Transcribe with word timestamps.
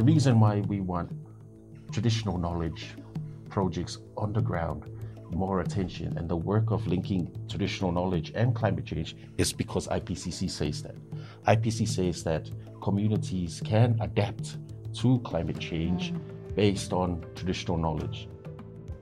The 0.00 0.06
reason 0.06 0.40
why 0.40 0.60
we 0.60 0.80
want 0.80 1.12
traditional 1.92 2.38
knowledge 2.38 2.94
projects 3.50 3.98
on 4.16 4.32
the 4.32 4.40
ground 4.40 4.86
more 5.28 5.60
attention 5.60 6.16
and 6.16 6.26
the 6.26 6.36
work 6.36 6.70
of 6.70 6.86
linking 6.86 7.30
traditional 7.50 7.92
knowledge 7.92 8.32
and 8.34 8.54
climate 8.54 8.86
change 8.86 9.14
is 9.36 9.52
because 9.52 9.88
IPCC 9.88 10.48
says 10.48 10.82
that. 10.84 10.94
IPCC 11.46 11.86
says 11.86 12.24
that 12.24 12.50
communities 12.80 13.60
can 13.62 13.98
adapt 14.00 14.56
to 14.94 15.18
climate 15.18 15.58
change 15.58 16.14
based 16.56 16.94
on 16.94 17.22
traditional 17.34 17.76
knowledge. 17.76 18.26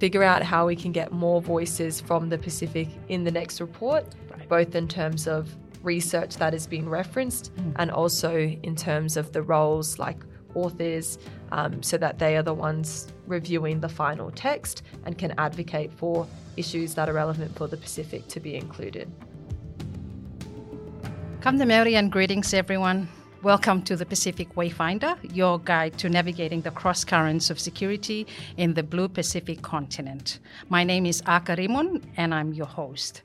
Figure 0.00 0.24
out 0.24 0.42
how 0.42 0.66
we 0.66 0.74
can 0.74 0.90
get 0.90 1.12
more 1.12 1.40
voices 1.40 2.00
from 2.00 2.28
the 2.28 2.38
Pacific 2.38 2.88
in 3.08 3.22
the 3.22 3.30
next 3.30 3.60
report, 3.60 4.04
right. 4.32 4.48
both 4.48 4.74
in 4.74 4.88
terms 4.88 5.28
of 5.28 5.56
research 5.84 6.38
that 6.38 6.54
is 6.54 6.66
being 6.66 6.88
referenced 6.88 7.54
mm. 7.54 7.72
and 7.76 7.88
also 7.92 8.36
in 8.36 8.74
terms 8.74 9.16
of 9.16 9.30
the 9.32 9.40
roles 9.40 9.96
like 10.00 10.18
authors 10.64 11.18
um, 11.52 11.82
so 11.82 11.96
that 11.98 12.18
they 12.18 12.36
are 12.36 12.42
the 12.42 12.54
ones 12.54 13.08
reviewing 13.26 13.80
the 13.80 13.88
final 13.88 14.30
text 14.30 14.82
and 15.04 15.16
can 15.18 15.32
advocate 15.38 15.92
for 15.92 16.26
issues 16.56 16.94
that 16.94 17.08
are 17.08 17.12
relevant 17.12 17.56
for 17.56 17.68
the 17.68 17.76
Pacific 17.76 18.26
to 18.28 18.40
be 18.40 18.56
included. 18.56 19.10
Come 21.40 21.58
to 21.58 21.66
Mary 21.66 21.94
and 21.94 22.10
greetings, 22.10 22.52
everyone. 22.52 23.08
Welcome 23.44 23.82
to 23.82 23.94
the 23.94 24.04
Pacific 24.04 24.56
Wayfinder, 24.56 25.16
your 25.32 25.60
guide 25.60 25.96
to 25.98 26.08
navigating 26.08 26.62
the 26.62 26.72
cross 26.72 27.04
currents 27.04 27.50
of 27.50 27.60
security 27.60 28.26
in 28.56 28.74
the 28.74 28.82
Blue 28.82 29.08
Pacific 29.08 29.62
continent. 29.62 30.40
My 30.68 30.82
name 30.82 31.06
is 31.06 31.22
Akka 31.24 31.54
Rimon, 31.54 32.02
and 32.16 32.34
I'm 32.34 32.52
your 32.52 32.66
host. 32.66 33.22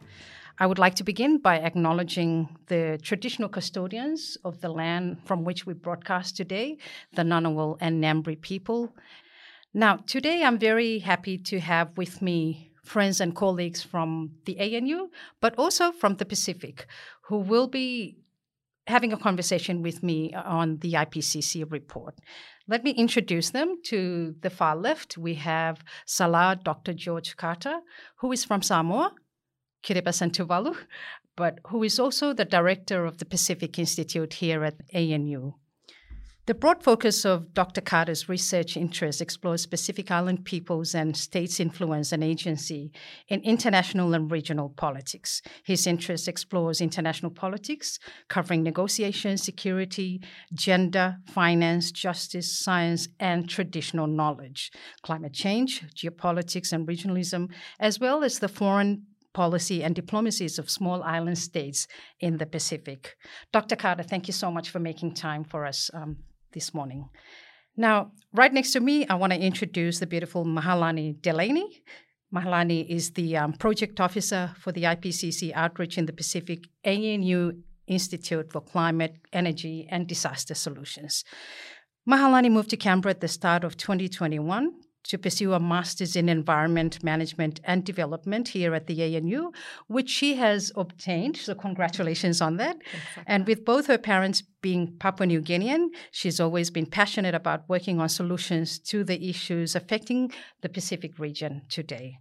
I 0.60 0.68
would 0.68 0.78
like 0.78 0.96
to 0.96 1.04
begin 1.04 1.40
by 1.40 1.58
acknowledging 1.58 2.58
the 2.68 3.00
traditional 3.02 3.50
custodians 3.50 4.38
of 4.46 4.62
the 4.62 4.70
land 4.70 5.18
from 5.26 5.44
which 5.44 5.66
we 5.66 5.74
broadcast 5.74 6.38
today, 6.38 6.78
the 7.14 7.24
Ngunnawal 7.24 7.78
and 7.82 8.04
Ngambri 8.04 8.40
people. 8.40 8.94
Now, 9.73 9.98
today 9.98 10.44
I'm 10.44 10.60
very 10.60 11.00
happy 11.00 11.40
to 11.40 11.60
have 11.60 11.98
with 11.98 12.22
me 12.22 12.72
friends 12.84 13.20
and 13.20 13.36
colleagues 13.36 13.82
from 13.82 14.34
the 14.45 14.60
ANU, 14.60 15.10
but 15.42 15.58
also 15.58 15.92
from 15.92 16.18
the 16.18 16.26
Pacific, 16.26 16.86
who 17.23 17.38
will 17.38 17.67
be 17.67 18.17
having 18.86 19.12
a 19.12 19.17
conversation 19.17 19.82
with 19.82 20.04
me 20.04 20.34
on 20.36 20.78
the 20.80 20.94
IPCC 20.94 21.72
report. 21.72 22.20
Let 22.67 22.84
me 22.84 22.92
introduce 22.92 23.50
them 23.50 23.78
to 23.86 24.36
the 24.42 24.52
far 24.52 24.76
left. 24.76 25.17
We 25.17 25.34
have 25.36 25.84
Salā 26.06 26.64
Dr. 26.64 26.94
George 26.94 27.38
Carter, 27.38 27.80
who 28.17 28.32
is 28.32 28.45
from 28.45 28.62
Samoa, 28.62 29.14
Kiribati 29.84 30.31
Tuvalu, 30.31 30.76
but 31.36 31.59
who 31.67 31.84
is 31.84 32.00
also 32.00 32.34
the 32.34 32.45
director 32.45 33.06
of 33.06 33.17
the 33.17 33.26
Pacific 33.26 33.78
Institute 33.78 34.34
here 34.34 34.64
at 34.64 34.76
ANU. 34.94 35.53
The 36.45 36.53
broad 36.53 36.84
focus 36.84 37.23
of 37.23 37.53
Dr. 37.53 37.80
Carter's 37.80 38.28
research 38.28 38.76
interests 38.76 39.22
explores 39.22 39.66
Pacific 39.66 40.11
Island 40.11 40.44
peoples 40.44 40.94
and 40.94 41.16
states' 41.16 41.61
influence 41.61 42.11
and 42.11 42.22
agency 42.22 42.92
in 43.30 43.39
international 43.44 44.14
and 44.14 44.30
regional 44.30 44.67
politics. 44.67 45.42
His 45.64 45.88
interest 45.88 46.28
explores 46.28 46.81
international 46.81 47.31
politics, 47.31 47.98
covering 48.28 48.61
negotiation, 48.61 49.38
security, 49.38 50.22
gender, 50.54 51.16
finance, 51.28 51.94
justice, 51.94 52.59
science, 52.59 53.08
and 53.22 53.48
traditional 53.48 54.08
knowledge, 54.08 54.70
climate 55.02 55.31
change, 55.31 55.86
geopolitics, 55.95 56.73
and 56.73 56.86
regionalism, 56.86 57.54
as 57.80 58.02
well 58.02 58.22
as 58.22 58.39
the 58.39 58.50
foreign 58.50 59.06
policy 59.34 59.84
and 59.84 59.95
diplomacies 59.95 60.59
of 60.59 60.70
small 60.70 61.03
island 61.03 61.38
states 61.38 61.88
in 62.20 62.38
the 62.38 62.45
Pacific. 62.45 63.16
Dr. 63.52 63.76
Carter, 63.76 64.03
thank 64.03 64.28
you 64.28 64.34
so 64.34 64.52
much 64.52 64.70
for 64.70 64.80
making 64.80 65.14
time 65.14 65.44
for 65.44 65.66
us 65.66 65.89
um, 65.94 66.17
this 66.53 66.73
morning. 66.73 67.09
Now, 67.76 68.11
right 68.34 68.54
next 68.54 68.72
to 68.73 68.80
me, 68.80 69.08
I 69.08 69.16
want 69.16 69.34
to 69.34 69.39
introduce 69.39 70.00
the 70.00 70.08
beautiful 70.08 70.45
Mahealani 70.45 71.20
Delaney. 71.22 71.82
Mahealani 72.33 72.88
is 72.88 73.11
the 73.11 73.38
um, 73.38 73.54
project 73.54 73.99
officer 73.99 74.52
for 74.60 74.71
the 74.71 74.83
IPCC 74.83 75.52
Outreach 75.54 75.98
in 75.98 76.05
the 76.05 76.14
Pacific 76.14 76.65
ANU 76.86 77.54
Institute 77.88 78.52
for 78.52 78.61
Climate, 78.61 79.17
Energy, 79.33 79.88
and 79.89 80.08
Disaster 80.08 80.54
Solutions. 80.54 81.23
Mahealani 82.10 82.52
moved 82.52 82.70
to 82.70 82.77
Canberra 82.77 83.11
at 83.11 83.21
the 83.21 83.27
start 83.27 83.64
of 83.64 83.77
2021 83.77 84.73
to 85.03 85.17
pursue 85.17 85.53
a 85.53 85.59
master's 85.59 86.15
in 86.15 86.30
environment 86.30 87.03
management 87.03 87.59
and 87.64 87.83
development 87.83 88.49
here 88.49 88.73
at 88.73 88.87
the 88.87 89.15
ANU, 89.15 89.52
which 89.87 90.09
she 90.09 90.36
has 90.36 90.71
obtained. 90.75 91.37
So, 91.37 91.55
congratulations 91.55 92.41
on 92.41 92.58
that. 92.58 92.77
Exactly. 92.77 93.23
And 93.27 93.47
with 93.47 93.65
both 93.65 93.87
her 93.87 93.97
parents 93.97 94.43
being 94.61 94.95
Papua 94.99 95.27
New 95.27 95.41
Guinean, 95.41 95.87
she's 96.11 96.39
always 96.39 96.69
been 96.69 96.86
passionate 96.86 97.36
about 97.36 97.67
working 97.67 97.99
on 97.99 98.09
solutions 98.09 98.80
to 98.80 99.03
the 99.03 99.30
issues 99.30 99.75
affecting 99.75 100.31
the 100.61 100.69
Pacific 100.69 101.20
region 101.20 101.64
today. 101.70 102.17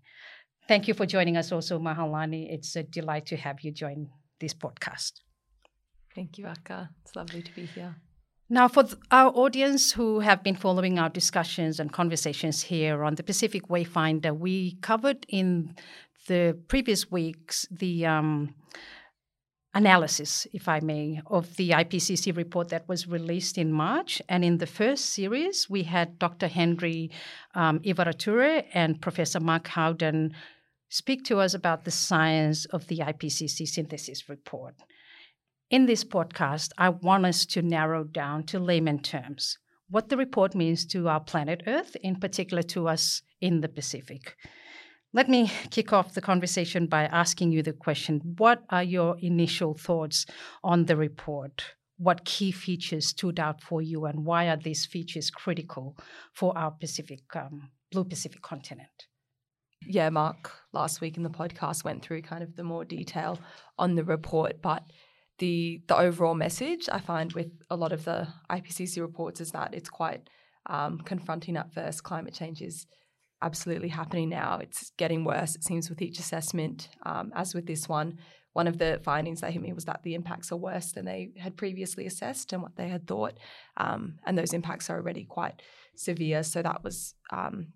Thank 0.69 0.89
you 0.89 0.95
for 0.95 1.07
joining 1.07 1.37
us 1.37 1.53
also, 1.53 1.79
Mahealani. 1.79 2.53
It's 2.53 2.77
a 2.77 2.83
delight 2.83 3.27
to 3.27 3.37
have 3.37 3.61
you 3.63 3.73
join 3.73 4.09
this 4.41 4.55
podcast. 4.55 5.13
Thank 6.15 6.39
you, 6.39 6.47
Akka. 6.47 6.91
It's 7.03 7.17
lovely 7.17 7.43
to 7.43 7.55
be 7.55 7.67
here. 7.67 7.97
Now, 8.53 8.69
for 8.69 8.83
th- 8.83 8.99
our 9.11 9.31
audience 9.31 9.93
who 9.93 10.21
have 10.21 10.43
been 10.43 10.57
following 10.57 10.99
our 10.99 11.09
discussions 11.09 11.81
and 11.81 11.91
conversations 11.91 12.65
here 12.65 13.03
on 13.03 13.15
the 13.15 13.23
Pacific 13.23 13.69
Wayfinder, 13.69 14.39
we 14.39 14.73
covered 14.83 15.25
in 15.31 15.75
the 16.29 16.59
previous 16.69 17.11
weeks 17.11 17.67
the 17.71 18.05
um, 18.05 18.55
analysis, 19.73 20.47
if 20.53 20.69
I 20.69 20.81
may, 20.81 21.23
of 21.29 21.57
the 21.57 21.71
IPCC 21.71 22.37
report 22.37 22.69
that 22.69 22.87
was 22.91 23.09
released 23.09 23.57
in 23.57 23.73
March. 23.73 24.21
And 24.29 24.45
in 24.45 24.59
the 24.59 24.67
first 24.67 25.07
series, 25.07 25.71
we 25.71 25.85
had 25.85 26.19
Dr. 26.19 26.47
Henry 26.47 27.11
um, 27.55 27.79
Ivarature 27.79 28.67
and 28.75 29.01
Professor 29.01 29.41
Mark 29.41 29.69
Howden 29.69 30.35
speak 30.91 31.25
to 31.25 31.39
us 31.39 31.55
about 31.55 31.85
the 31.85 31.91
science 31.91 32.67
of 32.67 32.87
the 32.89 32.99
IPCC 32.99 33.67
synthesis 33.67 34.29
report. 34.29 34.75
In 35.73 35.87
this 35.87 36.05
podcast, 36.05 36.73
I 36.77 36.91
want 36.91 37.25
us 37.25 37.47
to 37.47 37.63
narrow 37.63 38.05
down 38.05 38.45
to 38.49 38.59
layman 38.59 38.99
terms 38.99 39.57
what 39.89 40.11
the 40.11 40.19
report 40.19 40.55
means 40.55 40.85
to 40.89 41.09
our 41.09 41.21
planet 41.21 41.63
Earth, 41.67 41.97
in 42.03 42.17
particular 42.17 42.63
to 42.65 42.89
us 42.89 43.23
in 43.41 43.63
the 43.63 43.71
Pacific. 43.71 44.37
Let 45.15 45.31
me 45.31 45.51
kick 45.71 45.95
off 45.95 46.13
the 46.13 46.21
conversation 46.21 46.89
by 46.89 47.05
asking 47.05 47.53
you 47.53 47.63
the 47.63 47.73
question 47.73 48.35
What 48.37 48.65
are 48.69 48.83
your 48.83 49.17
initial 49.21 49.73
thoughts 49.73 50.27
on 50.63 50.85
the 50.85 50.97
report? 50.99 51.65
What 51.97 52.27
key 52.27 52.53
features 52.53 53.07
stood 53.07 53.41
out 53.41 53.63
for 53.63 53.81
you, 53.81 54.05
and 54.05 54.27
why 54.27 54.49
are 54.49 54.59
these 54.59 54.85
features 54.85 55.31
critical 55.31 55.97
for 56.35 56.55
our 56.55 56.73
Pacific, 56.73 57.21
um, 57.35 57.71
Blue 57.91 58.05
Pacific 58.05 58.43
continent? 58.43 59.07
Yeah, 59.87 60.11
Mark 60.11 60.53
last 60.75 61.01
week 61.01 61.17
in 61.17 61.23
the 61.23 61.31
podcast 61.31 61.83
went 61.83 62.03
through 62.03 62.21
kind 62.21 62.43
of 62.43 62.57
the 62.57 62.63
more 62.63 62.85
detail 62.85 63.39
on 63.79 63.95
the 63.95 64.05
report, 64.05 64.61
but 64.61 64.85
the 65.43 65.83
the 65.89 65.97
overall 65.97 66.37
message 66.37 66.89
I 66.93 67.01
find 67.01 67.33
with 67.33 67.51
a 67.69 67.75
lot 67.75 67.93
of 67.93 68.05
the 68.05 68.29
IPCC 68.49 69.01
reports 69.01 69.41
is 69.41 69.51
that 69.51 69.75
it's 69.75 69.89
quite 69.89 70.31
um, 70.67 71.01
confronting 71.01 71.57
at 71.57 71.75
first. 71.75 72.05
Climate 72.05 72.33
change 72.33 72.63
is 72.63 72.87
absolutely 73.43 73.89
happening 73.89 74.29
now. 74.29 74.61
It's 74.63 74.93
getting 74.97 75.25
worse. 75.25 75.57
It 75.57 75.65
seems 75.65 75.91
with 75.91 76.01
each 76.01 76.21
assessment, 76.21 76.91
um, 77.05 77.33
as 77.35 77.57
with 77.57 77.67
this 77.67 77.89
one. 77.89 78.19
One 78.53 78.69
of 78.69 78.79
the 78.79 79.01
findings 79.03 79.41
that 79.41 79.51
hit 79.51 79.63
me 79.63 79.73
was 79.73 79.87
that 79.87 80.05
the 80.05 80.15
impacts 80.15 80.53
are 80.53 80.57
worse 80.57 80.93
than 80.93 81.07
they 81.07 81.33
had 81.37 81.57
previously 81.57 82.07
assessed 82.07 82.53
and 82.53 82.63
what 82.63 82.77
they 82.77 82.87
had 82.87 83.09
thought, 83.09 83.37
um, 83.77 84.19
and 84.25 84.39
those 84.39 84.53
impacts 84.53 84.89
are 84.91 84.99
already 84.99 85.25
quite 85.25 85.61
severe. 85.97 86.45
So 86.45 86.63
that 86.63 86.85
was 86.85 87.15
um, 87.33 87.73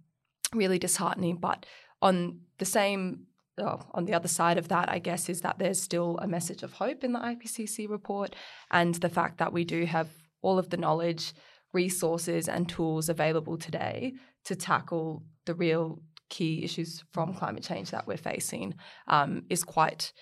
really 0.54 0.78
disheartening. 0.78 1.38
But 1.38 1.66
on 2.00 2.42
the 2.58 2.64
same 2.64 3.26
oh, 3.58 3.80
on 3.92 4.04
the 4.04 4.14
other 4.14 4.28
side 4.28 4.58
of 4.58 4.68
that, 4.68 4.90
I 4.90 4.98
guess, 4.98 5.28
is 5.28 5.40
that 5.42 5.58
there's 5.58 5.80
still 5.80 6.18
a 6.18 6.28
message 6.28 6.62
of 6.62 6.74
hope 6.74 7.04
in 7.04 7.12
the 7.12 7.18
IPCC 7.18 7.88
report 7.88 8.34
and 8.70 8.94
the 8.96 9.08
fact 9.08 9.38
that 9.38 9.52
we 9.52 9.64
do 9.64 9.84
have 9.84 10.08
all 10.42 10.58
of 10.58 10.70
the 10.70 10.76
knowledge, 10.76 11.32
resources, 11.72 12.48
and 12.48 12.68
tools 12.68 13.08
available 13.08 13.56
today 13.56 14.14
to 14.44 14.54
tackle 14.54 15.24
the 15.44 15.54
real 15.54 16.00
key 16.28 16.64
issues 16.64 17.04
from 17.12 17.34
climate 17.34 17.62
change 17.62 17.90
that 17.90 18.06
we're 18.06 18.16
facing 18.16 18.74
um, 19.08 19.44
is 19.50 19.64
quite. 19.64 20.12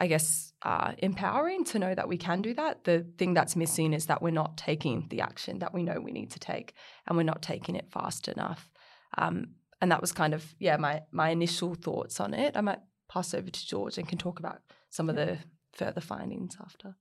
I 0.00 0.06
guess, 0.06 0.52
uh, 0.62 0.92
empowering 0.98 1.64
to 1.64 1.78
know 1.80 1.92
that 1.92 2.06
we 2.06 2.18
can 2.18 2.40
do 2.40 2.54
that. 2.54 2.84
The 2.84 3.04
thing 3.18 3.34
that's 3.34 3.56
missing 3.56 3.92
is 3.92 4.06
that 4.06 4.22
we're 4.22 4.30
not 4.30 4.56
taking 4.56 5.08
the 5.10 5.22
action 5.22 5.58
that 5.58 5.74
we 5.74 5.82
know 5.82 5.98
we 5.98 6.12
need 6.12 6.30
to 6.30 6.38
take, 6.38 6.74
and 7.04 7.16
we're 7.16 7.24
not 7.24 7.42
taking 7.42 7.74
it 7.74 7.90
fast 7.90 8.28
enough. 8.28 8.70
Um, 9.16 9.54
and 9.80 9.90
that 9.90 10.00
was 10.00 10.12
kind 10.12 10.34
of 10.34 10.54
yeah 10.58 10.76
my 10.76 11.02
my 11.12 11.30
initial 11.30 11.74
thoughts 11.74 12.20
on 12.20 12.34
it. 12.34 12.56
I 12.56 12.60
might 12.60 12.80
pass 13.08 13.34
over 13.34 13.50
to 13.50 13.66
George 13.66 13.98
and 13.98 14.08
can 14.08 14.18
talk 14.18 14.38
about 14.38 14.60
some 14.90 15.08
of 15.08 15.16
the 15.16 15.38
further 15.72 16.00
findings 16.00 16.56
after. 16.60 16.94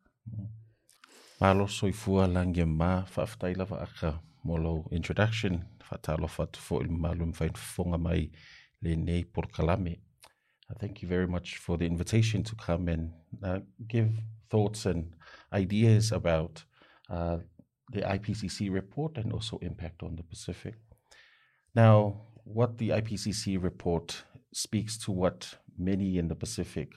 Malo 1.40 1.68
soifua 1.68 2.28
langia 2.28 2.66
ma 2.66 3.04
whaafatai 3.04 3.58
lava 3.58 3.82
aka 3.82 4.20
molo 4.44 4.88
introduction 4.92 5.66
whatalo 5.90 6.28
whatu 6.28 6.58
fo 6.58 6.80
malum 6.84 7.34
whain 7.40 7.54
whonga 7.54 8.00
mai 8.00 8.30
le 8.82 8.96
nei 8.96 9.24
por 9.24 9.44
kalame. 9.44 10.00
Thank 10.80 11.02
you 11.02 11.08
very 11.08 11.28
much 11.28 11.58
for 11.58 11.78
the 11.78 11.86
invitation 11.86 12.44
to 12.44 12.56
come 12.56 12.90
and 12.90 13.14
uh, 13.42 13.60
give 13.88 14.12
thoughts 14.50 14.86
and 14.86 15.14
ideas 15.54 16.12
about 16.12 16.66
uh, 17.10 17.38
the 17.94 18.02
IPCC 18.02 18.70
report 18.70 19.18
and 19.18 19.32
also 19.32 19.60
impact 19.60 20.04
on 20.04 20.18
the 20.18 20.24
Pacific. 20.24 20.76
Now, 21.74 22.24
what 22.54 22.78
the 22.78 22.90
IPCC 22.90 23.62
report 23.62 24.24
speaks 24.54 24.98
to 24.98 25.12
what 25.12 25.56
many 25.78 26.18
in 26.18 26.28
the 26.28 26.36
Pacific 26.36 26.94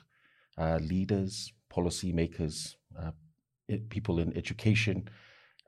uh, 0.56 0.78
leaders, 0.80 1.52
policymakers, 1.72 2.74
uh, 2.98 3.10
people 3.88 4.18
in 4.18 4.36
education 4.36 5.08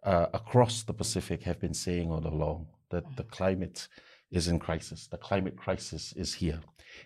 uh, 0.05 0.27
across 0.35 0.83
the 0.83 0.93
Pacific 0.93 1.43
have 1.43 1.61
been 1.61 1.75
saying 1.75 2.11
all 2.11 2.27
along 2.27 2.67
that 2.91 3.05
the 3.17 3.25
climate 3.25 3.89
is 4.31 4.49
in 4.49 4.59
crisis. 4.59 5.07
The 5.07 5.19
climate 5.19 5.57
crisis 5.57 6.13
is 6.17 6.35
here. 6.35 6.61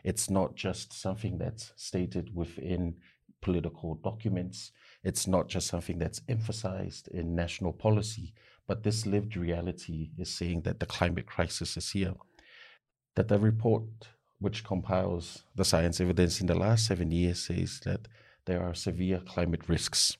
It's 0.05 0.31
not 0.31 0.55
just 0.55 0.93
something 0.93 1.39
that's 1.39 1.73
stated 1.77 2.35
within 2.35 2.97
political 3.41 3.95
documents. 3.97 4.73
It's 5.05 5.27
not 5.27 5.49
just 5.49 5.69
something 5.69 5.99
that's 5.99 6.23
emphasized 6.29 7.09
in 7.09 7.35
national 7.35 7.73
policy, 7.73 8.33
but 8.67 8.83
this 8.83 9.07
lived 9.07 9.37
reality 9.37 10.11
is 10.19 10.31
saying 10.31 10.63
that 10.63 10.81
the 10.81 10.87
climate 10.87 11.27
crisis 11.27 11.77
is 11.77 11.91
here. 11.91 12.15
That 13.17 13.29
the 13.29 13.39
report, 13.39 13.85
which 14.39 14.63
compiles 14.63 15.43
the 15.55 15.65
science 15.65 16.01
evidence 16.01 16.41
in 16.41 16.47
the 16.47 16.55
last 16.55 16.87
seven 16.87 17.11
years, 17.11 17.47
says 17.47 17.81
that 17.85 18.09
there 18.45 18.63
are 18.63 18.75
severe 18.75 19.21
climate 19.27 19.69
risks. 19.69 20.17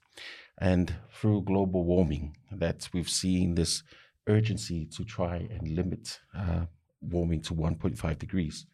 And 0.59 0.95
through 1.13 1.43
global 1.43 1.85
warming, 1.85 2.37
that 2.51 2.89
we've 2.93 3.09
seen 3.09 3.55
this 3.55 3.83
urgency 4.27 4.87
to 4.87 5.05
try 5.05 5.37
and 5.51 5.69
limit 5.69 6.21
uh, 6.35 6.67
warming 7.01 7.43
to 7.43 7.55
1.5 7.55 8.19
degrees. 8.19 8.67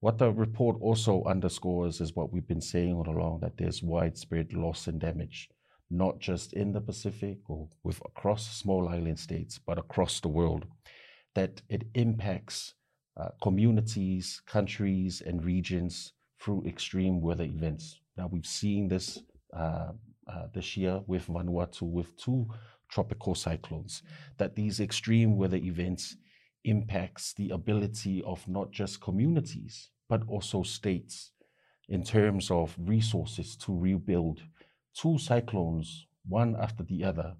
What 0.00 0.18
the 0.18 0.32
report 0.32 0.76
also 0.80 1.24
underscores 1.24 2.00
is 2.00 2.14
what 2.14 2.32
we've 2.32 2.46
been 2.46 2.60
saying 2.60 2.94
all 2.94 3.08
along 3.08 3.40
that 3.40 3.56
there's 3.56 3.82
widespread 3.82 4.52
loss 4.52 4.88
and 4.88 5.00
damage, 5.00 5.48
not 5.90 6.18
just 6.18 6.52
in 6.52 6.72
the 6.72 6.80
Pacific 6.80 7.38
or 7.48 7.68
with 7.82 8.00
across 8.04 8.46
small 8.56 8.88
island 8.88 9.18
states, 9.18 9.58
but 9.58 9.78
across 9.78 10.20
the 10.20 10.28
world. 10.28 10.66
That 11.34 11.62
it 11.68 11.84
impacts 11.94 12.74
uh, 13.16 13.28
communities, 13.42 14.40
countries, 14.46 15.22
and 15.24 15.44
regions 15.44 16.12
through 16.40 16.64
extreme 16.66 17.20
weather 17.20 17.44
events. 17.44 18.00
Now 18.16 18.28
we've 18.30 18.46
seen 18.46 18.88
this 18.88 19.18
uh, 19.56 19.92
uh, 20.26 20.46
this 20.54 20.76
year 20.76 21.00
with 21.06 21.26
Vanuatu 21.26 21.82
with 21.82 22.16
two 22.16 22.46
tropical 22.88 23.34
cyclones. 23.34 24.02
That 24.38 24.54
these 24.54 24.80
extreme 24.80 25.36
weather 25.36 25.56
events 25.56 26.16
impacts 26.64 27.32
the 27.34 27.50
ability 27.50 28.22
of 28.24 28.46
not 28.46 28.70
just 28.70 29.00
communities, 29.00 29.90
but 30.08 30.22
also 30.28 30.62
states 30.62 31.32
in 31.88 32.02
terms 32.02 32.50
of 32.50 32.74
resources 32.78 33.56
to 33.56 33.76
rebuild. 33.76 34.40
Two 34.94 35.18
cyclones, 35.18 36.06
one 36.28 36.56
after 36.60 36.82
the 36.84 37.04
other, 37.04 37.34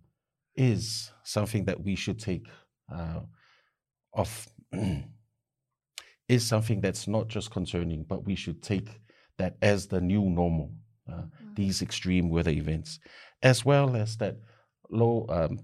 is 0.57 1.13
something 1.23 1.65
that 1.65 1.83
we 1.83 1.95
should 1.95 2.19
take 2.19 2.47
uh, 2.93 3.21
off, 4.15 4.49
is 6.33 6.47
something 6.47 6.81
that's 6.81 7.07
not 7.07 7.29
just 7.29 7.51
concerning, 7.51 8.05
but 8.05 8.25
we 8.25 8.35
should 8.35 8.63
take 8.63 8.89
that 9.37 9.57
as 9.61 9.87
the 9.87 10.01
new 10.01 10.23
normal, 10.23 10.73
uh, 11.13 11.23
mm. 11.23 11.55
these 11.55 11.83
extreme 11.83 12.31
weather 12.31 12.51
events, 12.51 13.01
as 13.43 13.65
well 13.67 13.95
as 13.95 14.17
that 14.17 14.37
low, 14.91 15.27
um, 15.29 15.59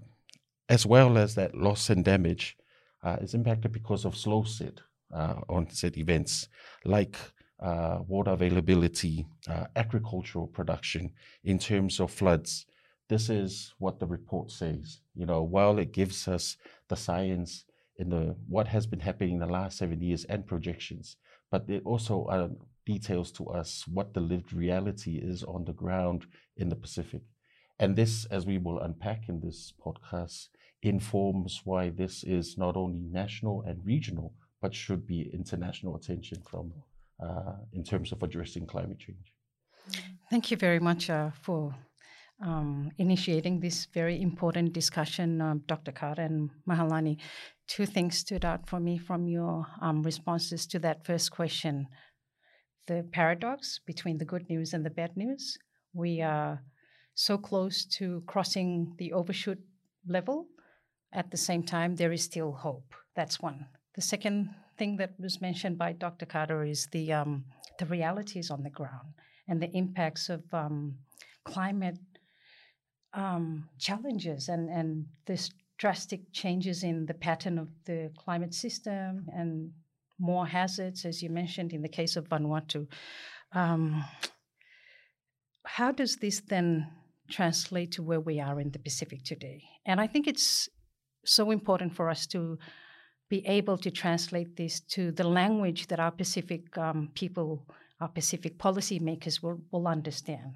as 0.69 0.85
well 0.85 1.17
as 1.17 1.33
that 1.33 1.55
loss 1.55 1.89
and 1.89 2.05
damage 2.05 2.55
uh, 3.03 3.17
is 3.19 3.33
impacted 3.33 3.71
because 3.71 4.05
of 4.05 4.15
slow 4.15 4.43
set 4.43 4.79
uh, 5.11 5.35
onset 5.49 5.97
events 5.97 6.47
like 6.85 7.17
uh, 7.61 7.97
water 8.07 8.31
availability, 8.31 9.25
uh, 9.49 9.65
agricultural 9.75 10.47
production 10.47 11.11
in 11.43 11.57
terms 11.57 11.99
of 11.99 12.11
floods. 12.11 12.67
This 13.09 13.29
is 13.29 13.73
what 13.79 13.99
the 13.99 14.05
report 14.05 14.51
says. 14.51 14.99
You 15.15 15.25
know, 15.25 15.41
while 15.41 15.79
it 15.79 15.93
gives 15.93 16.27
us 16.27 16.57
the 16.89 16.95
science 16.95 17.65
in 17.99 18.09
the 18.09 18.35
what 18.47 18.67
has 18.67 18.87
been 18.87 19.01
happening 19.01 19.33
in 19.35 19.39
the 19.39 19.45
last 19.45 19.77
seven 19.77 20.01
years 20.01 20.23
and 20.25 20.47
projections, 20.47 21.17
but 21.51 21.69
it 21.69 21.83
also 21.85 22.25
uh, 22.25 22.47
details 22.85 23.31
to 23.33 23.45
us 23.47 23.83
what 23.87 24.13
the 24.13 24.21
lived 24.21 24.51
reality 24.53 25.19
is 25.21 25.43
on 25.43 25.65
the 25.65 25.73
ground 25.73 26.25
in 26.57 26.69
the 26.69 26.75
Pacific. 26.75 27.21
And 27.77 27.95
this, 27.95 28.25
as 28.25 28.45
we 28.45 28.57
will 28.57 28.79
unpack 28.79 29.29
in 29.29 29.39
this 29.39 29.73
podcast, 29.85 30.47
informs 30.81 31.61
why 31.65 31.89
this 31.89 32.23
is 32.23 32.57
not 32.57 32.75
only 32.75 33.01
national 33.01 33.63
and 33.67 33.85
regional, 33.85 34.33
but 34.61 34.73
should 34.73 35.05
be 35.05 35.29
international 35.33 35.95
attention 35.95 36.41
from 36.49 36.73
uh, 37.23 37.57
in 37.73 37.83
terms 37.83 38.11
of 38.11 38.23
addressing 38.23 38.65
climate 38.65 38.99
change. 38.99 39.33
Thank 40.29 40.51
you 40.51 40.57
very 40.57 40.79
much 40.79 41.09
uh, 41.09 41.31
for 41.41 41.75
um, 42.41 42.91
initiating 42.97 43.59
this 43.59 43.87
very 43.93 44.21
important 44.21 44.73
discussion, 44.73 45.41
uh, 45.41 45.55
Dr. 45.67 45.91
Carter 45.91 46.21
and 46.21 46.49
Mahealani. 46.67 47.17
Two 47.67 47.85
things 47.85 48.17
stood 48.17 48.45
out 48.45 48.67
for 48.67 48.79
me 48.79 48.97
from 48.97 49.27
your 49.27 49.67
um, 49.81 50.03
responses 50.03 50.65
to 50.67 50.79
that 50.79 51.05
first 51.05 51.31
question 51.31 51.87
the 52.87 53.05
paradox 53.11 53.79
between 53.85 54.17
the 54.17 54.25
good 54.25 54.49
news 54.49 54.73
and 54.73 54.83
the 54.83 54.89
bad 54.89 55.15
news. 55.15 55.59
We 55.93 56.21
are 56.21 56.63
so 57.13 57.37
close 57.37 57.85
to 57.99 58.23
crossing 58.25 58.95
the 58.97 59.13
overshoot 59.13 59.59
level 60.07 60.47
at 61.13 61.31
the 61.31 61.37
same 61.37 61.63
time, 61.63 61.95
there 61.95 62.11
is 62.11 62.23
still 62.23 62.51
hope. 62.51 62.93
That's 63.15 63.41
one. 63.41 63.65
The 63.95 64.01
second 64.01 64.53
thing 64.77 64.97
that 64.97 65.19
was 65.19 65.41
mentioned 65.41 65.77
by 65.77 65.93
Dr. 65.93 66.25
Carter 66.25 66.63
is 66.63 66.87
the 66.91 67.11
um, 67.13 67.45
the 67.79 67.85
realities 67.85 68.51
on 68.51 68.63
the 68.63 68.69
ground 68.69 69.13
and 69.47 69.61
the 69.61 69.71
impacts 69.75 70.29
of 70.29 70.43
um, 70.53 70.95
climate 71.45 71.97
um, 73.13 73.69
challenges 73.79 74.49
and 74.49 74.69
and 74.69 75.05
this 75.25 75.49
drastic 75.77 76.21
changes 76.33 76.83
in 76.83 77.05
the 77.05 77.13
pattern 77.13 77.57
of 77.57 77.69
the 77.85 78.11
climate 78.17 78.53
system 78.53 79.25
and 79.33 79.71
more 80.19 80.45
hazards, 80.45 81.05
as 81.05 81.23
you 81.23 81.29
mentioned 81.29 81.71
in 81.71 81.81
the 81.81 81.89
case 81.89 82.17
of 82.17 82.27
Vanuatu. 82.27 82.85
Um, 83.53 84.03
how 85.65 85.91
does 85.91 86.17
this 86.17 86.41
then 86.41 86.87
translate 87.29 87.93
to 87.93 88.03
where 88.03 88.19
we 88.19 88.39
are 88.41 88.59
in 88.59 88.71
the 88.71 88.79
Pacific 88.79 89.23
today? 89.23 89.63
And 89.85 90.01
I 90.01 90.07
think 90.07 90.27
it's 90.27 90.67
so 91.25 91.51
important 91.51 91.95
for 91.95 92.09
us 92.09 92.27
to 92.27 92.57
be 93.29 93.45
able 93.47 93.77
to 93.77 93.91
translate 93.91 94.57
this 94.57 94.81
to 94.81 95.11
the 95.11 95.23
language 95.23 95.87
that 95.87 95.99
our 95.99 96.11
Pacific 96.11 96.77
um, 96.77 97.09
people, 97.13 97.65
our 98.01 98.09
Pacific 98.09 98.57
policymakers 98.57 99.41
will, 99.41 99.61
will 99.71 99.87
understand. 99.87 100.55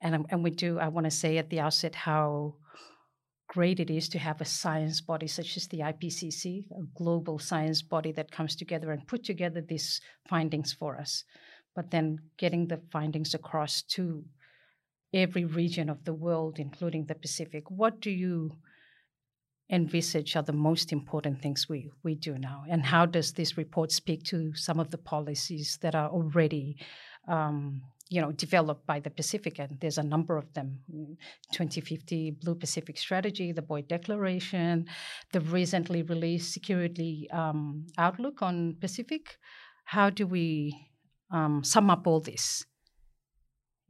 And, 0.00 0.26
and 0.30 0.44
we 0.44 0.50
do, 0.50 0.78
I 0.78 0.88
want 0.88 1.04
to 1.04 1.10
say 1.10 1.38
at 1.38 1.50
the 1.50 1.60
outset 1.60 1.94
how 1.94 2.54
great 3.48 3.80
it 3.80 3.90
is 3.90 4.08
to 4.10 4.18
have 4.18 4.40
a 4.40 4.44
science 4.44 5.00
body 5.00 5.26
such 5.26 5.56
as 5.56 5.66
the 5.68 5.80
IPCC, 5.80 6.70
a 6.70 6.82
global 6.94 7.38
science 7.38 7.82
body 7.82 8.12
that 8.12 8.30
comes 8.30 8.54
together 8.54 8.92
and 8.92 9.06
put 9.06 9.24
together 9.24 9.60
these 9.60 10.00
findings 10.28 10.72
for 10.72 10.96
us. 10.98 11.24
But 11.74 11.90
then 11.90 12.18
getting 12.36 12.68
the 12.68 12.80
findings 12.92 13.34
across 13.34 13.82
to 13.94 14.24
every 15.14 15.44
region 15.44 15.88
of 15.88 16.04
the 16.04 16.12
world, 16.12 16.58
including 16.58 17.06
the 17.06 17.14
Pacific. 17.14 17.70
What 17.70 18.00
do 18.00 18.10
you 18.10 18.52
envisage 19.70 20.36
are 20.36 20.42
the 20.42 20.52
most 20.52 20.92
important 20.92 21.40
things 21.40 21.68
we, 21.68 21.90
we 22.02 22.14
do 22.14 22.38
now? 22.38 22.64
And 22.68 22.84
how 22.84 23.06
does 23.06 23.32
this 23.32 23.56
report 23.56 23.92
speak 23.92 24.24
to 24.24 24.54
some 24.54 24.78
of 24.78 24.90
the 24.90 24.98
policies 24.98 25.78
that 25.80 25.94
are 25.94 26.10
already 26.10 26.76
um, 27.26 27.82
you 28.10 28.20
know, 28.20 28.32
developed 28.32 28.86
by 28.86 29.00
the 29.00 29.10
Pacific, 29.10 29.58
and 29.58 29.78
there's 29.80 29.98
a 29.98 30.02
number 30.02 30.36
of 30.38 30.52
them. 30.54 30.80
2050 31.52 32.32
Blue 32.42 32.54
Pacific 32.54 32.96
Strategy, 32.96 33.52
the 33.52 33.62
Boe 33.62 33.80
Declaration, 33.82 34.86
the 35.32 35.40
recently 35.40 36.02
released 36.02 36.52
Security 36.52 37.28
um, 37.32 37.86
Outlook 37.98 38.40
on 38.42 38.76
Pacific. 38.80 39.38
How 39.84 40.10
do 40.10 40.26
we 40.26 40.88
um, 41.30 41.62
sum 41.62 41.90
up 41.90 42.06
all 42.06 42.20
this 42.20 42.64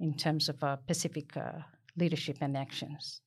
in 0.01 0.15
terms 0.15 0.49
of 0.49 0.63
uh, 0.63 0.77
Pacific 0.77 1.37
uh, 1.37 1.63
leadership 1.97 2.39
and 2.41 2.57
actions? 2.57 3.21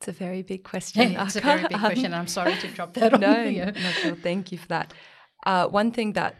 It's 0.00 0.08
a 0.08 0.12
very 0.12 0.42
big 0.42 0.64
question. 0.64 1.12
Yeah, 1.12 1.24
it's 1.26 1.36
a 1.36 1.40
very 1.40 1.62
big 1.68 1.78
question. 1.78 2.12
I'm 2.12 2.26
sorry 2.26 2.56
to 2.56 2.68
drop 2.74 2.94
that 2.94 3.18
no, 3.20 3.32
on 3.32 3.54
you. 3.54 3.64
No, 3.64 4.14
thank 4.14 4.52
you 4.52 4.58
for 4.58 4.68
that. 4.68 4.92
Uh, 5.46 5.66
one 5.68 5.92
thing 5.92 6.12
that, 6.12 6.36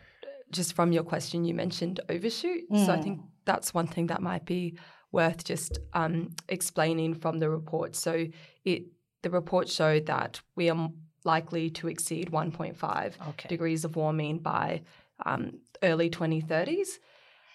just 0.54 0.74
from 0.74 0.92
your 0.92 1.02
question, 1.02 1.44
you 1.44 1.54
mentioned 1.54 2.00
overshoot. 2.08 2.70
Mm. 2.70 2.86
So 2.86 2.92
I 2.92 3.00
think 3.00 3.20
mm. 3.20 3.24
that's 3.44 3.74
one 3.74 3.86
thing 3.86 4.06
that 4.06 4.22
might 4.22 4.46
be 4.46 4.78
worth 5.12 5.44
just 5.44 5.78
um, 5.92 6.30
explaining 6.48 7.14
from 7.14 7.38
the 7.38 7.50
report. 7.50 7.94
So 7.96 8.26
it 8.64 8.84
the 9.22 9.30
report 9.30 9.68
showed 9.68 10.06
that 10.06 10.40
we 10.54 10.70
are 10.70 10.90
likely 11.24 11.70
to 11.70 11.88
exceed 11.88 12.30
1.5 12.30 13.28
okay. 13.30 13.48
degrees 13.48 13.84
of 13.84 13.96
warming 13.96 14.38
by 14.38 14.82
um, 15.24 15.60
early 15.82 16.10
2030s. 16.10 16.88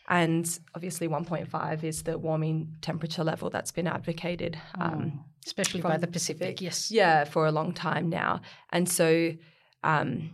And 0.08 0.60
obviously, 0.74 1.08
1.5 1.08 1.84
is 1.84 2.01
the 2.01 2.18
warming 2.18 2.75
temperature 2.82 3.24
level 3.24 3.51
that's 3.51 3.72
been 3.72 3.86
advocated, 3.86 4.58
um, 4.79 4.91
mm. 4.91 5.20
especially 5.46 5.82
by 5.82 5.98
the 5.98 6.08
Pacific. 6.08 6.58
Pacific. 6.58 6.62
Yes, 6.62 6.89
yeah, 6.89 7.25
for 7.25 7.46
a 7.46 7.51
long 7.51 7.74
time 7.74 8.10
now. 8.10 8.41
And 8.72 8.89
so, 8.89 9.34
um, 9.84 10.32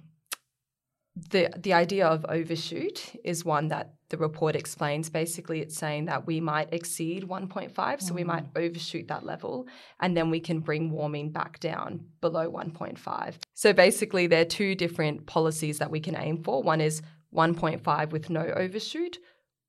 the 1.15 1.49
the 1.57 1.73
idea 1.73 2.07
of 2.07 2.25
overshoot 2.27 3.15
is 3.23 3.45
one 3.45 3.69
that 3.69 3.93
the 4.09 4.17
report 4.17 4.55
explains. 4.55 5.09
Basically, 5.09 5.61
it's 5.61 5.77
saying 5.77 6.05
that 6.05 6.27
we 6.27 6.39
might 6.39 6.73
exceed 6.73 7.23
1.5, 7.23 8.01
so 8.01 8.13
we 8.13 8.23
mm. 8.23 8.27
might 8.27 8.45
overshoot 8.55 9.07
that 9.07 9.25
level, 9.25 9.67
and 9.99 10.15
then 10.15 10.29
we 10.29 10.39
can 10.39 10.59
bring 10.59 10.91
warming 10.91 11.31
back 11.31 11.59
down 11.59 12.05
below 12.21 12.51
1.5. 12.51 13.35
So 13.53 13.73
basically, 13.73 14.27
there 14.27 14.41
are 14.41 14.45
two 14.45 14.75
different 14.75 15.25
policies 15.25 15.79
that 15.79 15.89
we 15.89 15.99
can 15.99 16.15
aim 16.15 16.43
for. 16.43 16.61
One 16.61 16.81
is 16.81 17.01
1.5 17.33 18.11
with 18.11 18.29
no 18.29 18.41
overshoot, 18.41 19.17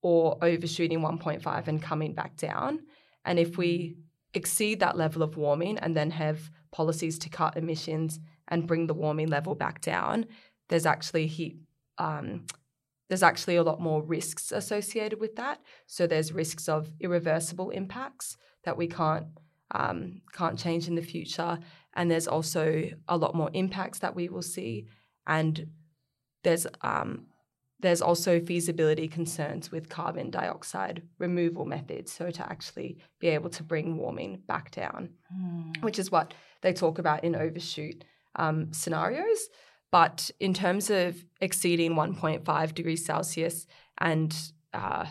or 0.03 0.37
overshooting 0.43 1.01
1.5 1.01 1.69
and 1.69 1.83
coming 1.83 2.13
back 2.13 2.37
down. 2.37 2.81
And 3.25 3.39
if 3.39 3.57
we 3.57 3.79
mm. 3.79 3.95
exceed 4.35 4.81
that 4.81 4.97
level 4.97 5.23
of 5.23 5.37
warming 5.37 5.79
and 5.79 5.97
then 5.97 6.11
have 6.11 6.51
policies 6.73 7.19
to 7.21 7.29
cut 7.29 7.57
emissions 7.57 8.19
and 8.49 8.67
bring 8.67 8.87
the 8.87 8.95
warming 8.95 9.29
level 9.29 9.55
back 9.55 9.81
down, 9.81 10.27
there's 10.69 10.87
actually 10.87 11.27
heat. 11.27 11.59
Um, 11.99 12.47
there's 13.09 13.23
actually 13.23 13.57
a 13.57 13.63
lot 13.63 13.81
more 13.81 14.03
risks 14.03 14.51
associated 14.51 15.21
with 15.21 15.37
that. 15.37 15.61
So 15.87 16.07
there's 16.07 16.33
risks 16.33 16.69
of 16.69 16.91
irreversible 17.01 17.71
impacts 17.71 18.37
that 18.65 18.77
we 18.77 18.89
can't 18.89 19.27
um, 19.73 20.23
can't 20.33 20.59
change 20.59 20.87
in 20.87 20.95
the 20.95 21.03
future, 21.03 21.59
and 21.95 22.11
there's 22.11 22.29
also 22.29 22.89
a 23.09 23.17
lot 23.17 23.35
more 23.35 23.51
impacts 23.53 23.99
that 23.99 24.15
we 24.15 24.29
will 24.29 24.43
see, 24.43 24.87
and 25.27 25.69
there's 26.45 26.67
um, 26.83 27.27
there's 27.81 28.01
also 28.01 28.41
feasibility 28.41 29.09
concerns 29.09 29.71
with 29.71 29.89
carbon 29.89 30.31
dioxide 30.31 31.03
removal 31.19 31.65
methods. 31.65 32.13
So 32.13 32.31
to 32.31 32.43
actually 32.43 32.99
be 33.19 33.29
able 33.29 33.51
to 33.51 33.63
bring 33.63 33.97
warming 33.97 34.43
back 34.47 34.71
down, 34.71 35.11
mm. 35.35 35.83
which 35.83 35.99
is 35.99 36.11
what 36.11 36.33
they 36.63 36.73
talk 36.73 36.99
about 36.99 37.25
in 37.25 37.35
overshoot 37.35 38.05
um, 38.37 38.73
scenarios. 38.73 39.49
But 39.97 40.31
in 40.41 40.53
terms 40.53 40.91
of 40.91 41.25
exceeding 41.41 41.95
1.5 41.95 42.75
degrees 42.75 43.03
Celsius 43.03 43.67
and 43.97 44.37
uh, 44.75 45.07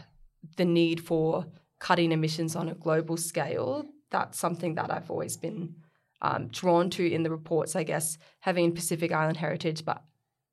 the 0.58 0.66
need 0.66 1.02
for 1.02 1.48
cutting 1.80 2.12
emissions 2.12 2.56
on 2.56 2.70
a 2.70 2.76
global 2.76 3.18
scale, 3.18 3.88
that's 4.12 4.38
something 4.38 4.76
that 4.76 4.92
I've 4.92 5.10
always 5.10 5.38
been 5.38 5.74
um, 6.22 6.50
drawn 6.50 6.92
to 6.92 7.04
in 7.04 7.24
the 7.24 7.32
reports, 7.32 7.76
I 7.76 7.82
guess, 7.82 8.20
having 8.42 8.76
Pacific 8.76 9.12
Island 9.12 9.38
heritage, 9.38 9.84
but 9.84 10.04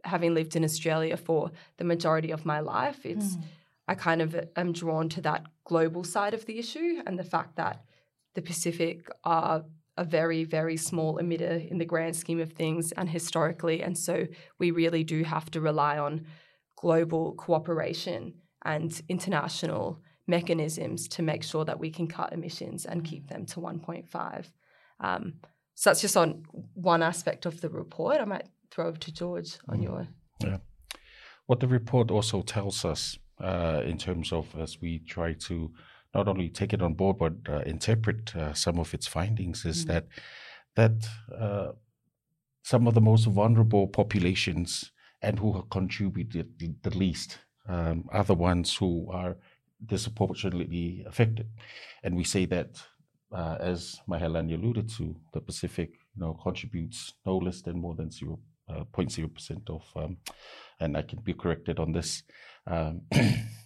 having 0.03 0.33
lived 0.33 0.57
in 0.57 0.65
Australia 0.65 1.19
for 1.19 1.51
the 1.77 1.85
majority 1.85 2.31
of 2.31 2.47
my 2.47 2.61
life, 2.61 3.05
it's 3.05 3.37
mm. 3.37 3.43
I 3.87 3.95
kind 3.95 4.23
of 4.23 4.35
am 4.57 4.73
drawn 4.73 5.11
to 5.11 5.21
that 5.21 5.45
global 5.65 6.05
side 6.05 6.33
of 6.33 6.47
the 6.47 6.59
issue 6.59 7.03
and 7.07 7.19
the 7.19 7.31
fact 7.35 7.57
that 7.57 7.85
the 8.33 8.41
Pacific 8.41 9.07
are 9.25 9.67
a 9.97 10.05
very, 10.05 10.45
very 10.45 10.77
small 10.77 11.19
emitter 11.19 11.69
in 11.71 11.79
the 11.79 11.85
grand 11.85 12.17
scheme 12.17 12.41
of 12.41 12.53
things 12.53 12.93
and 12.93 13.09
historically. 13.09 13.83
And 13.83 13.97
so 13.97 14.27
we 14.59 14.71
really 14.71 15.05
do 15.05 15.23
have 15.25 15.51
to 15.51 15.61
rely 15.61 15.99
on 15.99 16.27
global 16.77 17.35
cooperation 17.35 18.35
and 18.65 19.01
international 19.09 20.01
mechanisms 20.27 21.09
to 21.09 21.23
make 21.23 21.43
sure 21.43 21.65
that 21.65 21.79
we 21.79 21.91
can 21.91 22.07
cut 22.07 22.33
emissions 22.33 22.87
and 22.87 23.05
keep 23.05 23.29
them 23.29 23.45
to 23.47 23.61
1.5. 23.61 24.47
Um, 25.01 25.35
so 25.75 25.91
that's 25.91 26.01
just 26.01 26.17
on 26.17 26.45
one 26.75 27.03
aspect 27.03 27.45
of 27.45 27.61
the 27.61 27.69
report. 27.69 28.21
I 28.21 28.25
might 28.25 28.49
throw 28.71 28.87
over 28.87 28.99
to 28.99 29.13
George 29.13 29.59
on 29.69 29.79
mm. 29.79 29.83
your. 29.85 30.09
Yeah. 30.41 30.59
What 31.47 31.61
the 31.61 31.69
report 31.69 32.11
also 32.11 32.43
tells 32.43 32.85
us 32.85 33.19
uh, 33.41 33.83
in 33.85 33.99
terms 33.99 34.33
of 34.33 34.55
as 34.59 34.81
we 34.81 35.01
try 35.01 35.35
to 35.35 35.71
not 36.15 36.29
only 36.29 36.49
take 36.49 36.73
it 36.73 36.83
on 36.83 36.95
board 36.95 37.19
but 37.19 37.33
uh, 37.49 37.61
interpret 37.61 38.35
uh, 38.37 38.53
some 38.53 38.79
of 38.79 38.93
its 38.95 39.07
findings 39.07 39.65
is 39.65 39.85
mm. 39.85 39.89
that 39.89 40.07
that 40.75 41.07
uh, 41.39 41.73
some 42.63 42.87
of 42.87 42.95
the 42.95 43.01
most 43.01 43.27
vulnerable 43.27 43.87
populations 43.87 44.93
and 45.21 45.39
who 45.39 45.53
have 45.53 45.71
contributed 45.71 46.49
the, 46.59 46.91
least 46.91 47.39
um, 47.69 48.05
are 48.11 48.25
the 48.25 48.35
ones 48.35 48.77
who 48.77 49.09
are 49.11 49.37
disproportionately 49.85 51.05
affected. 51.07 51.49
And 52.03 52.17
we 52.17 52.25
say 52.25 52.45
that, 52.47 52.83
uh, 53.33 53.57
as 53.61 54.01
Mahealani 54.09 54.55
alluded 54.55 54.89
to, 54.91 55.17
the 55.33 55.41
Pacific 55.41 55.91
you 56.15 56.21
know, 56.21 56.35
contributes 56.35 57.15
no 57.25 57.39
less 57.39 57.63
than 57.63 57.79
more 57.79 57.95
than 57.95 58.11
0.0 58.11 58.39
uh, 58.69 59.73
of, 59.73 59.85
um, 59.97 60.17
and 60.81 60.97
I 60.97 61.03
can 61.03 61.21
be 61.21 61.35
corrected 61.35 61.79
on 61.79 61.93
this, 61.93 62.23
um, 62.67 63.03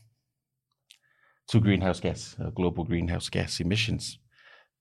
to 1.48 1.60
greenhouse 1.60 2.00
gas, 2.00 2.36
uh, 2.40 2.50
global 2.50 2.84
greenhouse 2.84 3.28
gas 3.28 3.60
emissions. 3.60 4.18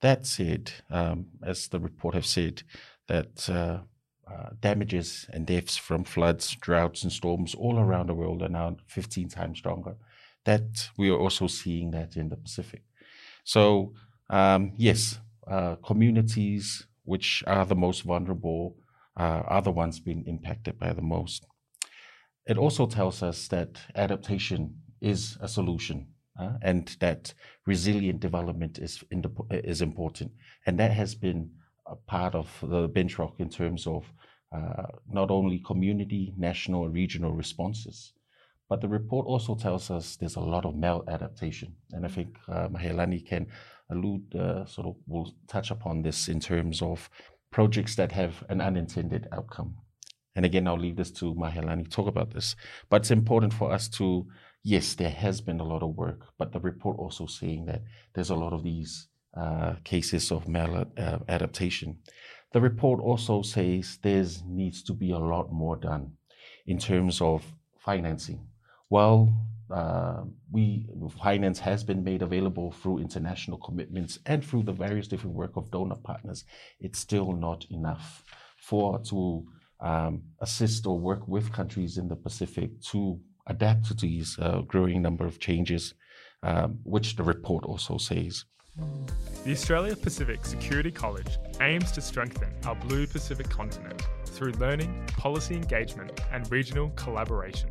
That 0.02 0.26
said, 0.26 0.72
um, 0.90 1.28
as 1.44 1.68
the 1.68 1.80
report 1.80 2.16
have 2.16 2.26
said, 2.26 2.64
that 3.08 3.50
uh, 3.50 3.80
uh, 4.32 4.50
damages 4.60 5.28
and 5.32 5.46
deaths 5.46 5.78
from 5.78 6.04
floods, 6.04 6.56
droughts, 6.56 7.04
and 7.04 7.12
storms 7.12 7.56
all 7.56 7.80
around 7.80 8.08
the 8.08 8.14
world 8.16 8.42
are 8.42 8.50
now 8.50 8.78
15 8.88 9.30
times 9.30 9.60
stronger. 9.60 9.96
That 10.46 10.90
we 10.98 11.10
are 11.10 11.18
also 11.20 11.48
seeing 11.48 11.92
that 11.92 12.16
in 12.16 12.30
the 12.30 12.36
Pacific. 12.36 12.84
So 13.44 13.94
um, 14.30 14.74
yes, 14.78 15.20
uh, 15.48 15.76
communities 15.76 16.88
which 17.04 17.44
are 17.46 17.66
the 17.66 17.76
most 17.76 18.02
vulnerable 18.02 18.76
uh, 19.18 19.44
are 19.46 19.62
the 19.62 19.72
ones 19.72 20.00
being 20.00 20.26
impacted 20.26 20.80
by 20.80 20.94
the 20.94 21.02
most. 21.02 21.46
It 22.48 22.58
also 22.58 22.86
tells 22.86 23.24
us 23.24 23.48
that 23.50 23.80
adaptation 23.96 24.82
is 25.02 25.38
a 25.40 25.48
solution 25.48 26.08
uh, 26.40 26.54
and 26.62 26.96
that 27.00 27.34
resilient 27.66 28.20
development 28.20 28.80
is 28.80 29.04
the, 29.12 29.32
is 29.50 29.82
important, 29.82 30.32
and 30.66 30.80
that 30.80 30.92
has 30.92 31.16
been 31.16 31.50
a 31.88 31.96
part 31.96 32.36
of 32.36 32.50
the 32.62 32.90
benchmark 32.90 33.34
in 33.40 33.50
terms 33.50 33.88
of 33.88 34.06
uh, 34.56 34.88
not 35.10 35.32
only 35.32 35.60
community, 35.60 36.34
national, 36.38 36.86
and 36.86 36.94
regional 36.94 37.32
responses, 37.32 38.14
but 38.70 38.82
the 38.82 38.88
report 38.88 39.28
also 39.28 39.56
tells 39.56 39.92
us 39.92 40.16
there's 40.16 40.38
a 40.38 40.40
lot 40.40 40.66
of 40.66 40.74
maladaptation, 40.74 41.72
and 41.92 42.06
I 42.06 42.10
think 42.10 42.38
uh, 42.48 42.68
Mahealani 42.70 43.26
can 43.26 43.48
allude, 43.90 44.36
uh, 44.36 44.66
sort 44.66 44.88
of, 44.88 44.96
will 45.08 45.34
touch 45.48 45.72
upon 45.72 46.02
this 46.02 46.28
in 46.28 46.40
terms 46.40 46.82
of 46.82 47.10
projects 47.52 47.96
that 47.96 48.12
have 48.12 48.44
an 48.50 48.62
unintended 48.62 49.28
outcome. 49.32 49.76
And 50.36 50.46
again, 50.46 50.68
I'll 50.68 50.78
leave 50.78 50.98
this 50.98 51.12
to 51.12 51.34
Mahealani 51.34 51.86
to 51.86 51.90
talk 51.90 52.08
about 52.08 52.34
this. 52.34 52.56
But 52.90 53.02
it's 53.02 53.12
important 53.12 53.54
for 53.54 53.72
us 53.72 53.88
to 53.90 54.28
yes, 54.66 54.96
there 54.96 55.12
has 55.12 55.42
been 55.42 55.60
a 55.60 55.64
lot 55.64 55.84
of 55.84 55.96
work, 55.96 56.22
but 56.40 56.52
the 56.52 56.60
report 56.60 56.98
also 56.98 57.28
saying 57.28 57.68
that 57.68 57.84
there's 58.14 58.32
a 58.32 58.36
lot 58.36 58.52
of 58.52 58.64
these 58.64 59.08
uh, 59.38 59.76
cases 59.84 60.32
of 60.32 60.46
maladaptation. 60.46 61.90
Uh, 61.90 62.12
the 62.52 62.62
report 62.62 63.00
also 63.00 63.44
says 63.44 64.00
there 64.02 64.26
needs 64.48 64.82
to 64.82 64.94
be 64.94 65.12
a 65.12 65.20
lot 65.20 65.52
more 65.52 65.76
done 65.76 66.14
in 66.66 66.80
terms 66.80 67.22
of 67.22 67.44
financing. 67.78 68.48
Well, 68.90 69.34
uh, 69.70 70.24
we 70.52 70.88
finance 71.22 71.60
has 71.60 71.84
been 71.84 72.04
made 72.04 72.24
available 72.24 72.72
through 72.72 73.00
international 73.00 73.60
commitments 73.60 74.20
and 74.26 74.44
through 74.44 74.64
the 74.64 74.72
various 74.72 75.08
different 75.08 75.36
work 75.36 75.58
of 75.58 75.70
donor 75.70 75.96
partners. 76.04 76.44
It's 76.80 77.00
still 77.00 77.34
not 77.34 77.66
enough 77.70 78.24
for 78.58 79.00
to 79.10 79.46
um, 79.80 80.24
assist 80.40 80.88
or 80.88 80.98
work 80.98 81.28
with 81.28 81.52
countries 81.52 81.98
in 81.98 82.08
the 82.08 82.16
Pacific 82.16 82.82
to 82.92 83.20
adapt 83.48 83.86
to 83.86 83.94
these 83.94 84.38
uh, 84.40 84.62
growing 84.62 85.02
number 85.02 85.26
of 85.26 85.40
changes, 85.40 85.94
um, 86.44 86.80
which 86.84 87.16
the 87.16 87.24
report 87.24 87.66
also 87.66 87.98
says. 87.98 88.46
The 89.46 89.52
Australia 89.52 89.96
Pacific 89.96 90.46
Security 90.46 90.92
College 90.92 91.38
aims 91.62 91.92
to 91.94 92.02
strengthen 92.02 92.52
our 92.66 92.76
blue 92.76 93.08
Pacific 93.08 93.50
continent 93.50 94.02
through 94.26 94.52
learning, 94.54 95.08
policy 95.18 95.56
engagement, 95.56 96.20
and 96.32 96.50
regional 96.52 96.90
collaboration. 96.92 97.70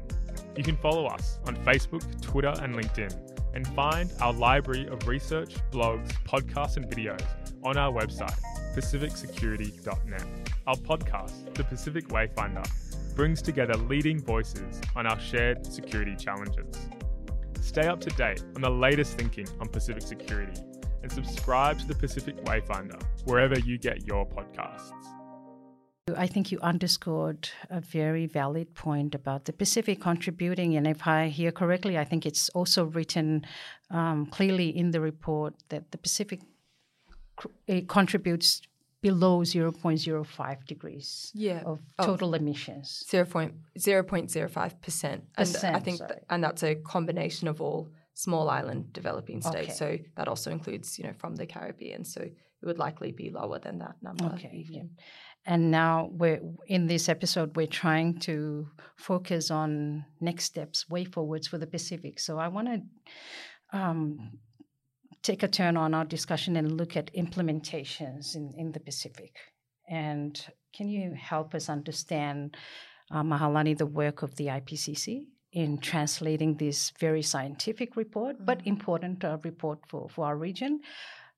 You 0.57 0.63
can 0.63 0.77
follow 0.77 1.07
us 1.07 1.41
on 1.47 1.57
Facebook, 1.57 2.21
Twitter, 2.23 2.55
and 2.63 2.75
LinkedIn, 2.75 3.13
and 3.55 3.67
find 3.69 4.11
our 4.21 4.33
library 4.33 4.87
of 4.89 5.07
research, 5.07 5.57
blogs, 5.71 6.13
podcasts, 6.25 6.77
and 6.77 6.87
videos 6.87 7.23
on 7.63 7.77
our 7.77 7.93
website, 7.93 8.39
pacificsecurity.net. 8.75 10.25
Our 10.67 10.77
podcast, 10.77 11.55
The 11.55 11.65
Pacific 11.65 12.09
Wayfinder, 12.09 12.67
brings 13.15 13.41
together 13.41 13.75
leading 13.75 14.21
voices 14.21 14.81
on 14.97 15.07
our 15.07 15.19
shared 15.21 15.65
security 15.67 16.17
challenges. 16.17 16.89
Stay 17.61 17.87
up 17.87 18.01
to 18.01 18.11
date 18.11 18.43
on 18.57 18.63
the 18.63 18.71
latest 18.71 19.17
thinking 19.17 19.47
on 19.61 19.69
Pacific 19.69 20.03
security 20.03 20.61
and 21.03 21.11
subscribe 21.13 21.79
to 21.79 21.87
the 21.87 21.95
Pacific 21.95 22.37
Wayfinder 22.45 23.01
wherever 23.25 23.59
you 23.59 23.79
get 23.79 24.07
your 24.07 24.27
podcasts. 24.27 24.93
I 26.17 26.27
think 26.27 26.53
you 26.53 26.59
underscored 26.61 27.49
a 27.71 27.81
very 27.81 28.27
valid 28.27 28.75
point 28.75 29.15
about 29.15 29.47
the 29.47 29.53
Pacific 29.53 30.01
contributing. 30.01 30.77
And 30.77 30.87
if 30.87 31.07
I 31.07 31.29
hear 31.29 31.51
correctly, 31.51 31.97
I 31.97 32.05
think 32.05 32.27
it's 32.27 32.51
also 32.51 32.85
written 32.85 33.47
um, 33.91 34.27
clearly 34.27 34.69
in 34.69 34.91
the 34.91 35.01
report 35.01 35.55
that 35.71 35.93
the 35.93 35.99
Pacific 35.99 36.41
contributes 37.89 38.61
below 39.05 39.43
0.05 39.43 40.67
degrees 40.67 41.31
yeah. 41.35 41.61
of 41.67 41.79
total 42.01 42.31
oh, 42.31 42.39
emissions. 42.39 43.05
0.05%. 43.79 45.21
And 45.37 45.57
I 45.77 45.79
think 45.81 45.99
th- 45.99 46.21
and 46.31 46.43
that's 46.43 46.63
a 46.63 46.75
combination 46.77 47.47
of 47.47 47.61
all 47.61 47.91
small 48.15 48.49
island 48.49 48.95
developing 48.95 49.43
states. 49.43 49.57
Okay. 49.57 49.73
So 49.73 49.99
that 50.17 50.27
also 50.27 50.51
includes, 50.51 50.99
you 50.99 51.05
know, 51.05 51.13
from 51.19 51.37
the 51.37 51.45
Caribbean. 51.45 52.03
So 52.07 52.23
it 52.23 52.33
would 52.63 52.79
likely 52.79 53.13
be 53.13 53.29
lower 53.29 53.59
than 53.59 53.79
that 53.81 53.97
number. 54.01 54.25
Okay, 54.37 54.65
yeah. 54.71 54.85
And 55.45 55.71
now 55.71 56.09
we're 56.11 56.41
in 56.67 56.87
this 56.87 57.11
episode, 57.11 57.55
we're 57.57 57.67
trying 57.67 58.21
to 58.21 58.71
focus 58.97 59.51
on 59.51 60.07
next 60.19 60.45
steps, 60.45 60.89
way 60.89 61.05
forwards 61.05 61.47
for 61.47 61.59
the 61.59 61.67
Pacific. 61.67 62.19
So 62.19 62.39
I 62.39 62.49
want 62.49 62.69
to 62.69 63.79
um, 63.79 64.39
take 65.25 65.43
a 65.43 65.49
turn 65.49 65.77
on 65.77 65.95
our 65.95 66.05
discussion 66.05 66.55
and 66.57 66.77
look 66.77 66.97
at 66.97 67.13
implementations 67.15 68.37
in, 68.37 68.53
in 68.57 68.73
the 68.73 68.79
Pacific. 68.79 69.35
And 69.89 70.41
can 70.73 70.89
you 70.89 71.15
help 71.15 71.55
us 71.55 71.69
understand, 71.69 72.57
uh, 73.11 73.23
Mahealani, 73.23 73.77
the 73.77 73.87
work 73.87 74.23
of 74.23 74.37
the 74.37 74.47
IPCC 74.47 75.25
in 75.53 75.79
translating 75.79 76.57
this 76.57 76.93
very 77.01 77.23
scientific 77.23 77.97
report, 77.97 78.37
but 78.45 78.67
important 78.67 79.25
uh, 79.25 79.39
report 79.43 79.79
for, 79.89 80.09
for 80.11 80.27
our 80.27 80.37
region? 80.37 80.81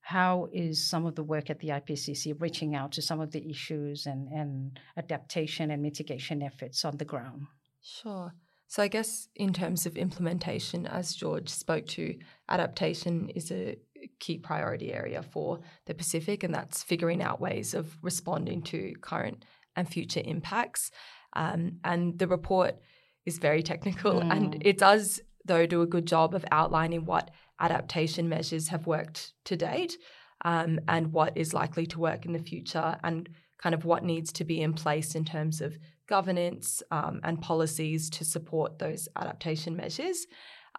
How 0.00 0.48
is 0.52 0.88
some 0.88 1.06
of 1.06 1.14
the 1.14 1.24
work 1.24 1.48
at 1.50 1.60
the 1.60 1.68
IPCC 1.68 2.40
reaching 2.40 2.74
out 2.74 2.92
to 2.92 3.02
some 3.02 3.20
of 3.20 3.30
the 3.30 3.48
issues 3.48 4.06
and, 4.06 4.28
and 4.28 4.78
adaptation 4.96 5.70
and 5.70 5.82
mitigation 5.82 6.42
efforts 6.42 6.84
on 6.84 6.96
the 6.96 7.04
ground? 7.04 7.46
Sure. 7.82 8.32
So 8.68 8.82
I 8.82 8.88
guess 8.88 9.28
in 9.36 9.52
terms 9.52 9.86
of 9.86 9.96
implementation, 9.96 10.86
as 10.86 11.14
George 11.14 11.48
spoke 11.48 11.86
to, 11.88 12.16
adaptation 12.48 13.28
is 13.30 13.50
a 13.50 13.76
key 14.18 14.38
priority 14.38 14.92
area 14.92 15.22
for 15.22 15.60
the 15.86 15.94
Pacific, 15.94 16.42
and 16.42 16.54
that's 16.54 16.82
figuring 16.82 17.22
out 17.22 17.40
ways 17.40 17.74
of 17.74 17.96
responding 18.02 18.62
to 18.62 18.94
current 19.00 19.44
and 19.76 19.88
future 19.88 20.22
impacts. 20.24 20.90
Um, 21.34 21.78
and 21.84 22.18
the 22.18 22.26
report 22.26 22.76
is 23.24 23.38
very 23.38 23.62
technical, 23.62 24.20
and 24.20 24.56
it 24.64 24.78
does, 24.78 25.20
though, 25.44 25.66
do 25.66 25.82
a 25.82 25.86
good 25.86 26.06
job 26.06 26.34
of 26.34 26.44
outlining 26.50 27.04
what 27.04 27.30
adaptation 27.60 28.28
measures 28.28 28.68
have 28.68 28.86
worked 28.86 29.32
to 29.44 29.56
date 29.56 29.96
um, 30.44 30.78
and 30.88 31.12
what 31.12 31.36
is 31.36 31.54
likely 31.54 31.86
to 31.86 32.00
work 32.00 32.26
in 32.26 32.32
the 32.32 32.38
future, 32.38 32.96
and 33.04 33.28
kind 33.58 33.74
of 33.74 33.84
what 33.84 34.04
needs 34.04 34.32
to 34.32 34.44
be 34.44 34.60
in 34.60 34.72
place 34.72 35.14
in 35.14 35.24
terms 35.24 35.60
of 35.60 35.78
governance 36.08 36.82
um, 36.90 37.20
and 37.22 37.40
policies 37.40 38.10
to 38.10 38.24
support 38.24 38.78
those 38.78 39.08
adaptation 39.16 39.76
measures. 39.76 40.26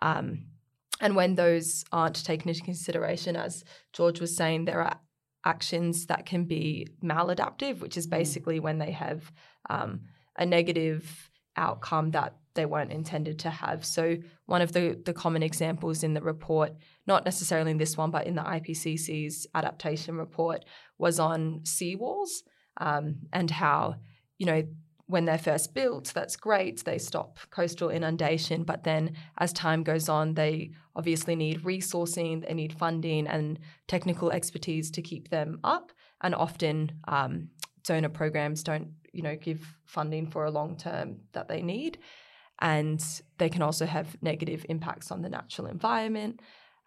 Um, 0.02 0.46
and 1.00 1.16
when 1.16 1.36
those 1.36 1.86
aren't 1.92 2.24
taken 2.26 2.50
into 2.50 2.62
consideration, 2.62 3.36
as 3.36 3.64
George 3.94 4.20
was 4.20 4.36
saying, 4.36 4.66
there 4.66 4.82
are 4.82 5.00
actions 5.46 6.08
that 6.08 6.26
can 6.26 6.46
be 6.46 6.88
maladaptive, 7.04 7.80
which 7.80 7.98
is 7.98 8.08
basically 8.08 8.60
when 8.60 8.80
they 8.80 8.92
have 8.92 9.32
um, 9.70 10.02
a 10.38 10.46
negative 10.46 11.30
outcome 11.56 12.12
that 12.12 12.36
they 12.56 12.66
weren't 12.66 12.92
intended 12.92 13.40
to 13.40 13.50
have. 13.50 13.86
So 13.86 14.18
one 14.46 14.62
of 14.62 14.74
the, 14.74 15.00
the 15.06 15.14
common 15.14 15.44
examples 15.44 16.04
in 16.04 16.14
the 16.14 16.22
report, 16.22 16.74
not 17.06 17.24
necessarily 17.24 17.72
in 17.72 17.78
this 17.78 17.96
one, 17.96 18.12
but 18.12 18.28
in 18.28 18.36
the 18.36 18.42
IPCC's 18.42 19.48
adaptation 19.54 20.18
report, 20.18 20.66
was 20.98 21.20
on 21.20 21.62
seawalls 21.64 22.30
um, 22.78 23.18
and 23.32 23.50
how, 23.50 23.96
you 24.38 24.48
know, 24.48 24.64
when 25.08 25.24
they're 25.24 25.38
first 25.38 25.74
built, 25.74 26.12
that's 26.14 26.36
great. 26.36 26.84
They 26.84 26.98
stop 26.98 27.40
coastal 27.50 27.90
inundation. 27.90 28.64
But 28.64 28.84
then 28.84 29.16
as 29.38 29.54
time 29.54 29.84
goes 29.84 30.10
on, 30.10 30.34
they 30.34 30.72
obviously 30.96 31.36
need 31.36 31.64
resourcing, 31.64 32.46
they 32.46 32.54
need 32.54 32.74
funding 32.74 33.26
and 33.26 33.58
technical 33.88 34.32
expertise 34.32 34.92
to 34.92 35.02
keep 35.02 35.30
them 35.30 35.60
up. 35.64 35.94
And 36.22 36.36
often 36.36 36.92
um, 37.08 37.50
donor 37.86 38.10
programs 38.10 38.64
don't, 38.64 38.90
you 39.14 39.24
know, 39.24 39.38
give 39.38 39.66
funding 39.86 40.28
for 40.28 40.44
a 40.44 40.52
long 40.52 40.76
term 40.76 41.22
that 41.32 41.48
they 41.48 41.62
need. 41.62 42.00
And 42.60 43.02
they 43.38 43.50
can 43.50 43.62
also 43.62 43.86
have 43.86 44.18
negative 44.22 44.66
impacts 44.68 45.10
on 45.12 45.22
the 45.22 45.30
natural 45.30 45.68
environment. 45.68 46.42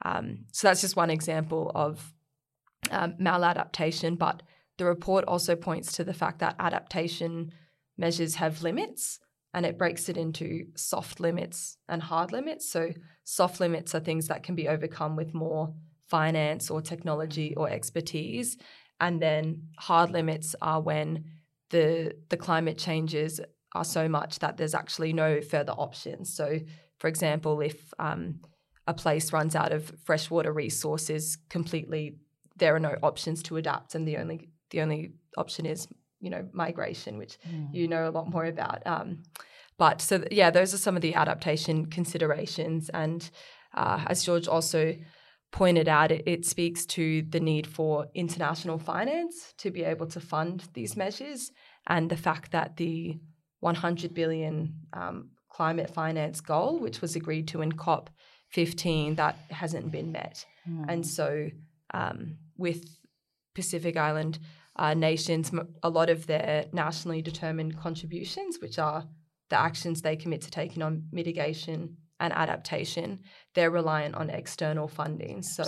Um, 0.05 0.45
so 0.53 0.69
that's 0.69 0.83
just 0.83 0.97
one 0.97 1.11
example 1.11 1.73
of 1.75 2.13
um, 2.91 3.15
maladaptation. 3.21 4.19
But 4.19 4.43
the 4.77 4.85
report 4.85 5.25
also 5.25 5.57
points 5.57 5.93
to 5.93 6.05
the 6.05 6.15
fact 6.15 6.41
that 6.41 6.57
adaptation 6.59 7.53
measures 8.01 8.37
have 8.37 8.63
limits 8.63 9.21
and 9.53 9.67
it 9.67 9.79
breaks 9.79 10.09
it 10.09 10.17
into 10.17 10.67
soft 10.75 11.21
limits 11.21 11.77
and 11.89 12.03
hard 12.03 12.33
limits. 12.33 12.71
So, 12.71 12.93
soft 13.25 13.61
limits 13.61 13.95
are 13.95 14.01
things 14.01 14.29
that 14.29 14.43
can 14.43 14.55
be 14.55 14.69
overcome 14.69 15.17
with 15.17 15.35
more 15.35 15.75
finance 16.09 16.71
or 16.71 16.81
technology 16.81 17.55
or 17.57 17.69
expertise. 17.69 18.57
And 19.01 19.21
then 19.21 19.69
hard 19.79 20.11
limits 20.11 20.55
are 20.61 20.81
when 20.81 21.25
the, 21.71 22.15
the 22.29 22.37
climate 22.37 22.79
changes 22.79 23.41
are 23.75 23.85
so 23.85 24.09
much 24.09 24.41
that 24.41 24.57
there's 24.57 24.75
actually 24.75 25.13
no 25.13 25.41
further 25.41 25.73
options. 25.73 26.33
So, 26.35 26.59
for 26.99 27.09
example, 27.09 27.61
if 27.61 27.95
um, 27.99 28.41
a 28.87 28.95
place 28.95 29.33
runs 29.33 29.55
out 29.55 29.73
of 29.73 29.93
freshwater 30.05 30.53
resources 30.53 31.39
completely, 31.49 32.17
there 32.57 32.75
are 32.75 32.81
no 32.81 32.97
options 33.03 33.43
to 33.45 33.57
adapt, 33.57 33.95
and 33.95 34.07
the 34.07 34.17
only 34.17 34.51
the 34.71 34.81
only 34.83 35.13
option 35.37 35.67
is 35.67 35.89
you 36.21 36.31
know 36.31 36.49
migration, 36.53 37.19
which 37.19 37.39
you 37.73 37.89
know 37.89 38.09
a 38.09 38.11
lot 38.11 38.31
more 38.31 38.45
about. 38.45 38.87
Um, 38.87 39.23
but 39.79 40.01
so 40.03 40.19
th- 40.19 40.33
yeah, 40.33 40.51
those 40.51 40.75
are 40.75 40.79
some 40.79 40.97
of 40.97 41.03
the 41.03 41.15
adaptation 41.15 41.87
considerations, 41.87 42.91
and 42.91 43.29
uh, 43.75 44.05
as 44.07 44.25
George 44.25 44.47
also 44.47 44.95
pointed 45.53 45.89
out, 45.89 46.13
it, 46.13 46.23
it 46.27 46.45
speaks 46.47 46.87
to 46.87 47.23
the 47.23 47.41
need 47.41 47.67
for 47.67 48.07
international 48.15 48.79
finance 48.79 49.53
to 49.59 49.71
be 49.71 49.83
able 49.83 50.07
to 50.07 50.21
fund 50.21 50.65
these 50.75 50.97
measures, 50.97 51.51
and 51.87 52.11
the 52.11 52.17
fact 52.17 52.53
that 52.53 52.77
the 52.77 53.19
100 53.61 54.15
billion 54.15 54.75
um, 54.93 55.31
climate 55.49 55.91
finance 55.91 56.41
goal, 56.41 56.79
which 56.79 57.01
was 57.01 57.17
agreed 57.17 57.49
to 57.49 57.61
in 57.63 57.73
COP 57.73 58.11
15, 58.51 59.17
that 59.17 59.37
hasn't 59.51 59.91
been 59.91 60.13
met, 60.13 60.45
and 60.89 61.07
so 61.07 61.49
um, 61.95 62.37
with 62.57 62.85
Pacific 63.55 63.97
Island 63.97 64.39
uh, 64.77 64.95
nations, 64.95 65.51
a 65.83 65.91
lot 65.91 66.11
of 66.11 66.27
their 66.27 66.67
nationally 66.73 67.23
determined 67.23 67.77
contributions, 67.79 68.59
which 68.61 68.79
are 68.79 69.05
the 69.51 69.59
actions 69.59 70.01
they 70.01 70.17
commit 70.17 70.43
to 70.43 70.51
taking 70.51 70.83
on 70.83 71.05
mitigation 71.13 71.97
and 72.21 72.33
adaptation, 72.33 73.21
they're 73.55 73.71
reliant 73.71 74.15
on 74.15 74.31
external 74.31 74.87
funding. 74.87 75.43
So 75.43 75.65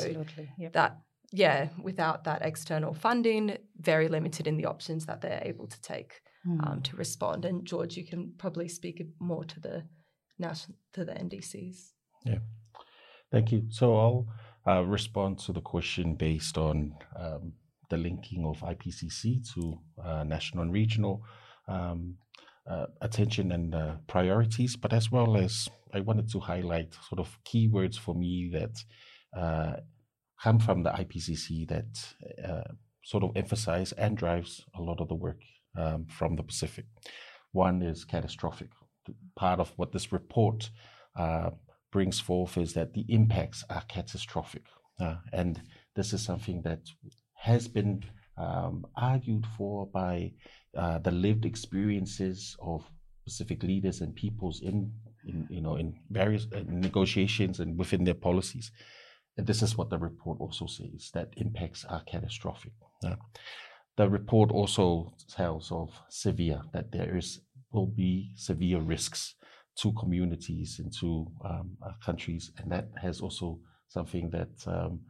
Yep. 0.59 0.73
that, 0.75 0.99
yeah, 1.33 1.69
without 1.83 2.25
that 2.25 2.43
external 2.43 2.95
funding, 2.95 3.57
very 3.81 4.09
limited 4.09 4.47
in 4.47 4.57
the 4.57 4.67
options 4.67 5.07
that 5.07 5.21
they're 5.21 5.43
able 5.45 5.67
to 5.67 5.81
take 5.81 6.21
um, 6.65 6.83
to 6.83 6.97
respond. 6.97 7.45
And 7.45 7.67
George, 7.67 7.97
you 7.97 8.05
can 8.05 8.35
probably 8.39 8.69
speak 8.69 9.03
more 9.19 9.45
to 9.45 9.61
the 9.61 9.85
national 10.39 10.77
to 10.93 11.05
the 11.05 11.13
NDCs. 11.13 11.93
Yeah, 12.25 12.39
thank 13.31 13.53
you. 13.53 13.65
So 13.71 13.97
I'll 13.97 14.27
uh, 14.67 14.83
respond 14.83 15.39
to 15.41 15.53
the 15.53 15.61
question 15.61 16.15
based 16.15 16.59
on 16.59 16.95
um, 17.17 17.53
the 17.93 17.99
linking 17.99 18.47
of 18.47 18.59
IPCC 18.61 19.47
to 19.53 19.79
uh, 20.03 20.25
national 20.25 20.63
and 20.63 20.73
regional 20.73 21.23
um, 21.69 22.17
uh, 22.67 22.87
attention 23.03 23.53
and 23.53 23.75
uh, 23.75 23.97
priorities, 24.07 24.77
but 24.77 24.95
as 24.95 25.13
well 25.13 25.37
as 25.37 25.69
I 25.93 26.01
wanted 26.01 26.31
to 26.31 26.41
highlight 26.41 26.95
sort 27.09 27.21
of 27.21 27.39
keywords 27.45 27.99
for 27.99 28.15
me 28.15 28.51
that 28.55 28.75
uh, 29.39 29.75
come 30.43 30.59
from 30.59 30.83
the 30.83 30.91
IPCC 30.91 31.69
that 31.69 31.93
uh, 32.49 32.73
sort 33.05 33.25
of 33.25 33.33
emphasize 33.37 33.93
and 33.93 34.17
drives 34.17 34.65
a 34.75 34.81
lot 34.81 35.01
of 35.03 35.09
the 35.09 35.15
work 35.27 35.43
um, 35.77 36.07
from 36.07 36.37
the 36.37 36.43
Pacific. 36.43 36.87
One 37.53 37.83
is 37.83 38.07
catastrophic. 38.07 38.71
Part 39.37 39.61
of 39.61 39.71
what 39.77 39.93
this 39.93 40.13
report 40.13 40.71
uh, 41.15 41.51
brings 41.91 42.21
forth 42.21 42.57
is 42.57 42.73
that 42.73 42.95
the 42.95 43.05
impacts 43.11 43.65
are 43.69 43.83
catastrophic. 43.87 44.65
And 45.33 45.61
this 45.97 46.13
is 46.13 46.23
something 46.23 46.63
that 46.63 46.83
has 47.43 47.67
been 47.67 48.05
um, 48.39 48.87
argued 48.97 49.45
for 49.57 49.87
by 49.87 50.33
uh, 50.77 50.99
the 50.99 51.11
lived 51.11 51.45
experiences 51.45 52.57
of 52.63 52.85
Pacific 53.25 53.65
leaders 53.65 54.01
and 54.01 54.15
peoples 54.15 54.63
in, 54.63 54.93
in 55.27 55.47
you 55.51 55.61
know, 55.61 55.75
in 55.75 55.93
various 56.11 56.47
uh, 56.55 56.63
negotiations 56.69 57.59
and 57.59 57.77
within 57.77 58.05
their 58.05 58.15
policies. 58.15 58.71
And 59.37 59.45
this 59.45 59.61
is 59.61 59.77
what 59.77 59.91
the 59.91 59.99
report 59.99 60.39
also 60.41 60.67
says 60.67 61.11
that 61.15 61.35
impacts 61.37 61.85
are 61.85 62.03
catastrophic. 62.05 62.73
Uh, 63.05 63.17
the 63.97 64.09
report 64.09 64.53
also 64.53 65.13
tells 65.29 65.73
of 65.73 65.91
severe 66.09 66.63
that 66.73 66.93
there 66.93 67.17
is 67.17 67.41
will 67.73 67.87
be 67.87 68.31
severe 68.37 68.81
risks 68.81 69.35
to 69.79 69.93
communities 69.95 70.79
and 70.79 70.93
to 71.01 71.27
um, 71.45 71.77
uh, 71.85 71.93
countries, 72.05 72.53
and 72.59 72.71
that 72.71 72.89
has 73.01 73.21
also 73.21 73.59
something 73.89 74.31
that 74.31 74.53
um, 74.67 75.01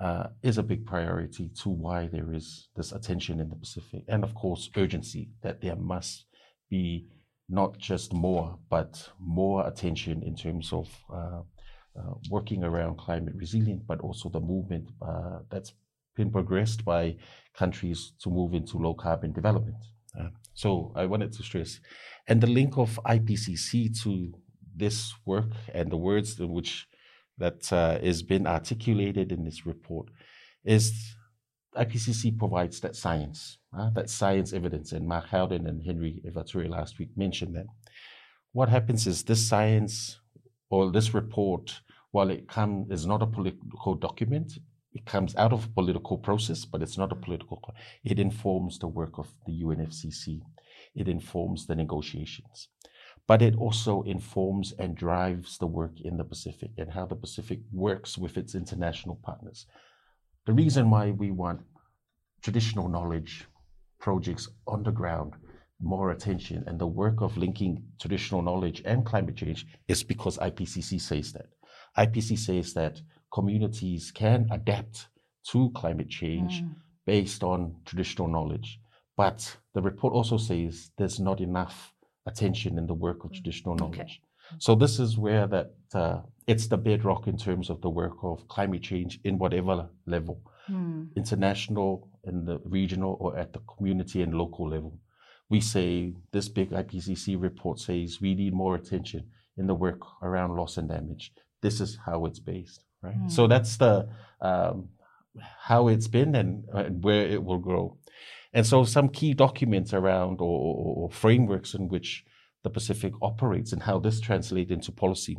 uh, 0.00 0.28
is 0.42 0.58
a 0.58 0.62
big 0.62 0.84
priority 0.84 1.50
to 1.62 1.70
why 1.70 2.06
there 2.06 2.32
is 2.32 2.68
this 2.76 2.92
attention 2.92 3.40
in 3.40 3.48
the 3.48 3.56
Pacific, 3.56 4.02
and 4.08 4.24
of 4.24 4.34
course 4.34 4.70
urgency 4.76 5.30
that 5.42 5.60
there 5.60 5.76
must 5.76 6.26
be 6.68 7.06
not 7.48 7.78
just 7.78 8.12
more, 8.12 8.58
but 8.68 9.08
more 9.18 9.66
attention 9.66 10.22
in 10.22 10.34
terms 10.34 10.72
of 10.72 10.88
uh, 11.12 11.40
uh, 11.98 12.14
working 12.30 12.64
around 12.64 12.98
climate 12.98 13.34
resilience, 13.36 13.82
but 13.86 14.00
also 14.00 14.28
the 14.28 14.40
movement 14.40 14.90
uh, 15.00 15.38
that's 15.50 15.72
been 16.14 16.30
progressed 16.30 16.84
by 16.84 17.16
countries 17.54 18.12
to 18.20 18.28
move 18.30 18.52
into 18.52 18.78
low 18.78 18.94
carbon 18.94 19.32
development. 19.32 19.76
Uh, 20.18 20.28
so 20.54 20.92
I 20.94 21.06
wanted 21.06 21.32
to 21.32 21.42
stress, 21.42 21.80
and 22.26 22.40
the 22.40 22.46
link 22.46 22.76
of 22.76 22.98
IPCC 23.06 24.02
to 24.02 24.32
this 24.74 25.14
work 25.24 25.52
and 25.72 25.90
the 25.90 25.96
words 25.96 26.38
in 26.38 26.50
which 26.52 26.86
that 27.38 27.72
uh, 27.72 27.98
is 28.02 28.22
been 28.22 28.46
articulated 28.46 29.32
in 29.32 29.44
this 29.44 29.66
report 29.66 30.08
is 30.64 31.14
IPCC 31.76 32.38
provides 32.38 32.80
that 32.80 32.96
science, 32.96 33.58
uh, 33.78 33.90
that 33.90 34.08
science 34.08 34.52
evidence, 34.52 34.92
and 34.92 35.06
Mark 35.06 35.26
Howden 35.28 35.66
and 35.66 35.84
Henry 35.84 36.22
Ivarature 36.26 36.68
last 36.68 36.98
week 36.98 37.10
mentioned 37.16 37.54
that. 37.54 37.66
What 38.52 38.70
happens 38.70 39.06
is 39.06 39.22
this 39.22 39.46
science 39.46 40.18
or 40.70 40.90
this 40.90 41.12
report, 41.12 41.80
while 42.12 42.30
it 42.30 42.48
come 42.48 42.86
is 42.90 43.06
not 43.06 43.22
a 43.22 43.26
political 43.26 43.94
document, 43.94 44.58
it 44.94 45.04
comes 45.04 45.36
out 45.36 45.52
of 45.52 45.66
a 45.66 45.68
political 45.68 46.16
process, 46.16 46.64
but 46.64 46.80
it's 46.80 46.96
not 46.96 47.12
a 47.12 47.16
political. 47.16 47.62
It 48.02 48.18
informs 48.18 48.78
the 48.78 48.88
work 48.88 49.18
of 49.18 49.28
the 49.46 49.62
UNFCCC. 49.62 50.40
It 50.94 51.08
informs 51.08 51.66
the 51.66 51.74
negotiations, 51.74 52.68
but 53.26 53.42
it 53.42 53.56
also 53.56 54.02
informs 54.02 54.72
and 54.78 54.96
drives 54.96 55.58
the 55.58 55.66
work 55.66 56.00
in 56.00 56.16
the 56.16 56.24
Pacific 56.24 56.70
and 56.78 56.92
how 56.92 57.06
the 57.06 57.16
Pacific 57.16 57.60
works 57.72 58.16
with 58.16 58.36
its 58.36 58.54
international 58.54 59.18
partners. 59.22 59.66
The 60.46 60.52
reason 60.52 60.90
why 60.90 61.10
we 61.10 61.32
want 61.32 61.60
traditional 62.42 62.88
knowledge 62.88 63.46
projects 63.98 64.48
on 64.68 64.84
the 64.84 64.92
ground 64.92 65.34
more 65.80 66.10
attention 66.12 66.64
and 66.66 66.78
the 66.78 66.86
work 66.86 67.20
of 67.20 67.36
linking 67.36 67.82
traditional 68.00 68.42
knowledge 68.42 68.82
and 68.84 69.04
climate 69.04 69.36
change 69.36 69.66
is 69.88 70.02
because 70.02 70.38
IPCC 70.38 71.00
says 71.00 71.32
that. 71.32 71.48
IPCC 71.98 72.38
says 72.38 72.72
that 72.74 73.00
communities 73.32 74.10
can 74.10 74.46
adapt 74.50 75.08
to 75.50 75.70
climate 75.74 76.08
change 76.08 76.62
mm. 76.62 76.74
based 77.04 77.42
on 77.42 77.74
traditional 77.84 78.28
knowledge. 78.28 78.78
But 79.16 79.56
the 79.74 79.82
report 79.82 80.12
also 80.14 80.36
says 80.36 80.90
there's 80.96 81.20
not 81.20 81.40
enough 81.40 81.92
attention 82.26 82.78
in 82.78 82.86
the 82.86 82.94
work 82.94 83.24
of 83.24 83.32
traditional 83.32 83.74
knowledge. 83.74 83.98
Okay. 83.98 84.20
So 84.58 84.74
this 84.74 84.98
is 84.98 85.18
where 85.18 85.46
that 85.48 85.72
uh, 85.94 86.20
it's 86.46 86.68
the 86.68 86.76
bedrock 86.76 87.26
in 87.26 87.36
terms 87.36 87.70
of 87.70 87.80
the 87.80 87.90
work 87.90 88.16
of 88.22 88.46
climate 88.48 88.82
change 88.82 89.18
in 89.24 89.38
whatever 89.38 89.88
level, 90.06 90.40
mm. 90.70 91.08
international, 91.16 92.08
in 92.24 92.44
the 92.44 92.60
regional, 92.64 93.16
or 93.20 93.36
at 93.36 93.52
the 93.52 93.60
community 93.60 94.22
and 94.22 94.34
local 94.34 94.68
level. 94.68 94.98
We 95.48 95.60
say 95.60 96.14
this 96.32 96.48
big 96.48 96.70
IPCC 96.70 97.40
report 97.40 97.78
says 97.80 98.20
we 98.20 98.34
need 98.34 98.52
more 98.52 98.74
attention 98.74 99.24
in 99.56 99.66
the 99.66 99.74
work 99.74 100.00
around 100.22 100.56
loss 100.56 100.76
and 100.76 100.88
damage. 100.88 101.32
This 101.62 101.80
is 101.80 101.98
how 102.04 102.26
it's 102.26 102.40
based, 102.40 102.84
right? 103.02 103.18
Mm. 103.18 103.30
So 103.30 103.46
that's 103.46 103.76
the 103.76 104.08
um, 104.40 104.88
how 105.60 105.88
it's 105.88 106.08
been 106.08 106.34
and, 106.34 106.64
and 106.72 107.02
where 107.02 107.26
it 107.26 107.42
will 107.42 107.58
grow. 107.58 107.96
And 108.52 108.66
so 108.66 108.84
some 108.84 109.08
key 109.08 109.34
documents 109.34 109.92
around 109.92 110.40
or, 110.40 110.58
or, 110.58 110.94
or 110.96 111.10
frameworks 111.10 111.74
in 111.74 111.88
which 111.88 112.24
the 112.62 112.70
Pacific 112.70 113.12
operates 113.22 113.72
and 113.72 113.82
how 113.82 113.98
this 113.98 114.20
translates 114.20 114.70
into 114.70 114.92
policy. 114.92 115.36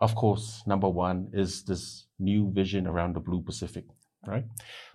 Of 0.00 0.14
course, 0.14 0.62
number 0.66 0.88
one 0.88 1.30
is 1.32 1.62
this 1.64 2.06
new 2.18 2.50
vision 2.52 2.86
around 2.86 3.14
the 3.14 3.20
Blue 3.20 3.42
Pacific, 3.42 3.84
right? 4.26 4.44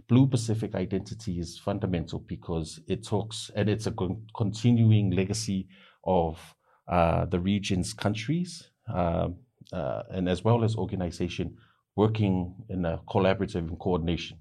Blue 0.08 0.28
Pacific 0.28 0.76
identity 0.76 1.40
is 1.40 1.58
fundamental 1.58 2.20
because 2.20 2.80
it 2.88 3.06
talks, 3.06 3.52
and 3.56 3.70
it's 3.70 3.88
a 3.88 3.92
con- 3.92 4.24
continuing 4.36 5.12
legacy 5.12 5.68
of 6.04 6.40
uh, 6.88 7.26
the 7.26 7.40
region's 7.40 7.94
countries, 7.94 8.70
uh, 8.94 9.30
uh, 9.74 10.04
and 10.12 10.30
as 10.30 10.44
well 10.44 10.64
as 10.64 10.76
organization 10.76 11.56
working 11.96 12.54
in 12.70 12.86
a 12.86 13.00
collaborative 13.10 13.68
and 13.68 13.80
coordination, 13.80 14.38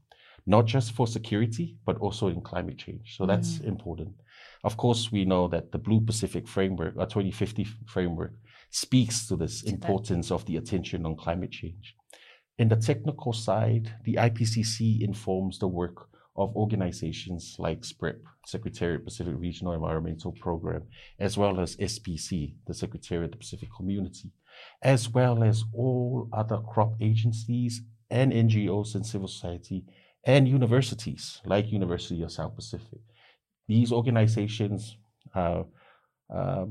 not 0.47 0.67
just 0.67 0.93
for 0.93 1.07
security, 1.07 1.77
but 1.87 1.99
also 1.99 2.29
in 2.29 2.41
climate 2.41 2.79
change. 2.79 3.17
So 3.17 3.27
that's 3.27 3.59
mm. 3.59 3.69
important. 3.69 4.15
Of 4.63 4.77
course, 4.77 5.11
we 5.13 5.25
know 5.25 5.49
that 5.49 5.73
the 5.73 5.79
Blue 5.79 6.01
Pacific 6.01 6.49
Framework, 6.49 6.95
or 6.97 7.07
2050 7.07 7.67
framework, 7.87 8.33
speaks 8.71 9.27
to 9.29 9.37
this 9.37 9.63
importance 9.63 10.31
of 10.31 10.45
the 10.47 10.57
attention 10.57 11.07
on 11.07 11.17
climate 11.17 11.51
change. 11.51 11.95
In 12.59 12.69
the 12.69 12.77
technical 12.77 13.33
side, 13.33 13.93
the 14.05 14.15
IPCC 14.15 15.01
informs 15.03 15.59
the 15.59 15.69
work 15.69 16.09
of 16.37 16.55
organizations 16.57 17.57
like 17.59 17.85
SPREP, 17.85 18.21
Secretariat 18.47 19.05
Pacific 19.05 19.35
Regional 19.37 19.73
Environmental 19.73 20.33
Program, 20.33 20.83
as 21.19 21.39
well 21.39 21.61
as 21.61 21.77
SPC, 21.77 22.55
the 22.67 22.75
Secretariat 22.75 23.27
of 23.27 23.31
the 23.33 23.39
Pacific 23.39 23.69
Community, 23.77 24.33
as 24.83 25.09
well 25.09 25.45
as 25.45 25.65
all 25.73 26.29
other 26.33 26.59
CROP 26.59 26.97
agencies 27.01 27.83
and 28.11 28.33
NGOs 28.33 28.95
and 28.95 29.07
civil 29.07 29.29
society 29.29 29.85
and 30.27 30.49
universities 30.49 31.41
like 31.45 31.71
University 31.71 32.23
of 32.23 32.33
South 32.33 32.55
Pacific. 32.55 33.01
These 33.69 33.93
organizations 33.93 34.97
uh, 35.35 35.65
uh, 36.35 36.67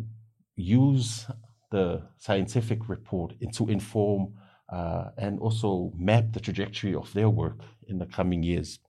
use 0.56 1.28
the 1.72 2.04
scientific 2.18 2.88
report 2.90 3.34
to 3.54 3.68
inform 3.68 4.34
uh, 4.72 5.10
and 5.18 5.40
also 5.40 5.92
map 5.98 6.26
the 6.32 6.40
trajectory 6.40 6.96
of 6.96 7.12
their 7.14 7.30
work 7.30 7.60
in 7.88 7.98
the 7.98 8.06
coming 8.06 8.44
years. 8.44 8.80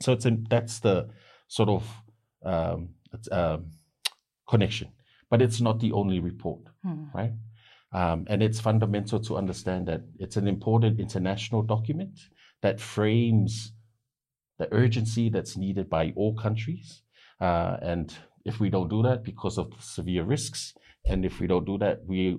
So 0.00 0.12
it's 0.12 0.26
in, 0.26 0.46
that's 0.48 0.80
the 0.80 1.08
sort 1.48 1.68
of 1.68 1.84
um, 2.44 2.90
um, 3.32 3.70
connection, 4.48 4.92
but 5.30 5.42
it's 5.42 5.60
not 5.60 5.80
the 5.80 5.92
only 5.92 6.20
report, 6.20 6.62
hmm. 6.84 7.04
right? 7.14 7.32
Um, 7.92 8.26
and 8.28 8.42
it's 8.42 8.60
fundamental 8.60 9.18
to 9.20 9.36
understand 9.36 9.88
that 9.88 10.02
it's 10.18 10.36
an 10.36 10.46
important 10.46 11.00
international 11.00 11.62
document 11.62 12.18
that 12.60 12.80
frames 12.80 13.72
the 14.58 14.72
urgency 14.72 15.28
that's 15.28 15.56
needed 15.56 15.88
by 15.88 16.12
all 16.16 16.34
countries 16.34 17.02
uh, 17.40 17.76
and 17.80 18.16
if 18.44 18.60
we 18.60 18.70
don't 18.70 18.88
do 18.88 19.02
that 19.02 19.22
because 19.22 19.58
of 19.58 19.72
severe 19.80 20.24
risks, 20.24 20.74
and 21.04 21.24
if 21.24 21.40
we 21.40 21.46
don't 21.46 21.64
do 21.64 21.78
that, 21.78 22.04
we 22.06 22.36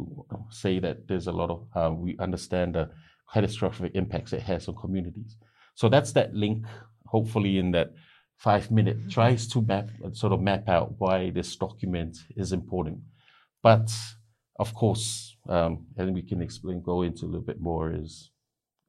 say 0.49 0.79
that 0.79 1.08
there's 1.08 1.27
a 1.27 1.32
lot 1.32 1.49
of, 1.49 1.67
uh, 1.75 1.93
we 1.93 2.17
understand 2.19 2.75
the 2.75 2.89
catastrophic 3.34 3.91
impacts 3.95 4.34
it 4.34 4.41
has 4.41 4.67
on 4.67 4.75
communities. 4.75 5.38
So 5.75 5.88
that's 5.88 6.12
that 6.13 6.34
link, 6.34 6.65
hopefully, 7.05 7.58
in 7.58 7.71
that 7.71 7.93
five 8.38 8.69
minute 8.71 8.99
mm-hmm. 8.99 9.10
tries 9.10 9.47
to 9.49 9.62
map, 9.62 9.89
sort 10.13 10.34
of 10.34 10.41
map 10.41 10.67
out 10.67 10.95
why 10.97 11.29
this 11.29 11.55
document 11.55 12.17
is 12.36 12.51
important. 12.51 12.99
But 13.62 13.91
of 14.58 14.73
course, 14.73 15.36
um, 15.47 15.88
and 15.97 16.13
we 16.13 16.21
can 16.21 16.41
explain, 16.41 16.82
go 16.82 17.01
into 17.01 17.25
a 17.25 17.27
little 17.27 17.41
bit 17.41 17.62
more 17.62 17.93
is 17.93 18.32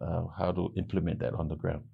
uh, 0.01 0.25
how 0.37 0.53
to 0.53 0.73
implement 0.77 1.21
that 1.21 1.35
on 1.35 1.49
the 1.49 1.57
ground. 1.57 1.85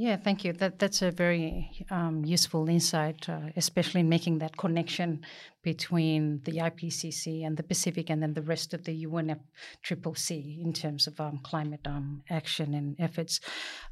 Yeah, 0.00 0.16
thank 0.16 0.44
you. 0.44 0.52
That 0.52 0.78
that's 0.78 1.02
a 1.02 1.10
very 1.10 1.72
um, 1.90 2.24
useful 2.24 2.68
insight, 2.68 3.28
uh, 3.28 3.50
especially 3.56 3.98
in 3.98 4.08
making 4.08 4.38
that 4.38 4.56
connection 4.56 5.22
between 5.64 6.40
the 6.44 6.58
IPCC 6.58 7.44
and 7.44 7.56
the 7.56 7.64
Pacific, 7.64 8.08
and 8.08 8.22
then 8.22 8.32
the 8.32 8.42
rest 8.42 8.74
of 8.74 8.84
the 8.84 9.06
UNFCCC 9.06 10.62
in 10.62 10.72
terms 10.72 11.08
of 11.08 11.20
um, 11.20 11.40
climate 11.42 11.84
um, 11.84 12.22
action 12.30 12.74
and 12.74 12.94
efforts. 13.00 13.40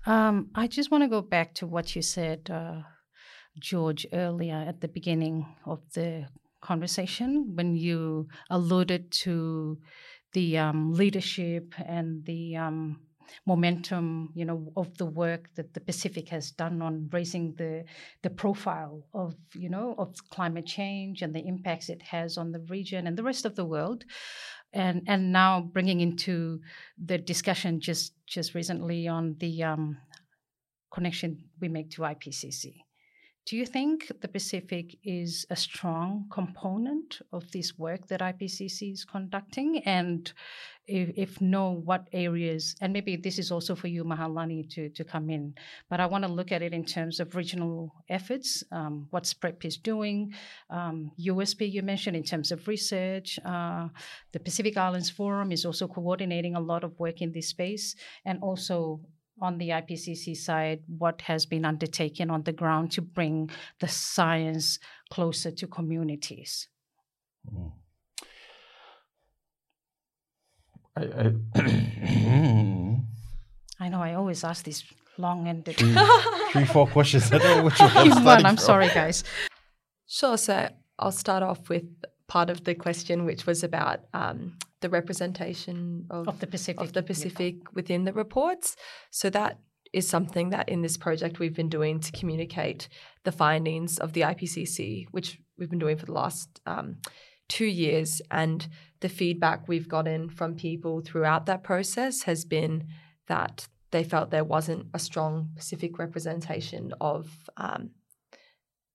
Um, 0.07 0.51
I 0.55 0.69
just 0.69 0.93
want 0.93 1.03
to 1.03 1.09
go 1.09 1.23
back 1.23 1.55
to 1.55 1.67
what 1.67 1.97
you 1.97 2.03
said, 2.03 2.51
uh, 2.53 2.83
George, 3.59 4.07
earlier 4.13 4.65
at 4.69 4.81
the 4.81 4.87
beginning 4.87 5.45
of 5.65 5.81
the 5.95 6.29
conversation 6.61 7.57
when 7.57 7.75
you 7.75 8.29
alluded 8.49 9.11
to 9.27 9.77
the 10.35 10.57
um, 10.57 10.93
leadership 10.93 11.75
and 11.85 12.25
the 12.27 12.57
um, 12.57 13.01
momentum, 13.47 14.31
you 14.35 14.45
know, 14.45 14.73
of 14.77 14.97
the 14.99 15.07
work 15.07 15.49
that 15.55 15.75
the 15.75 15.81
Pacific 15.81 16.29
has 16.29 16.51
done 16.51 16.83
on 16.83 17.09
raising 17.13 17.55
the 17.57 17.85
the 18.23 18.31
profile 18.31 19.07
of, 19.15 19.35
you 19.55 19.69
know, 19.69 19.95
of 19.99 20.15
climate 20.31 20.67
change 20.67 21.23
and 21.23 21.35
the 21.35 21.47
impacts 21.47 21.89
it 21.89 22.03
has 22.03 22.39
on 22.39 22.53
the 22.53 22.61
region 22.69 23.07
and 23.07 23.17
the 23.17 23.23
rest 23.23 23.45
of 23.45 23.55
the 23.55 23.65
world. 23.65 24.05
And, 24.73 25.03
and 25.07 25.33
now 25.33 25.71
bringing 25.73 26.01
into 26.01 26.61
the 27.03 27.19
discussion 27.19 27.81
just 27.81 28.13
just 28.27 28.55
recently 28.55 29.09
on 29.09 29.37
the 29.39 29.63
um, 29.63 29.97
connection 30.93 31.45
we 31.61 31.69
make 31.69 31.91
to 31.93 32.03
IPCC. 32.03 32.86
Do 33.47 33.57
you 33.57 33.65
think 33.65 34.11
the 34.21 34.27
Pacific 34.27 34.99
is 35.05 35.47
a 35.51 35.55
strong 35.55 36.27
component 36.33 37.21
of 37.33 37.49
this 37.53 37.79
work 37.79 38.09
that 38.09 38.19
IPCC 38.19 38.93
is 38.93 39.05
conducting? 39.05 39.85
And 39.85 40.33
if, 40.89 41.11
if 41.15 41.41
no, 41.41 41.71
what 41.71 42.09
areas, 42.13 42.75
and 42.81 42.93
maybe 42.93 43.15
this 43.15 43.39
is 43.39 43.53
also 43.53 43.77
for 43.77 43.87
you, 43.87 44.03
Mahealani, 44.03 44.69
to, 44.71 44.89
to 44.89 45.05
come 45.05 45.31
in, 45.31 45.55
but 45.89 46.01
I 46.01 46.07
want 46.07 46.25
to 46.25 46.31
look 46.31 46.51
at 46.51 46.61
it 46.61 46.73
in 46.73 46.85
terms 46.85 47.21
of 47.21 47.37
regional 47.37 47.95
efforts, 48.09 48.65
um, 48.73 49.07
what 49.11 49.27
SPREP 49.27 49.65
is 49.65 49.77
doing, 49.77 50.35
um, 50.71 51.13
USP 51.21 51.71
you 51.71 51.83
mentioned 51.83 52.17
in 52.17 52.25
terms 52.25 52.51
of 52.51 52.67
research. 52.67 53.39
Uh, 53.45 53.87
the 54.33 54.41
Pacific 54.41 54.77
Islands 54.77 55.09
Forum 55.09 55.53
is 55.53 55.65
also 55.65 55.87
coordinating 55.87 56.57
a 56.57 56.61
lot 56.61 56.83
of 56.83 56.99
work 56.99 57.23
in 57.23 57.31
this 57.31 57.51
space, 57.51 57.95
and 58.25 58.43
also 58.43 59.01
on 59.41 59.59
the 59.59 59.71
IPCC 59.71 60.37
side, 60.37 60.85
what 60.87 61.23
has 61.23 61.47
been 61.47 61.65
undertaken 61.65 62.31
on 62.31 62.43
the 62.43 62.53
ground 62.53 62.93
to 62.93 63.03
bring 63.03 63.51
the 63.81 63.89
science 63.89 64.79
closer 65.11 65.51
to 65.51 65.67
communities? 65.67 66.69
Mm. 67.53 67.73
I, 70.97 71.03
I, 71.03 71.33
I, 73.81 73.89
know 73.91 74.03
I 74.03 74.15
always 74.15 74.45
ask 74.45 74.65
these 74.65 74.83
long-ended 75.19 75.77
three, 75.77 75.95
three 76.53 76.65
four 76.65 76.87
questions. 76.87 77.31
I 77.31 77.39
don't 77.39 77.59
know 77.59 77.65
which 77.65 77.79
one. 77.79 77.91
I'm, 77.95 78.27
I'm 78.47 78.57
sorry, 78.57 78.89
guys. 78.89 79.23
Sure. 80.07 80.39
So 80.39 80.71
I'll 80.99 81.13
start 81.13 81.43
off 81.43 81.69
with 81.69 81.85
part 82.29 82.51
of 82.51 82.65
the 82.65 82.75
question, 82.75 83.25
which 83.25 83.47
was 83.47 83.63
about 83.63 84.01
um, 84.13 84.57
the 84.81 84.89
representation 84.89 86.07
of, 86.11 86.29
Of 86.29 86.41
the 86.41 86.47
Pacific, 86.47 86.81
of 86.81 86.93
the 86.93 87.03
yeah. 87.65 87.71
Within 87.75 88.05
the 88.05 88.13
reports. 88.13 88.77
So 89.11 89.31
that 89.31 89.59
is 89.93 90.09
something 90.09 90.51
that 90.51 90.69
in 90.69 90.83
this 90.83 90.97
project 90.97 91.39
we've 91.39 91.55
been 91.55 91.69
doing 91.69 92.01
to 92.01 92.13
communicate 92.13 92.89
the 93.25 93.33
findings 93.33 93.99
of 93.99 94.13
the 94.13 94.23
IPCC, 94.23 95.07
which 95.11 95.39
we've 95.57 95.71
been 95.71 95.79
doing 95.79 95.97
for 95.97 96.07
the 96.07 96.13
last 96.13 96.61
um, 96.67 96.97
two 97.49 97.67
years. 97.67 98.21
And 98.31 98.67
the 99.01 99.09
feedback 99.09 99.69
we've 99.69 99.89
gotten 99.89 100.29
from 100.29 100.57
people 100.57 101.01
throughout 101.01 101.47
that 101.47 101.63
process 101.63 102.23
has 102.23 102.45
been 102.45 102.89
that 103.29 103.69
they 103.93 104.05
felt 104.05 104.31
there 104.31 104.45
wasn't 104.45 104.87
a 104.93 104.99
strong 104.99 105.51
Pacific 105.57 105.99
representation 105.99 106.93
of, 107.01 107.31
um, 107.57 107.91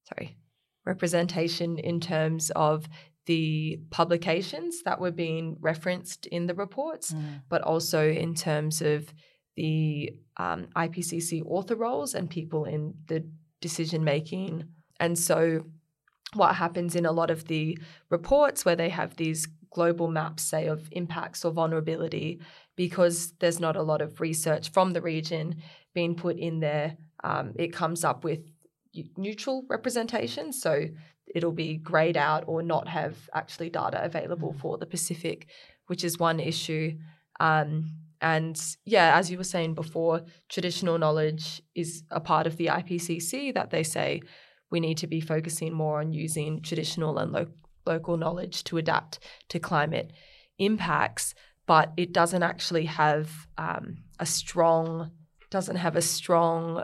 sorry, 0.04 0.38
representation 0.86 1.78
in 1.80 2.00
terms 2.00 2.52
of 2.56 2.88
the 3.26 3.80
publications 3.92 4.84
that 4.84 5.00
were 5.00 5.12
being 5.12 5.58
referenced 5.60 6.26
in 6.28 6.48
the 6.48 6.56
reports, 6.56 7.14
but 7.50 7.62
also 7.62 8.10
in 8.10 8.34
terms 8.34 8.82
of 8.82 9.14
the 9.56 10.14
um, 10.38 10.68
IPCC 10.76 11.44
author 11.46 11.76
roles 11.76 12.16
and 12.16 12.30
people 12.30 12.66
in 12.66 12.94
the 13.08 13.24
decision 13.60 14.04
making. 14.04 14.64
And 15.00 15.18
so, 15.18 15.66
what 16.34 16.56
happens 16.56 16.96
in 16.96 17.06
a 17.06 17.12
lot 17.12 17.30
of 17.30 17.46
the 17.48 17.78
reports 18.10 18.64
where 18.64 18.76
they 18.76 18.90
have 18.90 19.18
these 19.18 19.48
global 19.70 20.08
maps, 20.08 20.44
say, 20.44 20.68
of 20.68 20.88
impacts 20.92 21.44
or 21.44 21.52
vulnerability, 21.52 22.40
because 22.76 23.34
there's 23.40 23.60
not 23.60 23.76
a 23.76 23.84
lot 23.84 24.02
of 24.02 24.22
research 24.22 24.72
from 24.72 24.92
the 24.92 25.02
region 25.02 25.56
being 25.94 26.16
put 26.16 26.38
in 26.38 26.60
there, 26.60 26.98
um, 27.24 27.54
it 27.56 27.74
comes 27.74 28.04
up 28.04 28.24
with 28.24 28.40
neutral 29.18 29.66
representation. 29.70 30.52
So 30.52 30.88
it'll 31.34 31.52
be 31.52 31.78
grayed 31.78 32.17
out 32.17 32.44
or 32.48 32.62
not 32.62 32.88
have 32.88 33.30
actually 33.34 33.70
data 33.70 34.04
available 34.04 34.54
for 34.54 34.78
the 34.78 34.86
Pacific, 34.86 35.48
which 35.88 36.04
is 36.04 36.20
one 36.20 36.39
issue. 36.39 36.98
Um, 37.39 37.91
and 38.22 38.60
yeah, 38.86 39.17
as 39.17 39.32
you 39.32 39.38
were 39.38 39.44
saying 39.44 39.74
before, 39.74 40.22
traditional 40.50 40.98
knowledge 40.98 41.62
is 41.74 42.04
a 42.12 42.20
part 42.20 42.46
of 42.48 42.58
the 42.58 42.67
IPCC 42.67 43.54
that 43.54 43.72
they 43.72 43.84
say 43.84 44.22
we 44.70 44.80
need 44.80 44.98
to 44.98 45.08
be 45.08 45.20
focusing 45.20 45.74
more 45.74 46.00
on 46.00 46.13
using 46.13 46.62
traditional 46.62 47.17
and 47.17 47.32
lo- 47.32 47.48
local 47.86 48.17
knowledge 48.17 48.63
to 48.65 48.78
adapt 48.78 49.20
to 49.50 49.60
climate 49.60 50.13
impacts, 50.60 51.34
but 51.65 51.91
it 51.98 52.13
doesn't 52.13 52.44
actually 52.44 52.86
have 52.86 53.48
um, 53.58 53.98
a 54.20 54.26
strong 54.26 55.12
doesn't 55.50 55.76
have 55.76 55.98
a 55.98 56.02
strong 56.02 56.82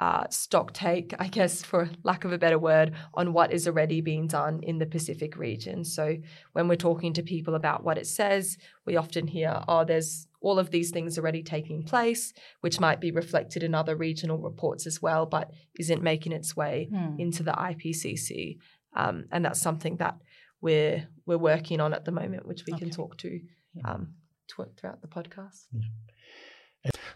uh, 0.00 0.26
stock 0.30 0.72
take, 0.72 1.12
I 1.18 1.28
guess, 1.28 1.62
for 1.62 1.90
lack 2.02 2.24
of 2.24 2.32
a 2.32 2.38
better 2.38 2.58
word, 2.58 2.92
on 3.14 3.32
what 3.34 3.52
is 3.52 3.68
already 3.68 4.00
being 4.00 4.26
done 4.26 4.60
in 4.62 4.78
the 4.78 4.86
Pacific 4.86 5.36
region. 5.36 5.84
So 5.84 6.16
when 6.54 6.68
we're 6.68 6.76
talking 6.76 7.12
to 7.12 7.22
people 7.22 7.54
about 7.54 7.84
what 7.84 7.98
it 7.98 8.06
says, 8.06 8.56
we 8.86 8.96
often 8.96 9.26
hear, 9.26 9.62
oh, 9.68 9.84
there's 9.84 10.26
all 10.40 10.58
of 10.58 10.70
these 10.70 10.90
things 10.90 11.18
already 11.18 11.42
taking 11.42 11.82
place, 11.82 12.32
which 12.62 12.80
might 12.80 12.98
be 12.98 13.10
reflected 13.10 13.62
in 13.62 13.74
other 13.74 13.94
regional 13.94 14.38
reports 14.38 14.86
as 14.86 15.02
well, 15.02 15.26
but 15.26 15.50
isn't 15.78 16.02
making 16.02 16.32
its 16.32 16.56
way 16.56 16.88
Hmm. 16.90 17.20
into 17.20 17.42
the 17.42 17.52
IPCC. 17.52 18.56
Um, 18.96 19.26
and 19.30 19.44
that's 19.44 19.60
something 19.60 19.96
that 19.98 20.16
we're 20.62 21.08
we're 21.26 21.38
working 21.38 21.78
on 21.80 21.92
at 21.94 22.04
the 22.06 22.10
moment, 22.12 22.46
which 22.46 22.64
we 22.66 22.72
can 22.72 22.88
talk 22.90 23.16
to 23.18 23.40
um, 23.84 24.14
tw- 24.48 24.74
throughout 24.76 25.00
the 25.02 25.08
podcast. 25.08 25.66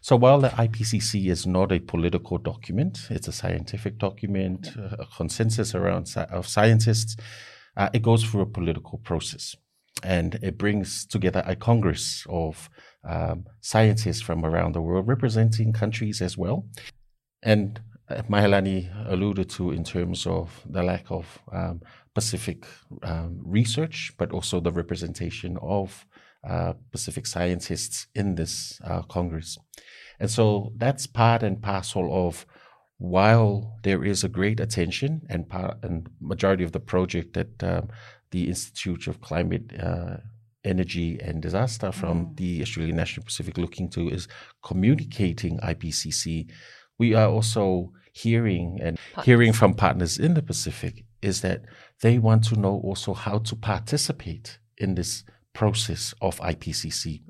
So 0.00 0.16
while 0.16 0.40
the 0.40 0.50
IPCC 0.50 1.30
is 1.30 1.46
not 1.46 1.72
a 1.72 1.78
political 1.78 2.36
document, 2.38 3.06
it's 3.10 3.28
a 3.28 3.32
scientific 3.32 3.98
document, 3.98 4.68
uh, 4.76 4.96
a 4.98 5.06
consensus 5.16 5.74
around 5.74 6.14
of 6.30 6.46
scientists. 6.46 7.16
Uh, 7.76 7.88
it 7.92 8.02
goes 8.02 8.22
through 8.22 8.42
a 8.42 8.46
political 8.46 8.98
process, 8.98 9.56
and 10.02 10.34
it 10.42 10.58
brings 10.58 11.06
together 11.06 11.42
a 11.46 11.56
congress 11.56 12.26
of 12.28 12.68
um, 13.08 13.44
scientists 13.62 14.20
from 14.20 14.44
around 14.44 14.74
the 14.74 14.82
world, 14.82 15.08
representing 15.08 15.72
countries 15.72 16.20
as 16.20 16.36
well. 16.36 16.66
And 17.42 17.80
Mahealani 18.10 18.90
alluded 19.10 19.48
to 19.50 19.70
in 19.70 19.84
terms 19.84 20.26
of 20.26 20.60
the 20.68 20.82
lack 20.82 21.10
of 21.10 21.38
um, 21.52 21.80
Pacific 22.14 22.66
um, 23.02 23.40
research, 23.42 24.12
but 24.18 24.32
also 24.32 24.60
the 24.60 24.70
representation 24.70 25.56
of 25.62 26.04
uh, 26.13 26.13
Pacific 26.92 27.26
scientists 27.26 28.06
in 28.14 28.34
this 28.34 28.80
uh, 28.84 29.02
Congress. 29.02 29.56
And 30.20 30.30
so 30.30 30.72
that's 30.76 31.06
part 31.06 31.42
and 31.42 31.60
parcel 31.60 32.26
of 32.26 32.46
while 32.98 33.78
there 33.82 34.04
is 34.04 34.24
a 34.24 34.28
great 34.28 34.60
attention 34.60 35.22
and 35.28 35.48
part 35.48 35.78
and 35.82 36.08
majority 36.20 36.64
of 36.64 36.72
the 36.72 36.80
project 36.80 37.34
that 37.34 37.62
um, 37.62 37.88
the 38.30 38.48
Institute 38.48 39.06
of 39.06 39.20
Climate 39.20 39.72
uh, 39.80 40.16
Energy 40.64 41.18
and 41.20 41.42
Disaster 41.42 41.92
from 41.92 42.32
the 42.36 42.62
Australian 42.62 42.96
National 42.96 43.24
Pacific 43.24 43.58
looking 43.58 43.90
to 43.90 44.08
is 44.08 44.28
communicating 44.62 45.58
IPCC. 45.58 46.50
We 46.98 47.14
are 47.14 47.28
also 47.28 47.92
hearing 48.12 48.78
and 48.80 48.98
hearing 49.24 49.52
from 49.52 49.74
partners 49.74 50.18
in 50.18 50.34
the 50.34 50.42
Pacific 50.42 51.04
is 51.20 51.40
that 51.40 51.62
they 52.00 52.18
want 52.18 52.44
to 52.44 52.56
know 52.56 52.80
also 52.84 53.12
how 53.12 53.38
to 53.38 53.56
participate 53.56 54.58
in 54.78 54.94
this 54.94 55.24
process 55.54 56.14
of 56.20 56.38
IPCC. 56.40 57.22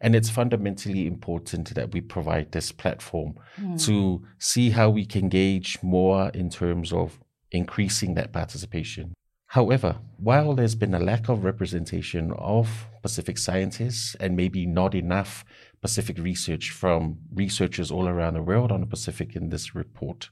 And 0.00 0.14
it's 0.14 0.28
fundamentally 0.28 1.06
important 1.06 1.74
that 1.74 1.92
we 1.92 2.00
provide 2.00 2.52
this 2.52 2.72
platform 2.72 3.34
to 3.78 4.22
see 4.38 4.70
how 4.70 4.90
we 4.90 5.06
can 5.06 5.28
gauge 5.28 5.78
more 5.82 6.30
in 6.34 6.50
terms 6.50 6.92
of 6.92 7.18
increasing 7.50 8.14
that 8.14 8.32
participation. 8.32 9.14
However, 9.46 9.96
while 10.16 10.54
there's 10.54 10.76
been 10.76 10.94
a 10.94 11.00
lack 11.00 11.28
of 11.28 11.44
representation 11.44 12.32
of 12.38 12.86
Pacific 13.02 13.36
scientists 13.36 14.14
and 14.20 14.36
maybe 14.36 14.64
not 14.64 14.94
enough 14.94 15.44
Pacific 15.80 16.18
research 16.18 16.70
from 16.70 17.18
researchers 17.34 17.90
all 17.90 18.06
around 18.06 18.34
the 18.34 18.42
world 18.42 18.70
on 18.70 18.80
the 18.80 18.86
Pacific 18.86 19.34
in 19.34 19.48
this 19.48 19.74
report, 19.74 20.30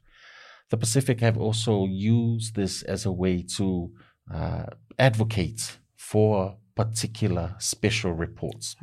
the 0.70 0.76
Pacific 0.76 1.20
have 1.20 1.38
also 1.38 1.86
used 1.86 2.54
this 2.54 2.82
as 2.82 3.06
a 3.06 3.12
way 3.12 3.42
to 3.56 3.90
uh, 4.32 4.66
advocate 4.98 5.78
for 5.96 6.56
particular 6.78 7.56
special 7.58 8.12
reports. 8.12 8.76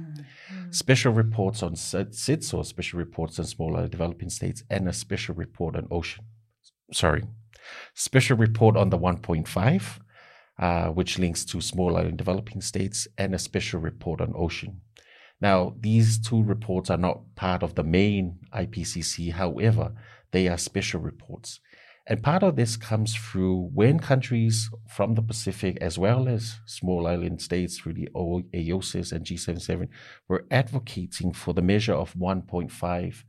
Special 0.71 1.13
reports 1.13 1.63
on 1.63 1.75
SIDS 1.75 2.53
or 2.53 2.65
special 2.65 2.99
reports 2.99 3.39
on 3.39 3.45
smaller 3.45 3.87
developing 3.87 4.29
states 4.29 4.63
and 4.69 4.89
a 4.89 4.93
special 4.93 5.33
report 5.33 5.77
on 5.77 5.87
ocean. 5.89 6.25
Sorry, 6.91 7.23
special 7.93 8.35
report 8.35 8.75
on 8.75 8.89
the 8.89 8.99
1.5, 8.99 9.99
uh, 10.59 10.87
which 10.89 11.17
links 11.17 11.45
to 11.45 11.61
smaller 11.61 12.01
and 12.01 12.17
developing 12.17 12.59
states, 12.59 13.07
and 13.17 13.33
a 13.33 13.39
special 13.39 13.79
report 13.79 14.19
on 14.19 14.33
ocean. 14.35 14.81
Now, 15.39 15.75
these 15.79 16.19
two 16.19 16.43
reports 16.43 16.89
are 16.89 16.97
not 16.97 17.35
part 17.35 17.63
of 17.63 17.75
the 17.75 17.83
main 17.83 18.39
IPCC, 18.53 19.31
however, 19.31 19.93
they 20.31 20.49
are 20.49 20.57
special 20.57 20.99
reports. 20.99 21.61
And 22.07 22.21
part 22.21 22.43
of 22.43 22.55
this 22.55 22.77
comes 22.77 23.15
through 23.15 23.71
when 23.73 23.99
countries 23.99 24.69
from 24.87 25.15
the 25.15 25.23
Pacific, 25.23 25.77
as 25.81 25.97
well 25.97 26.27
as 26.27 26.59
small 26.65 27.07
island 27.07 27.41
states 27.41 27.79
through 27.79 27.93
the 27.93 28.09
AOSIS 28.13 29.11
and 29.11 29.25
G77, 29.25 29.87
were 30.27 30.45
advocating 30.51 31.33
for 31.33 31.53
the 31.53 31.63
measure 31.63 31.95
of 31.95 32.13
1.5 32.13 33.23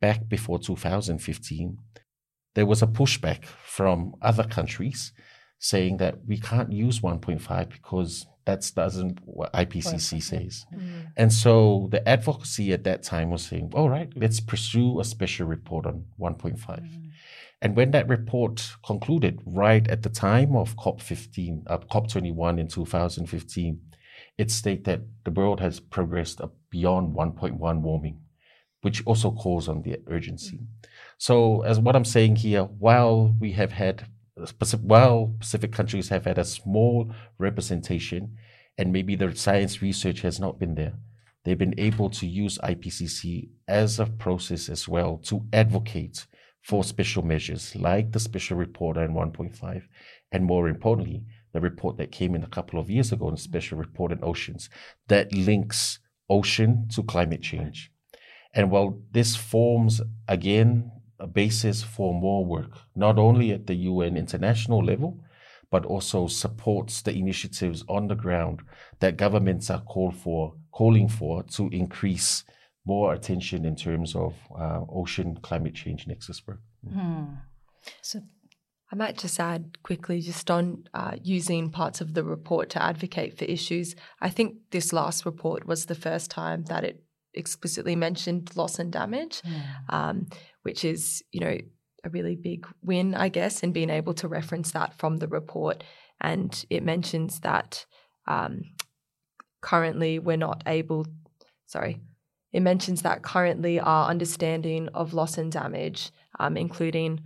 back 0.00 0.28
before 0.28 0.60
2015. 0.60 1.78
There 2.54 2.66
was 2.66 2.82
a 2.82 2.86
pushback 2.86 3.44
from 3.44 4.14
other 4.22 4.44
countries 4.44 5.12
saying 5.58 5.98
that 5.98 6.24
we 6.26 6.38
can't 6.38 6.72
use 6.72 7.00
1.5 7.00 7.68
because 7.68 8.26
that 8.46 8.70
doesn't 8.74 9.18
what 9.24 9.52
IPCC 9.52 10.22
says. 10.22 10.66
Mm-hmm. 10.74 11.00
And 11.16 11.32
so 11.32 11.88
the 11.90 12.08
advocacy 12.08 12.72
at 12.72 12.84
that 12.84 13.02
time 13.02 13.30
was 13.30 13.42
saying, 13.44 13.72
all 13.74 13.90
right, 13.90 14.10
let's 14.16 14.40
pursue 14.40 15.00
a 15.00 15.04
special 15.04 15.46
report 15.46 15.86
on 15.86 16.04
1.5. 16.18 16.58
Mm-hmm. 16.58 17.08
And 17.62 17.76
when 17.76 17.90
that 17.90 18.08
report 18.08 18.74
concluded, 18.84 19.40
right 19.44 19.86
at 19.88 20.02
the 20.02 20.08
time 20.08 20.56
of 20.56 20.76
COP15, 20.76 21.64
uh, 21.66 21.78
COP21 21.78 22.58
in 22.58 22.68
2015, 22.68 23.80
it 24.38 24.50
stated 24.50 24.84
that 24.84 25.00
the 25.24 25.30
world 25.30 25.60
has 25.60 25.80
progressed 25.80 26.40
beyond 26.70 27.14
1.1 27.14 27.80
warming, 27.80 28.20
which 28.80 29.04
also 29.04 29.30
calls 29.30 29.68
on 29.68 29.82
the 29.82 29.98
urgency. 30.06 30.60
So, 31.18 31.60
as 31.62 31.78
what 31.78 31.94
I'm 31.94 32.06
saying 32.06 32.36
here, 32.36 32.62
while 32.62 33.36
we 33.38 33.52
have 33.52 33.72
had, 33.72 34.06
while 34.80 35.34
Pacific 35.38 35.72
countries 35.72 36.08
have 36.08 36.24
had 36.24 36.38
a 36.38 36.44
small 36.44 37.12
representation, 37.36 38.38
and 38.78 38.90
maybe 38.90 39.16
the 39.16 39.36
science 39.36 39.82
research 39.82 40.22
has 40.22 40.40
not 40.40 40.58
been 40.58 40.74
there, 40.76 40.94
they've 41.44 41.58
been 41.58 41.78
able 41.78 42.08
to 42.08 42.26
use 42.26 42.56
IPCC 42.64 43.50
as 43.68 44.00
a 44.00 44.06
process 44.06 44.70
as 44.70 44.88
well 44.88 45.18
to 45.24 45.44
advocate 45.52 46.26
for 46.62 46.84
special 46.84 47.22
measures 47.22 47.74
like 47.74 48.12
the 48.12 48.20
special 48.20 48.56
report 48.56 48.96
on 48.96 49.14
1.5, 49.14 49.82
and 50.32 50.44
more 50.44 50.68
importantly, 50.68 51.24
the 51.52 51.60
report 51.60 51.96
that 51.96 52.12
came 52.12 52.34
in 52.34 52.44
a 52.44 52.48
couple 52.48 52.78
of 52.78 52.90
years 52.90 53.12
ago, 53.12 53.30
the 53.30 53.36
special 53.36 53.78
report 53.78 54.12
on 54.12 54.20
oceans 54.22 54.70
that 55.08 55.32
links 55.34 55.98
ocean 56.28 56.86
to 56.88 57.02
climate 57.02 57.42
change. 57.42 57.90
And 58.54 58.70
while 58.70 59.00
this 59.10 59.36
forms 59.36 60.00
again 60.28 60.90
a 61.18 61.26
basis 61.26 61.82
for 61.82 62.14
more 62.14 62.44
work, 62.44 62.78
not 62.94 63.18
only 63.18 63.52
at 63.52 63.66
the 63.66 63.74
UN 63.74 64.16
international 64.16 64.84
level, 64.84 65.22
but 65.70 65.84
also 65.84 66.26
supports 66.26 67.02
the 67.02 67.12
initiatives 67.12 67.84
on 67.88 68.08
the 68.08 68.14
ground 68.14 68.60
that 68.98 69.16
governments 69.16 69.70
are 69.70 69.82
called 69.82 70.16
for, 70.16 70.54
calling 70.72 71.08
for 71.08 71.42
to 71.44 71.68
increase 71.68 72.44
more 72.84 73.12
attention 73.12 73.64
in 73.64 73.76
terms 73.76 74.14
of 74.14 74.34
uh, 74.58 74.80
ocean 74.88 75.38
climate 75.42 75.74
change 75.74 76.06
nexus 76.06 76.42
work. 76.46 76.60
Hmm. 76.88 77.24
So 78.02 78.20
I 78.92 78.96
might 78.96 79.18
just 79.18 79.38
add 79.38 79.78
quickly, 79.82 80.20
just 80.20 80.50
on 80.50 80.84
uh, 80.94 81.12
using 81.22 81.70
parts 81.70 82.00
of 82.00 82.14
the 82.14 82.24
report 82.24 82.70
to 82.70 82.82
advocate 82.82 83.38
for 83.38 83.44
issues. 83.44 83.94
I 84.20 84.30
think 84.30 84.56
this 84.70 84.92
last 84.92 85.24
report 85.24 85.66
was 85.66 85.86
the 85.86 85.94
first 85.94 86.30
time 86.30 86.64
that 86.64 86.84
it 86.84 87.04
explicitly 87.34 87.94
mentioned 87.94 88.56
loss 88.56 88.78
and 88.80 88.92
damage, 88.92 89.42
um, 89.88 90.26
which 90.62 90.84
is, 90.84 91.22
you 91.30 91.40
know, 91.40 91.56
a 92.02 92.10
really 92.10 92.34
big 92.34 92.66
win, 92.82 93.14
I 93.14 93.28
guess, 93.28 93.62
in 93.62 93.72
being 93.72 93.90
able 93.90 94.14
to 94.14 94.26
reference 94.28 94.72
that 94.72 94.98
from 94.98 95.18
the 95.18 95.28
report. 95.28 95.84
And 96.20 96.64
it 96.68 96.82
mentions 96.82 97.40
that 97.40 97.86
um, 98.26 98.62
currently 99.60 100.18
we're 100.18 100.36
not 100.36 100.62
able, 100.66 101.06
sorry, 101.66 102.00
it 102.52 102.60
mentions 102.60 103.02
that 103.02 103.22
currently 103.22 103.78
our 103.78 104.08
understanding 104.08 104.88
of 104.94 105.14
loss 105.14 105.38
and 105.38 105.52
damage, 105.52 106.10
um, 106.38 106.56
including 106.56 107.20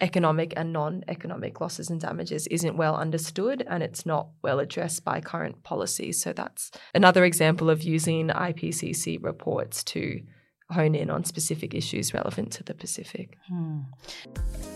economic 0.00 0.54
and 0.56 0.72
non 0.72 1.04
economic 1.08 1.60
losses 1.60 1.90
and 1.90 2.00
damages, 2.00 2.46
isn't 2.46 2.76
well 2.76 2.96
understood 2.96 3.62
and 3.68 3.82
it's 3.82 4.06
not 4.06 4.28
well 4.42 4.58
addressed 4.58 5.04
by 5.04 5.20
current 5.20 5.62
policy. 5.62 6.12
So 6.12 6.32
that's 6.32 6.70
another 6.94 7.24
example 7.24 7.68
of 7.68 7.82
using 7.82 8.28
IPCC 8.28 9.22
reports 9.22 9.84
to 9.84 10.22
hone 10.70 10.94
in 10.94 11.10
on 11.10 11.24
specific 11.24 11.74
issues 11.74 12.14
relevant 12.14 12.52
to 12.52 12.62
the 12.62 12.74
Pacific. 12.74 13.36
Hmm. 13.48 13.80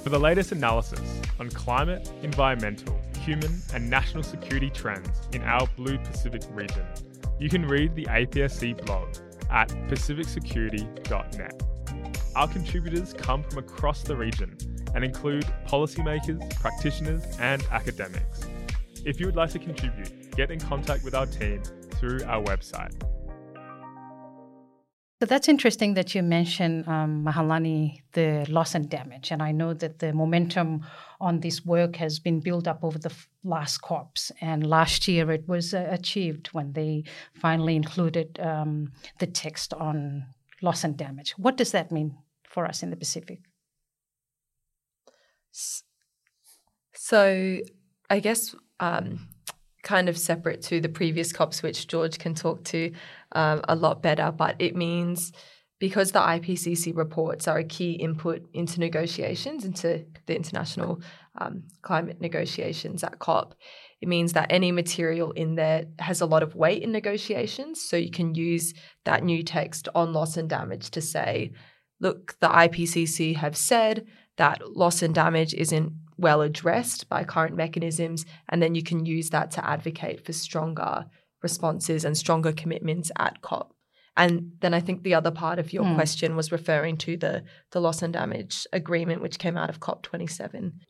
For 0.02 0.10
the 0.10 0.18
latest 0.18 0.52
analysis 0.52 1.00
on 1.38 1.48
climate, 1.50 2.10
environmental, 2.22 3.00
human, 3.20 3.62
and 3.72 3.88
national 3.88 4.22
security 4.22 4.70
trends 4.70 5.08
in 5.32 5.42
our 5.42 5.66
Blue 5.76 5.96
Pacific 5.98 6.42
region, 6.50 6.84
you 7.38 7.48
can 7.48 7.66
read 7.66 7.94
the 7.94 8.04
APSC 8.06 8.84
blog 8.84 9.08
at 9.54 9.68
pacificsecurity.net. 9.88 11.62
Our 12.34 12.48
contributors 12.48 13.14
come 13.14 13.44
from 13.44 13.58
across 13.58 14.02
the 14.02 14.16
region 14.16 14.58
and 14.94 15.04
include 15.04 15.46
policymakers, 15.66 16.54
practitioners, 16.60 17.22
and 17.38 17.64
academics. 17.70 18.48
If 19.04 19.20
you 19.20 19.26
would 19.26 19.36
like 19.36 19.50
to 19.50 19.60
contribute, 19.60 20.34
get 20.36 20.50
in 20.50 20.58
contact 20.58 21.04
with 21.04 21.14
our 21.14 21.26
team 21.26 21.62
through 21.92 22.24
our 22.24 22.42
website. 22.42 22.92
So 25.24 25.28
that's 25.28 25.48
interesting 25.48 25.94
that 25.94 26.14
you 26.14 26.22
mentioned, 26.22 26.86
um, 26.86 27.24
Mahealani, 27.24 28.02
the 28.12 28.44
loss 28.50 28.74
and 28.74 28.90
damage. 28.90 29.30
And 29.30 29.42
I 29.42 29.52
know 29.52 29.72
that 29.72 29.98
the 29.98 30.12
momentum 30.12 30.84
on 31.18 31.40
this 31.40 31.64
work 31.64 31.96
has 31.96 32.18
been 32.18 32.40
built 32.40 32.68
up 32.68 32.84
over 32.84 32.98
the 32.98 33.08
f- 33.08 33.26
last 33.42 33.80
COPs. 33.80 34.30
And 34.42 34.66
last 34.66 35.08
year 35.08 35.30
it 35.30 35.48
was 35.48 35.72
uh, 35.72 35.88
achieved 35.90 36.48
when 36.48 36.74
they 36.74 37.04
finally 37.32 37.74
included 37.74 38.38
um, 38.38 38.92
the 39.18 39.26
text 39.26 39.72
on 39.72 40.26
loss 40.60 40.84
and 40.84 40.94
damage. 40.94 41.30
What 41.38 41.56
does 41.56 41.72
that 41.72 41.90
mean 41.90 42.18
for 42.46 42.66
us 42.66 42.82
in 42.82 42.90
the 42.90 42.96
Pacific? 42.96 43.38
So, 46.92 47.60
I 48.10 48.20
guess 48.20 48.54
um, 48.78 49.26
kind 49.84 50.08
of 50.08 50.18
separate 50.18 50.62
to 50.62 50.80
the 50.80 50.88
previous 50.88 51.32
COPs, 51.32 51.62
which 51.62 51.86
George 51.86 52.18
can 52.18 52.34
talk 52.34 52.64
to 52.64 52.92
um, 53.32 53.60
a 53.68 53.76
lot 53.76 54.02
better, 54.02 54.32
but 54.32 54.56
it 54.58 54.74
means 54.74 55.32
because 55.78 56.12
the 56.12 56.20
IPCC 56.20 56.96
reports 56.96 57.46
are 57.46 57.58
a 57.58 57.64
key 57.64 57.92
input 57.92 58.46
into 58.52 58.80
negotiations, 58.80 59.64
into 59.64 60.04
the 60.26 60.34
international 60.34 61.00
um, 61.38 61.64
climate 61.82 62.20
negotiations 62.20 63.04
at 63.04 63.18
COP, 63.18 63.54
it 64.00 64.08
means 64.08 64.34
that 64.34 64.50
any 64.50 64.70
material 64.70 65.32
in 65.32 65.54
there 65.54 65.86
has 65.98 66.20
a 66.20 66.26
lot 66.26 66.42
of 66.42 66.54
weight 66.54 66.82
in 66.82 66.92
negotiations. 66.92 67.80
So 67.80 67.96
you 67.96 68.10
can 68.10 68.34
use 68.34 68.74
that 69.04 69.24
new 69.24 69.42
text 69.42 69.88
on 69.94 70.12
loss 70.12 70.36
and 70.36 70.48
damage 70.48 70.90
to 70.90 71.00
say, 71.00 71.52
look, 72.00 72.38
the 72.40 72.48
IPCC 72.48 73.36
have 73.36 73.56
said 73.56 74.06
that 74.36 74.76
loss 74.76 75.02
and 75.02 75.14
damage 75.14 75.54
isn't 75.54 75.92
well 76.16 76.42
addressed 76.42 77.08
by 77.08 77.24
current 77.24 77.56
mechanisms, 77.56 78.24
and 78.48 78.62
then 78.62 78.74
you 78.74 78.82
can 78.82 79.04
use 79.06 79.30
that 79.30 79.50
to 79.52 79.66
advocate 79.66 80.24
for 80.24 80.32
stronger 80.32 81.06
responses 81.42 82.04
and 82.04 82.16
stronger 82.16 82.52
commitments 82.52 83.10
at 83.18 83.40
COP. 83.42 83.74
And 84.16 84.52
then 84.60 84.74
I 84.74 84.80
think 84.80 85.02
the 85.02 85.14
other 85.14 85.32
part 85.32 85.58
of 85.58 85.72
your 85.72 85.84
Hmm. 85.84 85.94
question 85.96 86.36
was 86.36 86.52
referring 86.52 86.96
to 86.98 87.16
the 87.16 87.42
the 87.72 87.80
loss 87.80 88.02
and 88.02 88.12
damage 88.12 88.66
agreement, 88.72 89.22
which 89.22 89.38
came 89.38 89.56
out 89.56 89.70
of 89.70 89.80
COP 89.80 90.02
twenty 90.02 90.26
seven. 90.28 90.80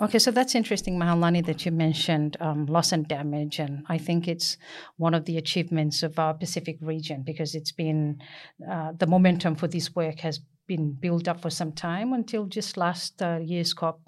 Okay, 0.00 0.20
so 0.20 0.30
that's 0.30 0.54
interesting, 0.54 0.96
Mahealani, 0.96 1.44
that 1.46 1.66
you 1.66 1.72
mentioned 1.72 2.36
um, 2.38 2.66
loss 2.66 2.92
and 2.92 3.08
damage. 3.08 3.58
And 3.58 3.84
I 3.88 3.98
think 3.98 4.28
it's 4.28 4.56
one 4.96 5.12
of 5.12 5.24
the 5.24 5.36
achievements 5.38 6.04
of 6.04 6.20
our 6.20 6.34
Pacific 6.34 6.78
region 6.80 7.24
because 7.26 7.56
it's 7.56 7.72
been 7.72 8.22
uh, 8.70 8.92
the 8.96 9.08
momentum 9.08 9.56
for 9.56 9.66
this 9.66 9.96
work 9.96 10.20
has 10.20 10.38
been 10.68 10.92
built 10.92 11.26
up 11.26 11.40
for 11.40 11.50
some 11.50 11.72
time 11.72 12.12
until 12.12 12.46
just 12.46 12.76
last 12.76 13.20
uh, 13.20 13.40
year's 13.42 13.74
COP. 13.74 14.00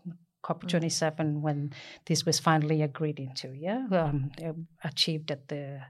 COP27, 0.44 1.40
when 1.40 1.72
this 2.06 2.24
was 2.24 2.38
finally 2.38 2.82
agreed 2.82 3.18
into, 3.18 3.52
yeah, 3.54 3.86
um, 3.92 4.30
achieved 4.84 5.30
at 5.30 5.48
the 5.48 5.80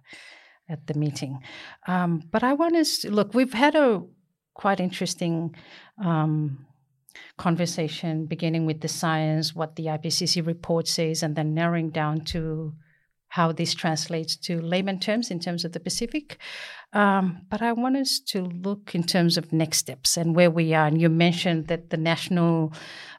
at 0.68 0.86
the 0.86 0.94
meeting. 0.94 1.40
Um, 1.86 2.22
but 2.30 2.42
I 2.42 2.52
want 2.54 2.74
to 2.86 3.10
look. 3.10 3.34
We've 3.34 3.52
had 3.52 3.74
a 3.74 4.02
quite 4.54 4.80
interesting 4.80 5.54
um, 6.02 6.66
conversation, 7.36 8.26
beginning 8.26 8.66
with 8.66 8.80
the 8.80 8.88
science, 8.88 9.54
what 9.54 9.76
the 9.76 9.86
IPCC 9.86 10.46
report 10.46 10.86
says, 10.86 11.22
and 11.22 11.34
then 11.34 11.54
narrowing 11.54 11.90
down 11.90 12.24
to 12.26 12.74
how 13.28 13.52
this 13.52 13.74
translates 13.74 14.36
to 14.36 14.60
layman 14.60 14.98
terms 14.98 15.30
in 15.30 15.38
terms 15.38 15.64
of 15.64 15.72
the 15.72 15.80
Pacific. 15.80 16.38
Um, 16.92 17.42
but 17.48 17.62
I 17.62 17.72
want 17.72 17.96
us 17.96 18.18
to 18.29 18.42
look 18.42 18.94
in 18.94 19.05
terms 19.05 19.38
of 19.38 19.53
next 19.53 19.79
steps 19.79 20.16
and 20.16 20.35
where 20.35 20.50
we 20.50 20.74
are. 20.74 20.87
And 20.87 21.00
you 21.00 21.09
mentioned 21.09 21.68
that 21.68 21.90
the 21.90 21.96
national 21.96 22.72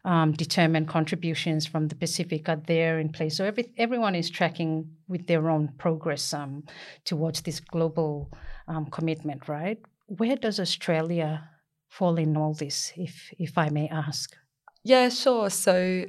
um, 0.03 0.33
determined 0.33 0.89
contributions 0.89 1.65
from 1.65 1.87
the 1.87 1.95
Pacific 1.95 2.49
are 2.49 2.61
there 2.67 2.99
in 2.99 3.09
place. 3.09 3.37
So 3.37 3.45
every, 3.45 3.71
everyone 3.77 4.15
is 4.15 4.29
tracking 4.29 4.89
with 5.07 5.27
their 5.27 5.49
own 5.49 5.69
progress 5.77 6.33
um, 6.33 6.63
towards 7.05 7.41
this 7.41 7.61
global 7.61 8.31
um, 8.67 8.87
commitment, 8.87 9.47
right? 9.47 9.79
Where 10.07 10.35
does 10.35 10.59
Australia 10.59 11.49
fall 11.87 12.17
in 12.17 12.35
all 12.35 12.53
this, 12.53 12.91
if 12.97 13.33
if 13.37 13.57
I 13.57 13.69
may 13.69 13.87
ask? 13.87 14.35
Yeah, 14.83 15.09
sure. 15.09 15.49
So 15.49 16.05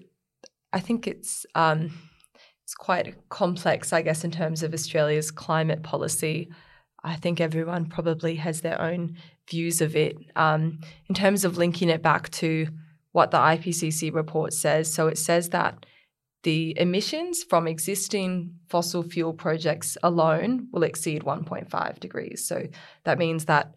I 0.73 0.81
think 0.81 1.07
it's 1.07 1.47
um, 1.55 1.93
it's 2.65 2.75
quite 2.75 3.29
complex, 3.29 3.93
I 3.93 4.03
guess, 4.03 4.25
in 4.25 4.31
terms 4.31 4.63
of 4.63 4.75
Australia's 4.75 5.31
climate 5.31 5.83
policy. 5.83 6.51
I 7.05 7.17
think 7.17 7.41
everyone 7.41 7.87
probably 7.87 8.37
has 8.37 8.61
their 8.61 8.81
own 8.81 9.17
views 9.49 9.81
of 9.81 9.97
it. 9.97 10.17
Um, 10.37 10.81
in 11.09 11.15
terms 11.15 11.45
of 11.45 11.59
linking 11.59 11.89
it 11.89 12.03
back 12.03 12.31
to 12.31 12.69
what 13.13 13.31
the 13.31 13.39
IPCC 13.39 14.15
report 14.15 14.53
says, 14.53 14.93
so 14.93 15.09
it 15.09 15.19
says 15.19 15.51
that 15.51 15.85
the 16.43 16.79
emissions 16.79 17.43
from 17.43 17.69
existing 17.69 18.57
fossil 18.69 19.03
fuel 19.03 19.33
projects 19.33 19.97
alone 20.03 20.69
will 20.73 20.83
exceed 20.83 21.23
1.5 21.23 22.01
degrees. 22.01 22.47
So 22.47 22.67
that 23.05 23.19
means 23.19 23.45
that 23.45 23.75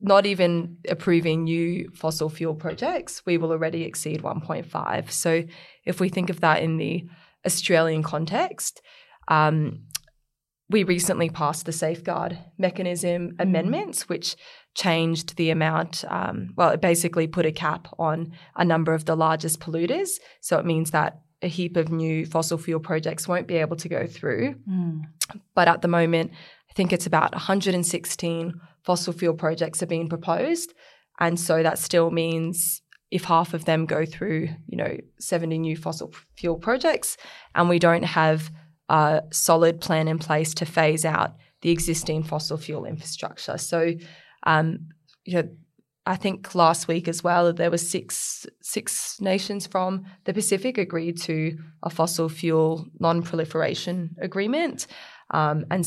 not 0.00 0.24
even 0.24 0.78
approving 0.88 1.44
new 1.44 1.90
fossil 1.94 2.30
fuel 2.30 2.54
projects, 2.54 3.24
we 3.26 3.36
will 3.36 3.50
already 3.50 3.82
exceed 3.82 4.22
1.5. 4.22 5.10
So 5.10 5.44
if 5.84 6.00
we 6.00 6.08
think 6.08 6.30
of 6.30 6.40
that 6.40 6.62
in 6.62 6.78
the 6.78 7.06
Australian 7.44 8.02
context, 8.02 8.80
um, 9.28 9.82
we 10.68 10.82
recently 10.82 11.30
passed 11.30 11.64
the 11.64 11.72
safeguard 11.72 12.38
mechanism 12.58 13.36
amendments, 13.38 14.08
which 14.08 14.36
changed 14.74 15.36
the 15.36 15.50
amount. 15.50 16.04
Um, 16.08 16.50
well, 16.56 16.70
it 16.70 16.80
basically 16.80 17.26
put 17.26 17.46
a 17.46 17.52
cap 17.52 17.88
on 17.98 18.32
a 18.56 18.64
number 18.64 18.92
of 18.92 19.04
the 19.04 19.16
largest 19.16 19.60
polluters. 19.60 20.18
So 20.40 20.58
it 20.58 20.66
means 20.66 20.90
that 20.90 21.20
a 21.42 21.48
heap 21.48 21.76
of 21.76 21.90
new 21.90 22.26
fossil 22.26 22.58
fuel 22.58 22.80
projects 22.80 23.28
won't 23.28 23.46
be 23.46 23.56
able 23.56 23.76
to 23.76 23.88
go 23.88 24.06
through. 24.06 24.54
Mm. 24.68 25.02
But 25.54 25.68
at 25.68 25.82
the 25.82 25.88
moment, 25.88 26.32
I 26.70 26.72
think 26.72 26.92
it's 26.92 27.06
about 27.06 27.32
116 27.32 28.60
fossil 28.84 29.12
fuel 29.12 29.34
projects 29.34 29.82
are 29.82 29.86
being 29.86 30.08
proposed. 30.08 30.74
And 31.20 31.38
so 31.38 31.62
that 31.62 31.78
still 31.78 32.10
means 32.10 32.82
if 33.10 33.24
half 33.24 33.54
of 33.54 33.66
them 33.66 33.86
go 33.86 34.04
through, 34.04 34.48
you 34.66 34.76
know, 34.76 34.96
70 35.20 35.58
new 35.58 35.76
fossil 35.76 36.12
fuel 36.36 36.56
projects, 36.56 37.16
and 37.54 37.68
we 37.68 37.78
don't 37.78 38.04
have 38.04 38.50
a 38.88 39.22
solid 39.30 39.80
plan 39.80 40.08
in 40.08 40.18
place 40.18 40.54
to 40.54 40.66
phase 40.66 41.04
out 41.04 41.36
the 41.62 41.70
existing 41.70 42.22
fossil 42.22 42.56
fuel 42.56 42.84
infrastructure. 42.84 43.58
So, 43.58 43.94
um, 44.44 44.88
you 45.24 45.34
know, 45.34 45.48
I 46.08 46.14
think 46.14 46.54
last 46.54 46.86
week 46.86 47.08
as 47.08 47.24
well, 47.24 47.52
there 47.52 47.70
were 47.70 47.78
six 47.78 48.46
six 48.62 49.20
nations 49.20 49.66
from 49.66 50.04
the 50.24 50.32
Pacific 50.32 50.78
agreed 50.78 51.20
to 51.22 51.58
a 51.82 51.90
fossil 51.90 52.28
fuel 52.28 52.86
non-proliferation 53.00 54.14
agreement, 54.20 54.86
um, 55.32 55.66
and 55.68 55.84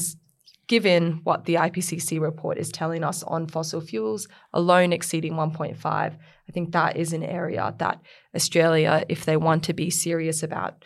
given 0.68 1.22
what 1.24 1.46
the 1.46 1.56
IPCC 1.56 2.20
report 2.20 2.58
is 2.58 2.70
telling 2.72 3.04
us 3.04 3.24
on 3.24 3.48
fossil 3.48 3.82
fuels 3.82 4.28
alone 4.54 4.94
exceeding 4.94 5.34
1.5, 5.34 5.80
I 5.84 6.52
think 6.52 6.72
that 6.74 6.96
is 6.96 7.12
an 7.12 7.24
area 7.24 7.74
that 7.80 8.00
Australia, 8.36 9.04
if 9.10 9.26
they 9.26 9.36
want 9.36 9.64
to 9.64 9.74
be 9.74 9.90
serious 9.90 10.44
about 10.44 10.86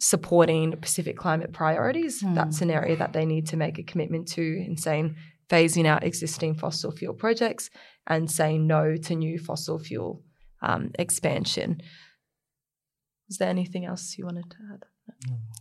supporting 0.00 0.72
Pacific 0.72 1.16
climate 1.16 1.52
priorities. 1.52 2.22
Mm. 2.22 2.34
That's 2.34 2.62
an 2.62 2.70
area 2.70 2.96
that 2.96 3.12
they 3.12 3.26
need 3.26 3.46
to 3.48 3.56
make 3.56 3.78
a 3.78 3.82
commitment 3.82 4.28
to 4.28 4.42
in 4.42 4.76
saying 4.76 5.16
phasing 5.48 5.86
out 5.86 6.04
existing 6.04 6.54
fossil 6.54 6.90
fuel 6.90 7.14
projects 7.14 7.70
and 8.06 8.30
saying 8.30 8.66
no 8.66 8.96
to 8.96 9.14
new 9.14 9.38
fossil 9.38 9.78
fuel 9.78 10.22
um, 10.62 10.90
expansion. 10.98 11.80
Is 13.28 13.36
there 13.38 13.48
anything 13.48 13.84
else 13.84 14.16
you 14.16 14.24
wanted 14.24 14.50
to 14.50 14.56
add? 14.72 14.84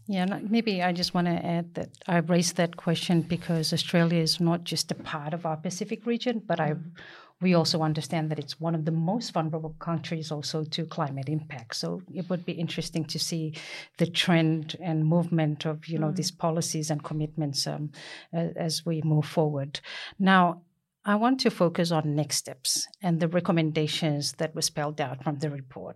Yeah, 0.07 0.25
maybe 0.41 0.81
I 0.81 0.91
just 0.91 1.13
want 1.13 1.27
to 1.27 1.45
add 1.45 1.75
that 1.75 1.89
I 2.07 2.17
raised 2.17 2.55
that 2.55 2.77
question 2.77 3.21
because 3.21 3.71
Australia 3.73 4.21
is 4.21 4.39
not 4.39 4.63
just 4.63 4.91
a 4.91 4.95
part 4.95 5.33
of 5.33 5.45
our 5.45 5.57
Pacific 5.57 6.05
region, 6.05 6.41
but 6.45 6.59
I 6.59 6.75
we 7.41 7.53
also 7.53 7.81
understand 7.81 8.29
that 8.29 8.39
it's 8.39 8.59
one 8.59 8.75
of 8.75 8.85
the 8.85 8.91
most 8.91 9.31
vulnerable 9.31 9.75
countries 9.79 10.31
also 10.31 10.63
to 10.63 10.85
climate 10.85 11.29
impact. 11.29 11.75
So 11.75 12.01
it 12.13 12.29
would 12.29 12.45
be 12.45 12.51
interesting 12.51 13.05
to 13.05 13.19
see 13.19 13.53
the 13.97 14.07
trend 14.07 14.75
and 14.81 15.05
movement 15.05 15.65
of 15.65 15.87
you 15.87 15.99
know 15.99 16.11
these 16.11 16.31
policies 16.31 16.89
and 16.89 17.03
commitments 17.03 17.67
um, 17.67 17.91
as, 18.33 18.51
as 18.55 18.85
we 18.85 19.01
move 19.03 19.25
forward. 19.25 19.79
Now, 20.17 20.63
I 21.05 21.15
want 21.15 21.39
to 21.41 21.49
focus 21.49 21.91
on 21.91 22.15
next 22.15 22.37
steps 22.37 22.87
and 23.01 23.19
the 23.19 23.27
recommendations 23.27 24.33
that 24.33 24.53
were 24.53 24.61
spelled 24.61 24.99
out 24.99 25.23
from 25.23 25.39
the 25.39 25.49
report. 25.49 25.95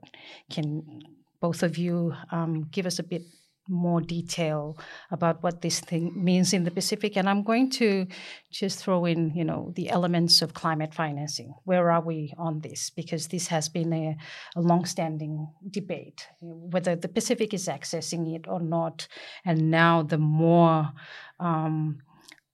Can 0.50 1.02
both 1.42 1.62
of 1.62 1.78
you 1.78 2.14
um, 2.32 2.64
give 2.72 2.86
us 2.86 3.00
a 3.00 3.04
bit 3.04 3.24
more 3.68 4.02
detail 4.02 4.78
about 5.12 5.42
what 5.42 5.62
this 5.62 5.80
thing 5.80 6.12
means 6.22 6.54
in 6.54 6.64
the 6.64 6.72
Pacific. 6.72 7.16
And 7.16 7.30
I'm 7.30 7.44
going 7.44 7.70
to 7.72 8.06
just 8.52 8.80
throw 8.80 9.06
in, 9.06 9.34
you 9.36 9.44
know, 9.44 9.72
the 9.76 9.90
elements 9.90 10.42
of 10.42 10.54
climate 10.54 10.94
financing. 10.94 11.54
Where 11.64 11.90
are 11.90 12.02
we 12.02 12.34
on 12.38 12.62
this? 12.62 12.90
Because 12.90 13.28
this 13.28 13.48
has 13.48 13.70
been 13.70 13.94
a, 13.94 14.18
a 14.56 14.62
long-standing 14.62 15.48
debate, 15.70 16.28
whether 16.42 16.96
the 16.96 17.08
Pacific 17.08 17.54
is 17.54 17.68
accessing 17.68 18.36
it 18.36 18.48
or 18.48 18.60
not. 18.60 19.08
And 19.46 19.72
now 19.72 20.04
the 20.04 20.18
more 20.18 20.92
um, 21.40 22.00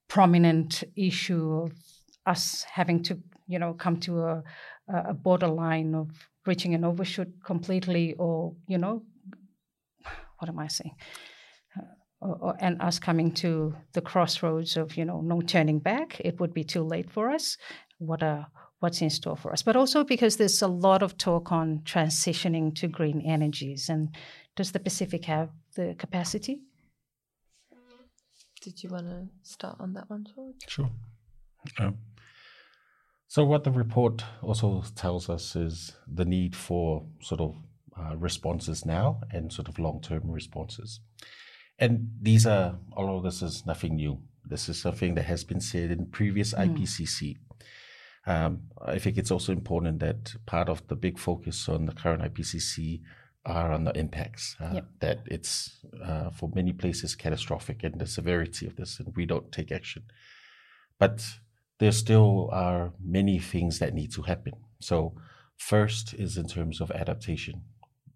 prominent 0.07 0.83
issue 0.95 1.63
of 1.63 1.71
us 2.25 2.65
having 2.71 3.01
to, 3.03 3.19
you 3.47 3.57
know, 3.57 3.73
come 3.73 3.99
to 4.01 4.21
a, 4.21 4.43
a 4.93 5.13
borderline 5.13 5.95
of 5.95 6.09
reaching 6.45 6.73
an 6.73 6.83
overshoot 6.83 7.31
completely 7.43 8.15
or, 8.17 8.53
you 8.67 8.77
know, 8.77 9.03
what 10.39 10.49
am 10.49 10.59
I 10.59 10.67
saying? 10.67 10.95
Uh, 11.77 11.83
or, 12.21 12.37
or, 12.41 12.55
and 12.59 12.81
us 12.81 12.99
coming 12.99 13.31
to 13.35 13.75
the 13.93 14.01
crossroads 14.01 14.75
of 14.77 14.97
you 14.97 15.05
know 15.05 15.21
no 15.21 15.41
turning 15.41 15.79
back. 15.79 16.19
It 16.19 16.39
would 16.39 16.53
be 16.53 16.63
too 16.63 16.83
late 16.83 17.09
for 17.11 17.29
us. 17.29 17.57
What 17.99 18.23
are 18.23 18.47
what's 18.79 19.01
in 19.01 19.09
store 19.09 19.37
for 19.37 19.51
us? 19.51 19.61
But 19.61 19.75
also 19.75 20.03
because 20.03 20.37
there's 20.37 20.61
a 20.61 20.67
lot 20.67 21.03
of 21.03 21.17
talk 21.17 21.51
on 21.51 21.81
transitioning 21.85 22.73
to 22.75 22.87
green 22.87 23.21
energies, 23.21 23.89
and 23.89 24.15
does 24.55 24.71
the 24.71 24.79
Pacific 24.79 25.25
have 25.25 25.49
the 25.75 25.95
capacity? 25.97 26.61
Did 28.61 28.83
you 28.83 28.89
want 28.89 29.07
to 29.07 29.27
start 29.43 29.77
on 29.79 29.93
that 29.93 30.09
one, 30.09 30.25
George? 30.35 30.55
Sure. 30.67 30.89
Um, 31.79 31.97
so, 33.27 33.45
what 33.45 33.63
the 33.63 33.71
report 33.71 34.23
also 34.41 34.83
tells 34.95 35.29
us 35.29 35.55
is 35.55 35.93
the 36.07 36.25
need 36.25 36.55
for 36.55 37.05
sort 37.21 37.41
of 37.41 37.55
uh, 37.97 38.15
responses 38.15 38.85
now 38.85 39.21
and 39.31 39.51
sort 39.51 39.67
of 39.67 39.79
long 39.79 40.01
term 40.01 40.29
responses. 40.31 40.99
And 41.77 42.11
these 42.21 42.45
are, 42.45 42.77
although 42.93 43.21
this 43.21 43.41
is 43.41 43.65
nothing 43.65 43.95
new, 43.95 44.19
this 44.45 44.67
is 44.67 44.81
something 44.81 45.15
that 45.15 45.25
has 45.25 45.43
been 45.43 45.61
said 45.61 45.91
in 45.91 46.07
previous 46.07 46.53
mm. 46.53 46.75
IPCC. 46.75 47.37
Um, 48.25 48.63
I 48.85 48.99
think 48.99 49.17
it's 49.17 49.31
also 49.31 49.51
important 49.53 49.99
that 49.99 50.33
part 50.45 50.69
of 50.69 50.85
the 50.87 50.95
big 50.95 51.17
focus 51.17 51.69
on 51.69 51.85
the 51.85 51.93
current 51.93 52.21
IPCC 52.21 53.01
are 53.45 53.71
on 53.71 53.85
the 53.85 53.97
impacts. 53.97 54.55
Uh, 54.59 54.71
yep. 54.75 54.85
That 54.99 55.19
it's 55.25 55.79
uh, 56.03 56.29
for 56.31 56.51
many 56.53 56.73
places 56.73 57.15
catastrophic 57.15 57.83
and 57.83 57.99
the 57.99 58.05
severity 58.05 58.67
of 58.67 58.75
this, 58.75 58.99
and 58.99 59.15
we 59.15 59.25
don't 59.25 59.51
take 59.51 59.71
action. 59.71 60.03
But 60.99 61.25
there 61.79 61.93
still 61.93 62.49
are 62.51 62.91
many 63.01 63.39
things 63.39 63.79
that 63.79 63.93
need 63.93 64.11
to 64.13 64.23
happen. 64.23 64.53
So, 64.81 65.15
first 65.57 66.13
is 66.13 66.37
in 66.37 66.47
terms 66.47 66.81
of 66.81 66.91
adaptation 66.91 67.61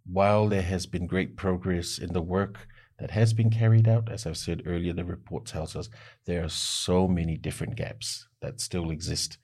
while 0.05 0.47
there 0.47 0.61
has 0.61 0.85
been 0.85 1.07
great 1.07 1.37
progress 1.37 1.97
in 1.97 2.13
the 2.13 2.21
work 2.21 2.67
that 2.99 3.11
has 3.11 3.33
been 3.33 3.49
carried 3.49 3.87
out, 3.87 4.11
as 4.11 4.25
I've 4.25 4.37
said 4.37 4.63
earlier, 4.65 4.93
the 4.93 5.05
report 5.05 5.45
tells 5.45 5.75
us 5.75 5.89
there 6.25 6.43
are 6.43 6.49
so 6.49 7.07
many 7.07 7.37
different 7.37 7.75
gaps 7.75 8.27
that 8.41 8.61
still 8.61 8.91
exist. 8.91 9.37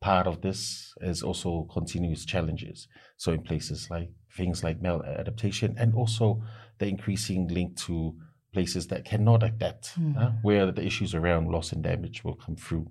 Part 0.00 0.26
of 0.26 0.40
this 0.40 0.94
is 1.00 1.22
also 1.22 1.68
continuous 1.72 2.24
challenges. 2.24 2.88
So, 3.16 3.32
in 3.32 3.42
places 3.42 3.88
like 3.90 4.10
things 4.36 4.64
like 4.64 4.80
maladaptation 4.80 5.74
and 5.76 5.94
also 5.94 6.42
the 6.78 6.86
increasing 6.86 7.48
link 7.48 7.76
to 7.86 8.14
places 8.52 8.86
that 8.88 9.04
cannot 9.04 9.42
adapt, 9.42 9.98
mm. 9.98 10.16
uh, 10.20 10.32
where 10.42 10.70
the 10.72 10.84
issues 10.84 11.14
around 11.14 11.48
loss 11.48 11.72
and 11.72 11.82
damage 11.82 12.24
will 12.24 12.34
come 12.34 12.56
through. 12.56 12.86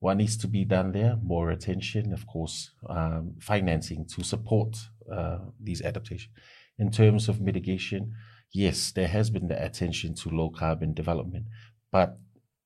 What 0.00 0.16
needs 0.16 0.36
to 0.38 0.48
be 0.48 0.64
done 0.64 0.92
there? 0.92 1.16
More 1.22 1.50
attention, 1.50 2.12
of 2.12 2.26
course, 2.26 2.70
um, 2.88 3.34
financing 3.40 4.06
to 4.14 4.22
support 4.22 4.76
uh, 5.12 5.38
these 5.60 5.82
adaptations. 5.82 6.32
In 6.78 6.90
terms 6.90 7.28
of 7.28 7.40
mitigation, 7.40 8.14
yes, 8.52 8.92
there 8.92 9.08
has 9.08 9.30
been 9.30 9.48
the 9.48 9.62
attention 9.62 10.14
to 10.16 10.28
low 10.28 10.50
carbon 10.50 10.94
development, 10.94 11.46
but 11.90 12.18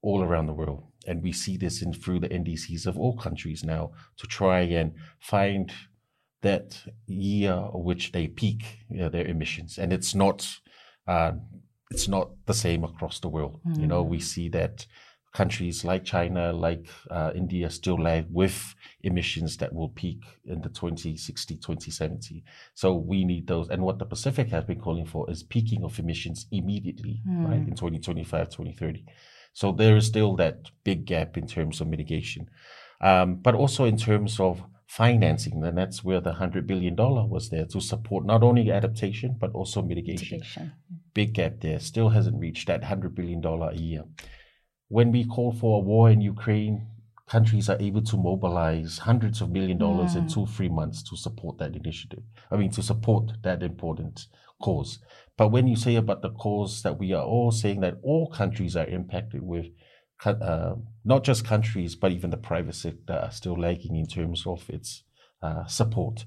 all 0.02 0.22
around 0.22 0.46
the 0.46 0.52
world. 0.52 0.84
And 1.06 1.22
we 1.22 1.32
see 1.32 1.56
this 1.56 1.80
in 1.82 1.92
through 1.94 2.20
the 2.20 2.28
NDCs 2.28 2.86
of 2.86 2.98
all 2.98 3.16
countries 3.16 3.64
now 3.64 3.92
to 4.18 4.26
try 4.26 4.60
and 4.60 4.92
find 5.20 5.72
that 6.42 6.82
year 7.06 7.56
which 7.72 8.12
they 8.12 8.26
peak 8.26 8.64
you 8.90 8.98
know, 8.98 9.08
their 9.08 9.26
emissions. 9.26 9.78
And 9.78 9.92
it's 9.92 10.14
not 10.14 10.58
uh, 11.06 11.32
it's 11.90 12.08
not 12.08 12.30
the 12.46 12.54
same 12.54 12.84
across 12.84 13.20
the 13.20 13.28
world. 13.28 13.60
Mm. 13.66 13.80
You 13.80 13.86
know, 13.86 14.02
we 14.02 14.20
see 14.20 14.48
that 14.50 14.86
countries 15.32 15.84
like 15.84 16.04
China, 16.04 16.52
like 16.52 16.86
uh, 17.10 17.32
India, 17.34 17.70
still 17.70 18.00
lag 18.00 18.26
with 18.30 18.74
emissions 19.02 19.56
that 19.56 19.72
will 19.72 19.88
peak 19.88 20.22
in 20.44 20.60
the 20.60 20.68
2060, 20.68 21.56
2070. 21.56 22.44
So 22.74 22.94
we 22.94 23.24
need 23.24 23.46
those. 23.46 23.68
And 23.70 23.82
what 23.82 23.98
the 23.98 24.04
Pacific 24.04 24.48
has 24.48 24.64
been 24.64 24.80
calling 24.80 25.06
for 25.06 25.30
is 25.30 25.42
peaking 25.42 25.84
of 25.84 25.98
emissions 25.98 26.46
immediately, 26.52 27.22
mm. 27.26 27.48
right, 27.48 27.56
in 27.56 27.74
2025, 27.74 28.50
2030. 28.50 29.04
So 29.54 29.72
there 29.72 29.96
is 29.96 30.06
still 30.06 30.36
that 30.36 30.70
big 30.84 31.06
gap 31.06 31.36
in 31.36 31.46
terms 31.46 31.80
of 31.80 31.88
mitigation. 31.88 32.48
Um, 33.00 33.36
but 33.36 33.54
also 33.54 33.84
in 33.84 33.96
terms 33.96 34.38
of 34.38 34.62
financing, 34.86 35.64
and 35.64 35.76
that's 35.76 36.04
where 36.04 36.20
the 36.20 36.34
$100 36.34 36.66
billion 36.66 36.94
was 36.94 37.48
there 37.48 37.64
to 37.64 37.80
support 37.80 38.26
not 38.26 38.42
only 38.42 38.70
adaptation, 38.70 39.36
but 39.40 39.50
also 39.52 39.80
mitigation. 39.80 40.36
mitigation. 40.36 40.72
Big 41.14 41.32
gap 41.32 41.54
there, 41.60 41.80
still 41.80 42.10
hasn't 42.10 42.38
reached 42.38 42.68
that 42.68 42.82
$100 42.82 43.14
billion 43.14 43.42
a 43.44 43.72
year 43.72 44.04
when 44.92 45.10
we 45.10 45.24
call 45.24 45.52
for 45.52 45.78
a 45.78 45.80
war 45.80 46.10
in 46.10 46.20
Ukraine, 46.20 46.86
countries 47.26 47.70
are 47.70 47.80
able 47.80 48.02
to 48.02 48.16
mobilize 48.18 48.98
hundreds 48.98 49.40
of 49.40 49.50
million 49.50 49.78
dollars 49.78 50.16
in 50.16 50.28
two, 50.28 50.44
three 50.44 50.68
months 50.68 51.02
to 51.04 51.16
support 51.16 51.56
that 51.56 51.74
initiative. 51.74 52.22
I 52.50 52.56
mean, 52.58 52.70
to 52.72 52.82
support 52.82 53.32
that 53.42 53.62
important 53.62 54.26
cause. 54.62 54.98
But 55.38 55.48
when 55.48 55.66
you 55.66 55.76
say 55.76 55.94
about 55.96 56.20
the 56.20 56.28
cause 56.28 56.82
that 56.82 56.98
we 56.98 57.14
are 57.14 57.24
all 57.24 57.50
saying 57.52 57.80
that 57.80 58.00
all 58.02 58.28
countries 58.28 58.76
are 58.76 58.84
impacted 58.84 59.42
with, 59.42 59.68
uh, 60.26 60.74
not 61.06 61.24
just 61.24 61.42
countries, 61.46 61.96
but 61.96 62.12
even 62.12 62.28
the 62.28 62.36
private 62.36 62.74
sector 62.74 63.14
are 63.14 63.30
still 63.30 63.58
lagging 63.58 63.96
in 63.96 64.06
terms 64.06 64.46
of 64.46 64.68
its 64.68 65.04
uh, 65.42 65.64
support. 65.64 66.26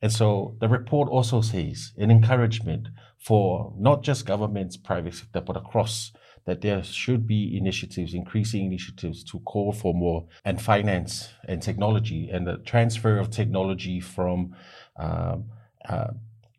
And 0.00 0.10
so 0.10 0.56
the 0.58 0.70
report 0.70 1.10
also 1.10 1.42
says 1.42 1.92
an 1.98 2.10
encouragement 2.10 2.88
for 3.18 3.74
not 3.78 4.02
just 4.02 4.24
governments, 4.24 4.78
private 4.78 5.14
sector, 5.16 5.42
but 5.42 5.58
across 5.58 6.12
that 6.46 6.60
there 6.60 6.82
should 6.82 7.26
be 7.26 7.56
initiatives, 7.56 8.14
increasing 8.14 8.64
initiatives 8.64 9.22
to 9.24 9.40
call 9.40 9.72
for 9.72 9.92
more 9.92 10.26
and 10.44 10.62
finance 10.62 11.30
and 11.46 11.60
technology 11.60 12.30
and 12.32 12.46
the 12.46 12.56
transfer 12.58 13.18
of 13.18 13.30
technology 13.30 14.00
from 14.00 14.54
um, 14.96 15.44
uh, 15.88 16.08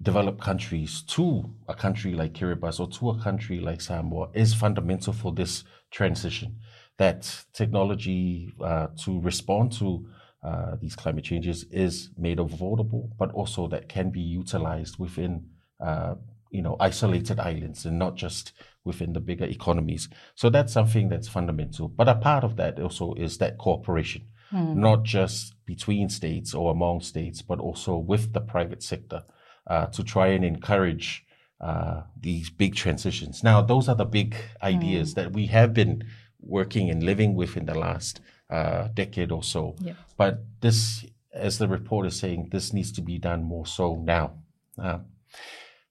developed 0.02 0.42
countries 0.42 1.02
to 1.02 1.50
a 1.68 1.74
country 1.74 2.14
like 2.14 2.34
Kiribati 2.34 2.80
or 2.80 2.90
to 2.90 3.10
a 3.10 3.20
country 3.22 3.60
like 3.60 3.82
Samoa 3.82 4.30
is 4.34 4.54
fundamental 4.54 5.14
for 5.14 5.32
this 5.32 5.64
transition. 5.90 6.60
That 6.98 7.46
technology 7.54 8.54
uh, 8.62 8.88
to 9.04 9.22
respond 9.22 9.72
to 9.74 10.08
uh, 10.44 10.76
these 10.80 10.96
climate 10.96 11.24
changes 11.24 11.64
is 11.72 12.10
made 12.18 12.38
affordable, 12.38 13.10
but 13.18 13.32
also 13.32 13.68
that 13.68 13.90
can 13.90 14.10
be 14.10 14.22
utilized 14.22 15.00
within 15.00 15.46
uh, 15.80 16.16
you 16.52 16.62
know 16.62 16.76
isolated 16.80 17.40
islands 17.40 17.86
and 17.86 18.00
not 18.00 18.16
just 18.16 18.54
within 18.84 19.14
the 19.14 19.20
bigger 19.20 19.46
economies. 19.46 20.10
So 20.36 20.50
that's 20.50 20.74
something 20.74 21.10
that's 21.10 21.28
fundamental. 21.28 21.88
But 21.88 22.10
a 22.10 22.16
part 22.16 22.44
of 22.44 22.56
that 22.56 22.80
also 22.80 23.14
is 23.14 23.38
that 23.38 23.58
cooperation, 23.58 24.24
mm. 24.52 24.76
not 24.76 25.04
just 25.04 25.54
between 25.66 26.10
states 26.10 26.54
or 26.54 26.72
among 26.72 27.02
states, 27.02 27.42
but 27.42 27.60
also 27.60 27.98
with 27.98 28.34
the 28.34 28.42
private 28.42 28.82
sector 28.82 29.24
uh, 29.68 29.88
to 29.88 30.04
try 30.04 30.28
and 30.28 30.46
encourage 30.46 31.26
uh, 31.62 32.04
these 32.20 32.50
big 32.50 32.76
transitions. 32.76 33.44
Now, 33.44 33.62
those 33.62 33.90
are 33.90 33.96
the 33.96 34.06
big 34.06 34.36
ideas 34.64 35.12
mm. 35.12 35.16
that 35.16 35.34
we 35.34 35.48
have 35.48 35.74
been 35.74 36.04
working 36.40 36.90
and 36.90 37.04
living 37.04 37.36
with 37.36 37.58
in 37.58 37.66
the 37.66 37.78
last 37.78 38.22
uh, 38.50 38.88
decade 38.94 39.32
or 39.32 39.44
so. 39.44 39.76
Yeah. 39.82 39.94
But 40.18 40.46
this, 40.62 41.06
as 41.34 41.58
the 41.58 41.68
report 41.68 42.06
is 42.08 42.18
saying, 42.18 42.50
this 42.52 42.74
needs 42.74 42.92
to 42.94 43.02
be 43.02 43.18
done 43.18 43.44
more 43.44 43.66
so 43.66 43.96
now. 43.96 44.36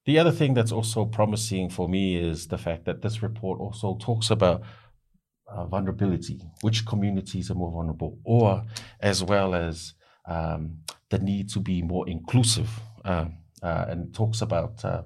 The 0.06 0.20
other 0.20 0.30
thing 0.30 0.54
that's 0.54 0.72
also 0.72 1.04
promising 1.04 1.68
for 1.68 1.88
me 1.88 2.16
is 2.16 2.46
the 2.46 2.58
fact 2.58 2.84
that 2.84 3.02
this 3.02 3.22
report 3.22 3.60
also 3.60 3.96
talks 4.00 4.30
about 4.30 4.62
uh, 5.48 5.66
vulnerability, 5.66 6.40
which 6.62 6.86
communities 6.86 7.50
are 7.50 7.54
more 7.54 7.72
vulnerable, 7.72 8.18
or 8.24 8.64
as 9.00 9.22
well 9.22 9.54
as 9.54 9.94
um, 10.26 10.78
the 11.10 11.18
need 11.18 11.48
to 11.50 11.60
be 11.60 11.82
more 11.82 12.08
inclusive, 12.08 12.70
uh, 13.04 13.26
uh, 13.62 13.86
and 13.88 14.14
talks 14.14 14.42
about 14.42 14.84
uh, 14.84 15.02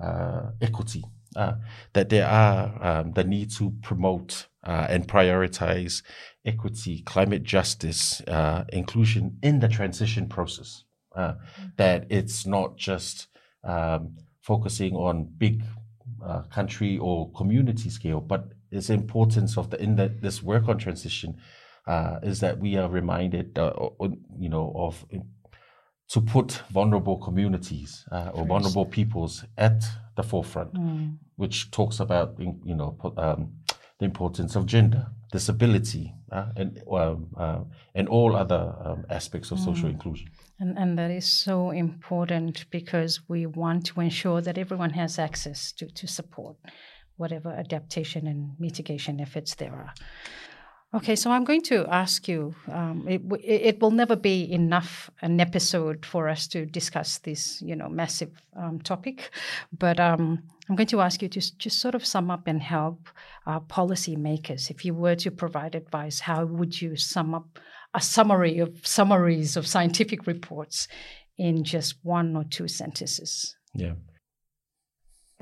uh, 0.00 0.50
equity. 0.60 1.02
Uh, 1.36 1.54
that 1.92 2.10
there 2.10 2.28
are 2.28 2.78
um, 2.80 3.12
the 3.14 3.24
need 3.24 3.50
to 3.50 3.72
promote 3.82 4.46
and 4.62 5.08
prioritize 5.08 6.02
equity, 6.46 7.02
climate 7.02 7.42
justice, 7.42 8.22
inclusion 8.72 9.36
in 9.42 9.58
the 9.58 9.68
transition 9.68 10.28
process. 10.28 10.84
Mm-hmm. 11.16 11.66
That 11.76 12.06
it's 12.08 12.46
not 12.46 12.76
just 12.76 13.28
um, 13.64 14.16
focusing 14.44 14.94
on 14.94 15.26
big 15.38 15.62
uh, 16.22 16.42
country 16.42 16.98
or 16.98 17.30
community 17.32 17.88
scale, 17.88 18.20
but 18.20 18.50
its 18.70 18.90
importance 18.90 19.56
of 19.56 19.70
the 19.70 19.82
in 19.82 19.96
the, 19.96 20.08
this 20.20 20.42
work 20.42 20.68
on 20.68 20.76
transition 20.76 21.36
uh, 21.86 22.18
is 22.22 22.40
that 22.40 22.58
we 22.58 22.76
are 22.76 22.88
reminded, 22.88 23.58
uh, 23.58 23.72
you 24.38 24.48
know, 24.48 24.72
of 24.76 25.04
to 26.08 26.20
put 26.20 26.62
vulnerable 26.70 27.16
communities 27.16 28.04
uh, 28.12 28.30
or 28.34 28.44
vulnerable 28.44 28.84
peoples 28.84 29.44
at 29.56 29.82
the 30.16 30.22
forefront, 30.22 30.74
mm. 30.74 31.16
which 31.36 31.70
talks 31.70 31.98
about, 31.98 32.34
you 32.38 32.74
know, 32.74 32.96
um, 33.16 33.52
the 34.04 34.10
importance 34.10 34.54
of 34.56 34.66
gender, 34.66 35.06
disability, 35.32 36.12
uh, 36.30 36.46
and 36.56 36.82
um, 36.90 37.26
uh, 37.36 37.60
and 37.94 38.08
all 38.08 38.36
other 38.36 38.74
um, 38.84 39.04
aspects 39.08 39.50
of 39.50 39.58
mm. 39.58 39.64
social 39.64 39.88
inclusion. 39.88 40.28
And, 40.60 40.78
and 40.78 40.98
that 40.98 41.10
is 41.10 41.26
so 41.44 41.70
important 41.70 42.66
because 42.70 43.20
we 43.28 43.46
want 43.46 43.86
to 43.86 44.00
ensure 44.00 44.40
that 44.42 44.58
everyone 44.58 44.90
has 44.90 45.18
access 45.18 45.72
to, 45.78 45.86
to 45.86 46.06
support 46.06 46.56
whatever 47.16 47.50
adaptation 47.50 48.26
and 48.26 48.50
mitigation 48.58 49.20
efforts 49.20 49.54
there 49.54 49.72
are. 49.72 49.92
Okay, 50.94 51.16
so 51.16 51.32
I'm 51.32 51.42
going 51.42 51.62
to 51.62 51.86
ask 51.88 52.28
you. 52.28 52.54
Um, 52.70 53.04
it, 53.08 53.20
it, 53.42 53.80
will 53.80 53.90
never 53.90 54.14
be 54.14 54.50
enough 54.52 55.10
an 55.22 55.40
episode 55.40 56.06
for 56.06 56.28
us 56.28 56.46
to 56.48 56.66
discuss 56.66 57.18
this, 57.18 57.60
you 57.60 57.74
know, 57.74 57.88
massive 57.88 58.30
um, 58.56 58.78
topic, 58.80 59.30
but 59.76 59.98
um, 59.98 60.40
I'm 60.68 60.76
going 60.76 60.86
to 60.86 61.00
ask 61.00 61.20
you 61.20 61.28
to 61.28 61.58
just 61.58 61.80
sort 61.80 61.96
of 61.96 62.06
sum 62.06 62.30
up 62.30 62.46
and 62.46 62.62
help 62.62 63.08
uh, 63.44 63.58
policymakers. 63.58 64.70
If 64.70 64.84
you 64.84 64.94
were 64.94 65.16
to 65.16 65.32
provide 65.32 65.74
advice, 65.74 66.20
how 66.20 66.44
would 66.44 66.80
you 66.80 66.94
sum 66.96 67.34
up 67.34 67.58
a 67.94 68.00
summary 68.00 68.58
of 68.58 68.86
summaries 68.86 69.56
of 69.56 69.66
scientific 69.66 70.26
reports 70.26 70.88
in 71.38 71.64
just 71.64 71.94
one 72.02 72.36
or 72.36 72.44
two 72.44 72.68
sentences. 72.68 73.56
Yeah. 73.74 73.94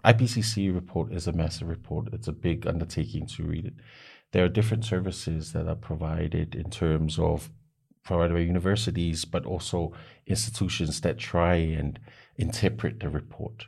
IPCC 0.05 0.75
report 0.75 1.13
is 1.13 1.27
a 1.27 1.33
massive 1.33 1.69
report. 1.69 2.09
It's 2.13 2.29
a 2.29 2.33
big 2.33 2.67
undertaking 2.67 3.27
to 3.37 3.45
read 3.45 3.67
it. 3.67 3.75
There 4.33 4.45
are 4.45 4.49
different 4.49 4.85
services 4.85 5.53
that 5.53 5.69
are 5.69 5.77
provided 5.77 6.55
in 6.55 6.71
terms 6.71 7.19
of 7.19 7.51
provided 8.05 8.35
by 8.35 8.41
universities, 8.41 9.25
but 9.25 9.47
also 9.47 9.93
institutions 10.27 11.01
that 11.03 11.19
try 11.19 11.55
and 11.55 11.99
interpret 12.37 13.01
the 13.01 13.09
report. 13.09 13.67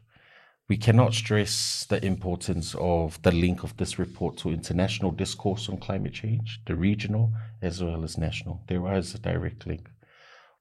We 0.66 0.78
cannot 0.78 1.12
stress 1.12 1.84
the 1.88 2.04
importance 2.04 2.74
of 2.78 3.20
the 3.22 3.32
link 3.32 3.62
of 3.62 3.76
this 3.76 3.98
report 3.98 4.38
to 4.38 4.50
international 4.50 5.10
discourse 5.10 5.68
on 5.68 5.76
climate 5.76 6.14
change, 6.14 6.60
the 6.66 6.74
regional 6.74 7.32
as 7.60 7.82
well 7.84 8.02
as 8.02 8.16
national. 8.16 8.62
There 8.66 8.92
is 8.94 9.14
a 9.14 9.18
direct 9.18 9.66
link. 9.66 9.90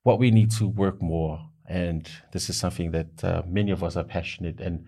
What 0.03 0.19
we 0.19 0.29
need 0.29 0.51
to 0.51 0.67
work 0.67 1.01
more, 1.01 1.47
and 1.65 2.09
this 2.33 2.49
is 2.49 2.57
something 2.57 2.91
that 2.91 3.23
uh, 3.23 3.43
many 3.47 3.71
of 3.71 3.83
us 3.83 3.95
are 3.95 4.03
passionate 4.03 4.59
and 4.59 4.85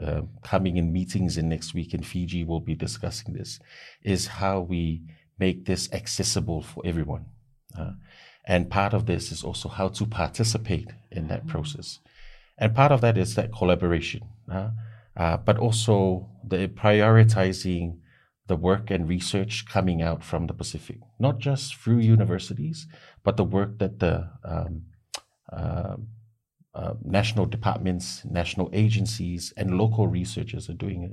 uh, 0.00 0.22
coming 0.42 0.76
in 0.76 0.92
meetings 0.92 1.36
in 1.36 1.48
next 1.48 1.74
week 1.74 1.94
in 1.94 2.02
Fiji, 2.02 2.44
we'll 2.44 2.60
be 2.60 2.74
discussing 2.74 3.34
this, 3.34 3.60
is 4.02 4.26
how 4.26 4.60
we 4.60 5.02
make 5.38 5.64
this 5.64 5.92
accessible 5.92 6.62
for 6.62 6.82
everyone. 6.84 7.26
Uh, 7.78 7.92
and 8.44 8.70
part 8.70 8.92
of 8.94 9.06
this 9.06 9.32
is 9.32 9.44
also 9.44 9.68
how 9.68 9.88
to 9.88 10.06
participate 10.06 10.90
in 11.10 11.28
that 11.28 11.40
mm-hmm. 11.40 11.50
process. 11.50 12.00
And 12.58 12.74
part 12.74 12.92
of 12.92 13.00
that 13.00 13.16
is 13.16 13.34
that 13.34 13.52
collaboration, 13.52 14.22
uh, 14.50 14.70
uh, 15.16 15.36
but 15.38 15.58
also 15.58 16.28
the 16.46 16.68
prioritizing 16.68 17.98
the 18.48 18.56
work 18.56 18.90
and 18.90 19.08
research 19.08 19.66
coming 19.66 20.02
out 20.02 20.22
from 20.24 20.46
the 20.46 20.54
Pacific, 20.54 20.98
not 21.18 21.38
just 21.38 21.76
through 21.76 21.98
universities, 21.98 22.86
but 23.22 23.36
the 23.36 23.44
work 23.44 23.78
that 23.78 24.00
the 24.00 24.28
um, 24.44 24.82
uh, 26.74 26.94
national 27.04 27.46
departments, 27.46 28.24
national 28.24 28.70
agencies, 28.72 29.52
and 29.56 29.76
local 29.78 30.06
researchers 30.06 30.70
are 30.70 30.74
doing 30.74 31.02
it. 31.02 31.12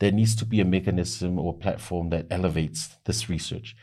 There 0.00 0.10
needs 0.10 0.34
to 0.36 0.44
be 0.44 0.60
a 0.60 0.64
mechanism 0.64 1.38
or 1.38 1.56
platform 1.56 2.10
that 2.10 2.26
elevates 2.30 2.96
this 3.04 3.28
research. 3.28 3.76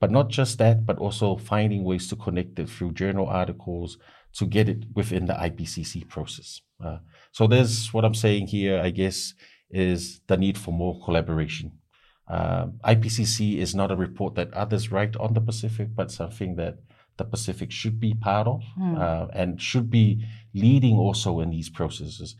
But 0.00 0.10
not 0.10 0.30
just 0.30 0.56
that, 0.58 0.86
but 0.86 0.98
also 0.98 1.36
finding 1.36 1.84
ways 1.84 2.08
to 2.08 2.16
connect 2.16 2.58
it 2.58 2.70
through 2.70 2.92
journal 2.92 3.26
articles, 3.26 3.98
to 4.34 4.46
get 4.46 4.68
it 4.68 4.84
within 4.94 5.26
the 5.26 5.34
IPCC 5.34 6.08
process. 6.08 6.62
Uh, 6.82 6.98
so 7.32 7.46
there's 7.46 7.92
what 7.92 8.04
I'm 8.04 8.14
saying 8.14 8.46
here, 8.46 8.80
I 8.80 8.88
guess, 8.90 9.34
is 9.70 10.20
the 10.26 10.36
need 10.36 10.56
for 10.56 10.72
more 10.72 10.98
collaboration. 11.04 11.72
Uh, 12.26 12.66
IPCC 12.86 13.58
is 13.58 13.74
not 13.74 13.90
a 13.90 13.96
report 13.96 14.36
that 14.36 14.54
others 14.54 14.90
write 14.90 15.16
on 15.16 15.34
the 15.34 15.40
Pacific, 15.40 15.88
but 15.94 16.10
something 16.10 16.56
that 16.56 16.78
the 17.20 17.24
Pacific 17.24 17.70
should 17.70 18.00
be 18.00 18.14
part 18.14 18.46
of 18.46 18.62
mm. 18.78 18.98
uh, 18.98 19.26
and 19.40 19.60
should 19.60 19.90
be 19.90 20.24
leading 20.54 20.96
also 20.96 21.40
in 21.40 21.50
these 21.50 21.68
processes. 21.68 22.34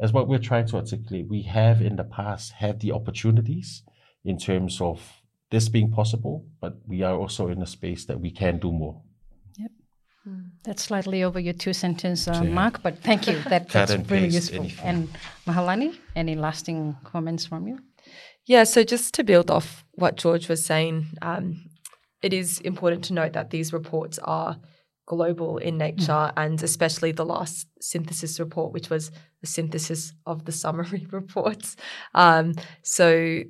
As 0.00 0.12
what 0.12 0.26
we're 0.26 0.46
trying 0.50 0.66
to 0.70 0.76
articulate, 0.76 1.28
we 1.28 1.42
have 1.42 1.80
in 1.80 1.94
the 1.94 2.08
past 2.18 2.46
had 2.64 2.80
the 2.80 2.90
opportunities 2.98 3.84
in 4.24 4.36
terms 4.36 4.80
of 4.80 4.96
this 5.52 5.68
being 5.68 5.90
possible, 6.00 6.44
but 6.60 6.74
we 6.92 7.02
are 7.02 7.14
also 7.14 7.46
in 7.54 7.62
a 7.62 7.66
space 7.66 8.02
that 8.06 8.18
we 8.20 8.30
can 8.32 8.58
do 8.58 8.72
more. 8.72 9.00
Yep. 9.56 9.70
That's 10.64 10.82
slightly 10.82 11.22
over 11.22 11.38
your 11.38 11.54
two 11.64 11.72
sentence 11.72 12.26
uh, 12.26 12.42
mark, 12.42 12.82
but 12.82 12.98
thank 12.98 13.28
you. 13.28 13.38
That, 13.52 13.68
that's 13.76 13.94
really 14.10 14.34
useful. 14.40 14.60
Anything. 14.60 14.84
And 14.84 15.08
Mahealani, 15.46 15.96
any 16.16 16.34
lasting 16.34 16.96
comments 17.04 17.46
from 17.46 17.68
you? 17.68 17.78
Yeah, 18.46 18.64
so 18.64 18.82
just 18.82 19.14
to 19.14 19.22
build 19.22 19.48
off 19.50 19.84
what 19.92 20.16
George 20.16 20.48
was 20.48 20.66
saying, 20.66 21.06
um, 21.22 21.70
it 22.24 22.32
is 22.32 22.58
important 22.60 23.04
to 23.04 23.12
note 23.12 23.34
that 23.34 23.50
these 23.50 23.74
reports 23.74 24.18
are 24.24 24.58
global 25.04 25.58
in 25.58 25.76
nature, 25.76 26.06
mm. 26.06 26.32
and 26.38 26.62
especially 26.62 27.12
the 27.12 27.26
last 27.26 27.68
synthesis 27.82 28.40
report, 28.40 28.72
which 28.72 28.88
was 28.88 29.10
a 29.42 29.46
synthesis 29.46 30.14
of 30.24 30.46
the 30.46 30.52
summary 30.52 31.06
reports. 31.10 31.76
Um, 32.14 32.54
so 32.82 33.42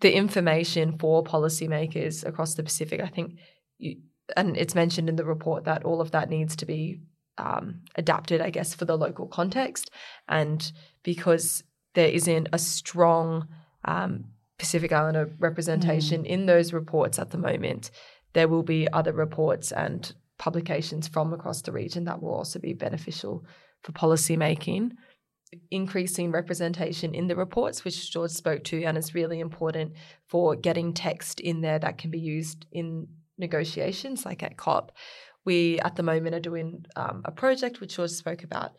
the 0.00 0.16
information 0.16 0.96
for 0.96 1.22
policymakers 1.22 2.24
across 2.26 2.54
the 2.54 2.62
Pacific, 2.62 3.02
I 3.02 3.08
think 3.08 3.38
you, 3.76 3.98
and 4.34 4.56
it's 4.56 4.74
mentioned 4.74 5.10
in 5.10 5.16
the 5.16 5.24
report 5.26 5.64
that 5.64 5.84
all 5.84 6.00
of 6.00 6.12
that 6.12 6.30
needs 6.30 6.56
to 6.56 6.64
be 6.64 7.02
um, 7.36 7.82
adapted, 7.96 8.40
I 8.40 8.48
guess, 8.48 8.74
for 8.74 8.86
the 8.86 8.96
local 8.96 9.26
context. 9.26 9.90
And 10.26 10.72
because 11.02 11.64
there 11.92 12.08
isn't 12.08 12.48
a 12.54 12.58
strong 12.58 13.48
um, 13.84 14.24
Pacific 14.58 14.92
Islander 14.92 15.34
representation 15.38 16.22
mm. 16.22 16.26
in 16.26 16.46
those 16.46 16.72
reports 16.72 17.18
at 17.18 17.30
the 17.30 17.38
moment, 17.38 17.90
there 18.32 18.48
will 18.48 18.62
be 18.62 18.88
other 18.92 19.12
reports 19.12 19.72
and 19.72 20.14
publications 20.38 21.08
from 21.08 21.32
across 21.32 21.62
the 21.62 21.72
region 21.72 22.04
that 22.04 22.22
will 22.22 22.34
also 22.34 22.58
be 22.58 22.72
beneficial 22.72 23.44
for 23.82 23.92
policy 23.92 24.36
making. 24.36 24.92
Increasing 25.70 26.32
representation 26.32 27.14
in 27.14 27.28
the 27.28 27.36
reports, 27.36 27.84
which 27.84 28.12
George 28.12 28.32
spoke 28.32 28.64
to, 28.64 28.82
and 28.82 28.98
is 28.98 29.14
really 29.14 29.40
important 29.40 29.92
for 30.26 30.56
getting 30.56 30.92
text 30.92 31.40
in 31.40 31.60
there 31.60 31.78
that 31.78 31.98
can 31.98 32.10
be 32.10 32.18
used 32.18 32.66
in 32.72 33.06
negotiations, 33.38 34.24
like 34.24 34.42
at 34.42 34.56
COP, 34.56 34.92
we 35.44 35.78
at 35.80 35.96
the 35.96 36.02
moment 36.02 36.34
are 36.34 36.40
doing 36.40 36.84
um, 36.96 37.22
a 37.24 37.30
project 37.30 37.80
which 37.80 37.96
George 37.96 38.10
spoke 38.10 38.42
about 38.42 38.72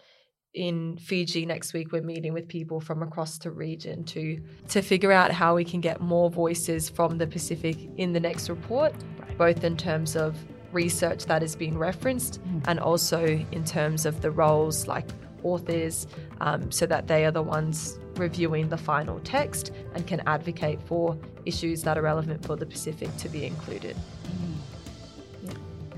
in 0.58 0.98
Fiji 0.98 1.46
next 1.46 1.74
week. 1.74 1.92
We're 1.92 2.02
meeting 2.02 2.34
with 2.34 2.48
people 2.48 2.82
from 2.82 3.04
across 3.04 3.38
the 3.38 3.52
region 3.52 4.04
to 4.06 4.42
to 4.70 4.82
figure 4.82 5.12
out 5.12 5.32
how 5.32 5.56
we 5.56 5.64
can 5.64 5.80
get 5.80 6.02
more 6.02 6.30
voices 6.30 6.90
from 6.90 7.18
the 7.20 7.28
Pacific 7.28 7.78
in 7.98 8.12
the 8.12 8.20
next 8.20 8.50
report, 8.50 8.94
right. 9.20 9.38
both 9.38 9.64
in 9.64 9.78
terms 9.78 10.16
of 10.16 10.36
research 10.74 11.26
that 11.26 11.44
is 11.44 11.56
being 11.56 11.78
referenced 11.78 12.44
mm. 12.44 12.62
and 12.68 12.80
also 12.80 13.26
in 13.52 13.64
terms 13.64 14.06
of 14.06 14.22
the 14.22 14.32
roles 14.32 14.88
like 14.88 15.08
authors, 15.44 16.08
um, 16.42 16.72
so 16.72 16.86
that 16.86 17.08
they 17.08 17.24
are 17.26 17.32
the 17.32 17.42
ones 17.42 18.00
reviewing 18.16 18.68
the 18.68 18.78
final 18.78 19.20
text 19.20 19.72
and 19.94 20.08
can 20.08 20.22
advocate 20.26 20.82
for 20.82 21.18
issues 21.46 21.84
that 21.84 21.98
are 21.98 22.02
relevant 22.02 22.44
for 22.46 22.56
the 22.56 22.66
Pacific 22.66 23.16
to 23.18 23.30
be 23.30 23.46
included. 23.46 23.96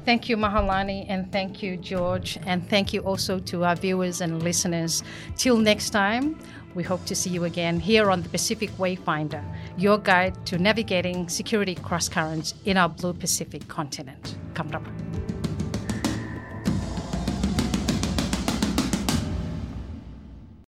Thank 0.09 0.27
you, 0.27 0.37
Mahealani, 0.37 1.05
and 1.07 1.31
thank 1.31 1.61
you, 1.61 1.77
George, 1.77 2.39
and 2.47 2.67
thank 2.67 2.93
you 2.93 3.01
also 3.01 3.37
to 3.41 3.63
our 3.63 3.75
viewers 3.75 4.21
and 4.21 4.41
listeners. 4.41 5.03
Till 5.37 5.57
next 5.57 5.91
time, 5.91 6.35
we 6.73 6.81
hope 6.81 7.05
to 7.05 7.13
see 7.13 7.29
you 7.29 7.43
again 7.43 7.79
here 7.79 8.09
on 8.09 8.23
the 8.23 8.29
Pacific 8.29 8.71
Wayfinder, 8.79 9.43
your 9.77 9.99
guide 9.99 10.47
to 10.47 10.57
navigating 10.57 11.29
security 11.29 11.75
cross 11.75 12.09
currents 12.09 12.55
in 12.65 12.75
our 12.75 12.89
blue 12.89 13.13
Pacific 13.13 13.67
continent. 13.67 14.35
Kam 14.55 14.71
rabwa. 14.71 15.08